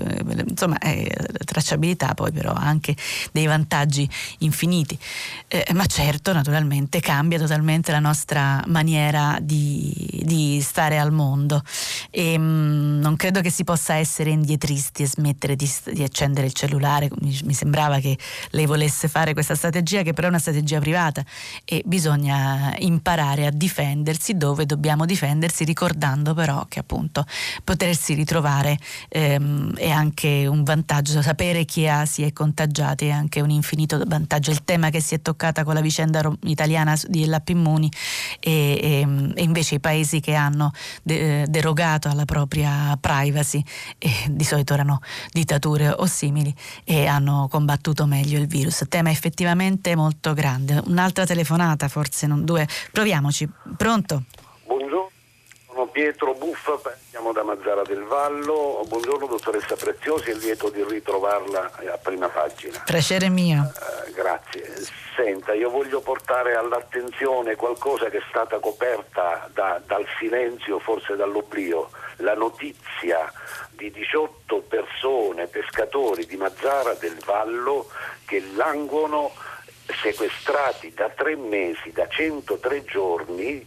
insomma 0.46 0.78
eh, 0.78 1.10
tracciabilità 1.44 2.14
poi 2.14 2.32
però 2.32 2.52
ha 2.52 2.62
anche 2.62 2.94
dei 3.32 3.46
vantaggi 3.46 4.08
infiniti. 4.38 4.98
Eh, 5.48 5.64
ma 5.74 5.86
certo 5.86 6.32
naturalmente 6.32 7.00
cambia 7.00 7.38
totalmente 7.38 7.92
la 7.92 8.00
nostra 8.00 8.62
maniera 8.66 9.38
di, 9.40 10.22
di 10.24 10.60
stare 10.60 10.98
al 10.98 11.12
mondo 11.12 11.62
e 12.10 12.36
mh, 12.36 12.42
mm, 12.42 13.00
non 13.00 13.16
credo 13.16 13.40
che 13.40 13.50
si 13.50 13.64
possa 13.64 13.94
essere 13.94 14.30
indietristi 14.30 15.02
e 15.02 15.06
smettere 15.06 15.56
di, 15.56 15.70
di 15.92 16.02
accendere 16.02 16.46
il 16.46 16.52
cellulare, 16.52 17.08
mi, 17.20 17.38
mi 17.44 17.54
sembrava 17.54 17.98
che 17.98 18.18
lei 18.50 18.66
volesse 18.66 19.08
fare 19.08 19.32
questa 19.32 19.54
strategia 19.54 20.02
che 20.02 20.12
però 20.12 20.26
è 20.26 20.30
una 20.30 20.38
strategia 20.38 20.80
privata 20.80 21.24
e 21.64 21.82
bisogna 21.84 22.74
imparare 22.78 23.46
a 23.46 23.50
difendere 23.50 23.76
difendersi 23.77 24.36
dove 24.36 24.65
dobbiamo 24.65 25.05
difendersi, 25.05 25.65
ricordando 25.65 26.32
però 26.32 26.65
che 26.66 26.78
appunto 26.78 27.27
potersi 27.62 28.15
ritrovare 28.15 28.78
ehm, 29.09 29.74
è 29.74 29.90
anche 29.90 30.47
un 30.47 30.62
vantaggio, 30.62 31.20
sapere 31.20 31.66
chi 31.66 31.86
ha, 31.86 32.07
si 32.07 32.23
è 32.23 32.32
contagiati 32.32 33.07
è 33.07 33.11
anche 33.11 33.40
un 33.43 33.51
infinito 33.51 34.03
vantaggio. 34.07 34.51
Il 34.51 34.65
tema 34.65 34.89
che 34.89 35.01
si 35.01 35.15
è 35.15 35.20
toccata 35.20 35.62
con 35.62 35.74
la 35.74 35.82
vicenda 35.82 36.32
italiana 36.44 36.97
di 37.07 37.27
Lappi 37.27 37.53
Immuni 37.53 37.90
e, 38.40 38.78
e, 38.81 39.32
e, 39.35 39.43
invece 39.43 39.74
i 39.74 39.81
paesi 39.81 40.20
che 40.20 40.35
hanno 40.35 40.73
de, 41.03 41.44
derogato 41.47 42.09
alla 42.09 42.24
propria 42.24 42.97
privacy 42.98 43.62
e 43.98 44.11
di 44.31 44.44
solito 44.44 44.73
erano 44.73 45.01
dittature 45.32 45.89
o 45.90 46.07
simili 46.07 46.55
e 46.85 47.07
hanno 47.07 47.47
combattuto 47.51 48.07
meglio 48.07 48.39
il 48.39 48.47
virus. 48.47 48.85
Tema 48.89 49.11
effettivamente 49.11 49.94
molto 49.94 50.32
grande. 50.32 50.81
Un'altra 50.86 51.27
telefonata, 51.27 51.89
forse 51.89 52.27
non 52.27 52.44
due. 52.44 52.66
Proviamoci. 52.90 53.48
Pronto? 53.74 54.22
Buongiorno, 54.64 55.10
sono 55.66 55.86
Pietro 55.86 56.34
Buffa, 56.34 56.78
siamo 57.10 57.32
da 57.32 57.43
Mazzara 57.43 57.82
del 57.82 58.02
Vallo. 58.05 58.84
Buongiorno 58.86 59.26
dottoressa 59.26 59.74
Preziosi, 59.74 60.30
è 60.30 60.34
lieto 60.34 60.70
di 60.70 60.84
ritrovarla 60.84 61.72
a 61.93 61.98
prima 61.98 62.28
pagina. 62.28 62.82
Piacere 62.84 63.28
mio. 63.28 63.62
Uh, 63.62 64.12
grazie. 64.12 64.72
Senta, 65.14 65.52
io 65.55 65.70
voglio 65.70 66.01
portare 66.01 66.55
all'attenzione 66.55 67.56
qualcosa 67.56 68.09
che 68.09 68.18
è 68.18 68.22
stata 68.28 68.59
coperta 68.59 69.48
da, 69.52 69.80
dal 69.84 70.06
silenzio, 70.18 70.78
forse 70.78 71.16
dall'oblio, 71.16 71.90
la 72.16 72.34
notizia 72.34 73.32
di 73.70 73.90
18 73.90 74.62
persone, 74.68 75.47
pescatori 75.47 76.26
di 76.26 76.36
Mazzara 76.36 76.94
del 76.94 77.16
Vallo, 77.24 77.88
che 78.24 78.43
languono 78.55 79.32
sequestrati 79.86 80.92
da 80.94 81.08
tre 81.10 81.36
mesi, 81.36 81.92
da 81.92 82.06
103 82.08 82.84
giorni 82.84 83.64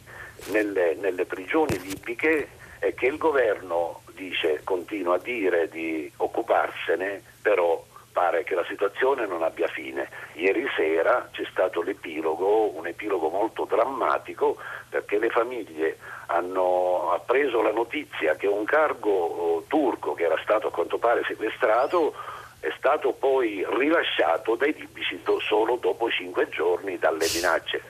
nelle, 0.51 0.95
nelle 0.95 1.25
prigioni 1.25 1.79
libiche 1.79 2.49
e 2.79 2.93
che 2.93 3.07
il 3.07 3.17
governo 3.17 4.01
dice, 4.13 4.61
continua 4.63 5.15
a 5.15 5.19
dire 5.19 5.69
di 5.69 6.11
occuparsene, 6.17 7.23
però 7.41 7.83
pare 8.11 8.43
che 8.43 8.55
la 8.55 8.65
situazione 8.65 9.25
non 9.25 9.43
abbia 9.43 9.67
fine. 9.67 10.09
Ieri 10.33 10.65
sera 10.75 11.29
c'è 11.31 11.45
stato 11.49 11.81
l'epilogo, 11.81 12.75
un 12.75 12.87
epilogo 12.87 13.29
molto 13.29 13.65
drammatico 13.65 14.57
perché 14.89 15.19
le 15.19 15.29
famiglie 15.29 15.97
hanno 16.27 17.11
appreso 17.11 17.61
la 17.61 17.71
notizia 17.71 18.35
che 18.35 18.47
un 18.47 18.65
cargo 18.65 19.09
oh, 19.09 19.63
turco 19.67 20.13
che 20.13 20.23
era 20.23 20.39
stato 20.43 20.67
a 20.67 20.71
quanto 20.71 20.97
pare 20.97 21.23
sequestrato 21.25 22.13
è 22.59 22.71
stato 22.77 23.13
poi 23.13 23.65
rilasciato 23.77 24.55
dai 24.55 24.73
libici 24.77 25.21
solo 25.47 25.77
dopo 25.77 26.09
cinque 26.09 26.49
giorni 26.49 26.97
dalle 26.97 27.27
minacce. 27.33 27.81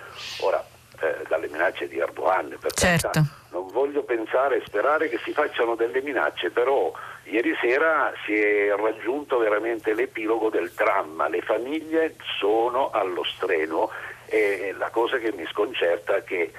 Ora, 0.41 0.63
eh, 1.01 1.23
dalle 1.27 1.47
minacce 1.47 1.87
di 1.87 1.97
Erdogan, 1.97 2.55
per 2.59 2.73
certo. 2.73 3.09
carità, 3.09 3.33
non 3.51 3.67
voglio 3.67 4.03
pensare 4.03 4.57
e 4.57 4.63
sperare 4.65 5.09
che 5.09 5.17
si 5.23 5.31
facciano 5.31 5.75
delle 5.75 6.01
minacce, 6.01 6.51
però 6.51 6.91
ieri 7.23 7.55
sera 7.59 8.13
si 8.25 8.33
è 8.33 8.75
raggiunto 8.75 9.37
veramente 9.37 9.93
l'epilogo 9.93 10.49
del 10.49 10.71
dramma, 10.71 11.27
le 11.27 11.41
famiglie 11.41 12.15
sono 12.37 12.91
allo 12.91 13.23
streno 13.23 13.89
e 14.25 14.75
la 14.77 14.89
cosa 14.89 15.17
che 15.17 15.31
mi 15.31 15.45
sconcerta 15.47 16.17
è 16.17 16.23
che 16.23 16.51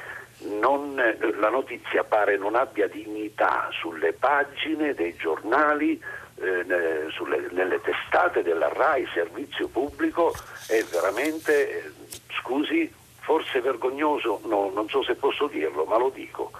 non, 0.59 0.95
la 1.39 1.51
notizia 1.51 2.03
pare 2.03 2.37
non 2.39 2.55
abbia 2.55 2.89
dignità 2.89 3.69
sulle 3.73 4.12
pagine 4.12 4.95
dei 4.95 5.15
giornali, 5.16 6.03
eh, 6.41 7.07
sulle, 7.11 7.49
nelle 7.51 7.81
testate 7.81 8.43
della 8.43 8.69
RAI, 8.69 9.07
servizio 9.12 9.69
pubblico, 9.69 10.33
è 10.67 10.83
veramente, 10.91 11.85
eh, 11.85 11.91
scusi, 12.41 12.93
forse 13.21 13.61
vergognoso, 13.61 14.41
no, 14.45 14.71
non 14.75 14.89
so 14.89 15.03
se 15.03 15.15
posso 15.15 15.47
dirlo, 15.47 15.85
ma 15.85 15.99
lo 15.99 16.09
dico, 16.09 16.51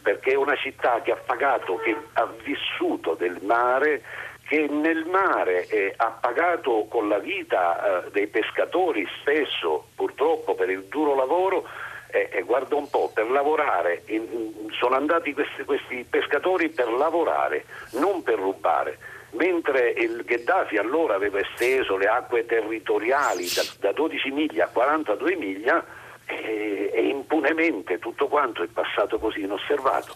perché 0.00 0.32
è 0.32 0.36
una 0.36 0.56
città 0.56 1.02
che 1.02 1.12
ha 1.12 1.16
pagato, 1.16 1.76
che 1.76 1.96
ha 2.12 2.28
vissuto 2.44 3.14
del 3.14 3.38
mare, 3.42 4.02
che 4.46 4.68
nel 4.68 5.04
mare 5.06 5.66
eh, 5.66 5.92
ha 5.96 6.10
pagato 6.10 6.86
con 6.88 7.08
la 7.08 7.18
vita 7.18 8.04
eh, 8.06 8.10
dei 8.12 8.28
pescatori 8.28 9.06
spesso, 9.20 9.88
purtroppo 9.96 10.54
per 10.54 10.70
il 10.70 10.84
duro 10.84 11.16
lavoro, 11.16 11.66
e 12.08 12.28
eh, 12.30 12.42
guarda 12.42 12.76
un 12.76 12.88
po', 12.88 13.10
per 13.12 13.28
lavorare, 13.28 14.02
in, 14.06 14.70
sono 14.78 14.94
andati 14.94 15.34
questi, 15.34 15.64
questi 15.64 16.06
pescatori 16.08 16.68
per 16.68 16.88
lavorare, 16.92 17.64
non 17.94 18.22
per 18.22 18.38
rubare 18.38 18.98
mentre 19.36 19.90
il 19.90 20.24
Gheddafi 20.24 20.76
allora 20.76 21.14
aveva 21.14 21.38
esteso 21.38 21.96
le 21.96 22.06
acque 22.06 22.46
territoriali 22.46 23.48
da, 23.54 23.62
da 23.80 23.92
12 23.92 24.30
miglia 24.30 24.64
a 24.64 24.68
42 24.68 25.36
miglia 25.36 25.84
e, 26.26 26.90
e, 26.92 27.02
impunemente 27.02 27.98
tutto 27.98 28.26
quanto 28.26 28.62
è 28.62 28.66
passato 28.66 29.18
così 29.18 29.40
inosservato. 29.40 30.14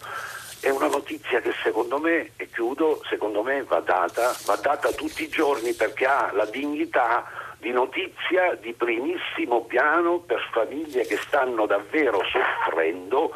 è 0.59 0.69
una 0.69 0.87
notizia 0.87 1.39
che 1.39 1.53
secondo 1.63 1.97
me, 1.99 2.31
e 2.35 2.49
chiudo, 2.49 3.01
secondo 3.09 3.41
me 3.41 3.63
va 3.63 3.79
data, 3.79 4.35
va 4.45 4.55
data 4.57 4.91
tutti 4.91 5.23
i 5.23 5.29
giorni 5.29 5.73
perché 5.73 6.05
ha 6.05 6.31
la 6.33 6.45
dignità 6.45 7.25
di 7.57 7.71
notizia 7.71 8.55
di 8.59 8.73
primissimo 8.73 9.65
piano 9.65 10.19
per 10.19 10.41
famiglie 10.51 11.05
che 11.05 11.17
stanno 11.17 11.65
davvero 11.65 12.21
soffrendo 12.23 13.33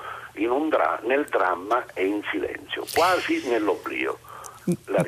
dra- 0.69 0.99
nel 1.03 1.25
dramma 1.25 1.85
e 1.93 2.05
in 2.05 2.21
silenzio, 2.29 2.85
quasi 2.93 3.47
nell'oblio. 3.47 4.19
La 4.85 5.05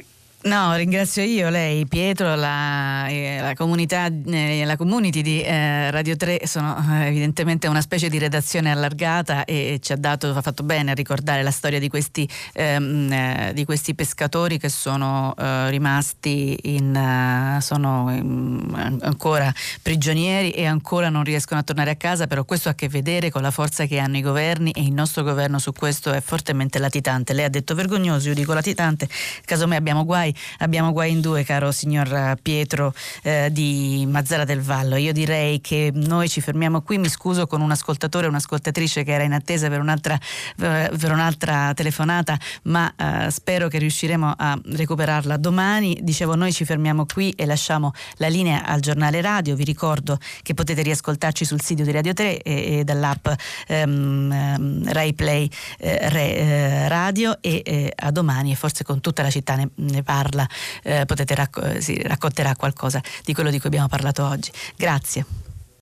No, 0.48 0.74
ringrazio 0.76 1.24
io, 1.24 1.50
lei, 1.50 1.86
Pietro, 1.88 2.34
la, 2.36 3.06
eh, 3.08 3.40
la 3.42 3.54
comunità, 3.54 4.06
eh, 4.06 4.64
la 4.64 4.78
community 4.78 5.22
di 5.22 5.42
eh, 5.42 5.92
Radio 5.92 6.16
3 6.16 6.44
sono 6.46 6.78
eh, 6.90 7.08
evidentemente 7.08 7.68
una 7.68 7.82
specie 7.82 8.08
di 8.08 8.18
redazione 8.18 8.72
allargata 8.72 9.44
e 9.44 9.80
ci 9.82 9.92
ha 9.92 9.98
dato, 9.98 10.30
ha 10.30 10.42
fatto 10.42 10.64
bene 10.64 10.92
a 10.92 10.94
ricordare 10.94 11.44
la 11.44 11.52
storia 11.52 11.80
di 11.80 11.90
questi, 11.90 12.26
ehm, 12.54 13.12
eh, 13.12 13.52
di 13.54 13.66
questi 13.66 13.94
pescatori 13.94 14.58
che 14.58 14.70
sono 14.70 15.36
eh, 15.38 15.70
rimasti 15.70 16.58
in, 16.64 17.58
sono 17.60 18.10
in, 18.16 19.00
ancora 19.02 19.54
prigionieri 19.82 20.52
e 20.52 20.66
ancora 20.66 21.10
non 21.10 21.26
riescono 21.26 21.60
a 21.60 21.64
tornare 21.64 21.90
a 21.90 21.96
casa, 21.98 22.26
però 22.26 22.46
questo 22.46 22.70
ha 22.70 22.72
a 22.72 22.76
che 22.76 22.88
vedere 22.88 23.30
con 23.32 23.42
la 23.42 23.52
forza 23.52 23.86
che 23.86 24.00
hanno 24.00 24.16
i 24.16 24.22
governi 24.22 24.72
e 24.72 24.82
il 24.84 24.94
nostro 24.94 25.24
governo 25.24 25.60
su 25.60 25.74
questo 25.74 26.14
è 26.14 26.22
fortemente 26.22 26.80
latitante. 26.80 27.34
Lei 27.34 27.44
ha 27.44 27.50
detto 27.50 27.76
vergognoso, 27.76 28.30
io 28.30 28.34
dico 28.34 28.54
latitante, 28.54 29.10
casomai 29.44 29.76
abbiamo 29.76 30.06
guai 30.06 30.36
abbiamo 30.60 30.92
guai 30.92 31.12
in 31.12 31.22
due, 31.22 31.44
caro 31.44 31.72
signor 31.72 32.38
Pietro 32.42 32.94
eh, 33.24 33.50
di 33.52 34.06
Mazzara 34.10 34.46
del 34.46 34.62
Vallo. 34.62 34.96
Io 34.96 35.14
direi 35.14 35.62
che 35.62 35.92
noi 35.94 36.30
ci 36.30 36.42
fermiamo 36.42 36.82
qui, 36.82 36.98
mi 36.98 37.10
scuso 37.10 37.48
con 37.48 37.62
un 37.62 37.72
ascoltatore 37.72 38.26
e 38.26 38.30
un'ascoltatrice 38.30 39.04
che 39.04 39.12
era 39.12 39.24
in 39.24 39.34
attesa 39.34 39.70
per 39.70 39.80
un'altra, 39.80 40.16
eh, 40.16 40.92
per 40.98 41.12
un'altra 41.12 41.74
telefonata, 41.74 42.38
ma 42.64 42.94
eh, 42.96 43.32
spero 43.32 43.68
che 43.68 43.78
riusciremo 43.78 44.34
a 44.38 44.60
recuperarla 44.64 45.38
domani. 45.38 46.00
Dicevo, 46.02 46.36
noi 46.36 46.52
ci 46.52 46.66
fermiamo 46.66 47.06
qui 47.06 47.32
e 47.32 47.46
lasciamo 47.46 47.92
la 48.16 48.28
linea 48.28 48.66
al 48.66 48.80
giornale 48.80 49.22
radio. 49.22 49.56
Vi 49.56 49.64
ricordo 49.64 50.20
che 50.42 50.54
potete 50.54 50.82
riascoltarci 50.82 51.46
sul 51.46 51.62
sito 51.62 51.84
di 51.84 51.92
Radio 51.92 52.14
3 52.14 52.42
e, 52.42 52.80
e 52.80 52.84
dall'app 52.84 53.28
ehm, 53.68 54.32
ehm 54.32 54.92
Rai 54.92 55.14
Play 55.14 55.50
eh, 55.80 56.10
Re, 56.10 56.36
eh, 56.36 56.88
Radio 56.88 57.38
e 57.42 57.62
eh, 57.66 57.94
a 57.96 58.12
domani 58.12 58.52
e 58.52 58.56
forse 58.56 58.84
con 58.84 59.02
tutta 59.02 59.22
la 59.22 59.30
città 59.30 59.56
ne, 59.56 59.70
ne 59.76 60.04
parla 60.04 60.17
parla, 60.18 60.48
eh, 60.84 61.06
potete 61.06 61.36
racco- 61.36 61.80
si 61.80 62.02
racconterà 62.02 62.56
qualcosa 62.56 63.02
di 63.24 63.34
quello 63.34 63.52
di 63.52 63.60
cui 63.60 63.68
abbiamo 63.68 63.88
parlato 63.88 64.26
oggi. 64.26 64.52
Grazie. 64.76 65.47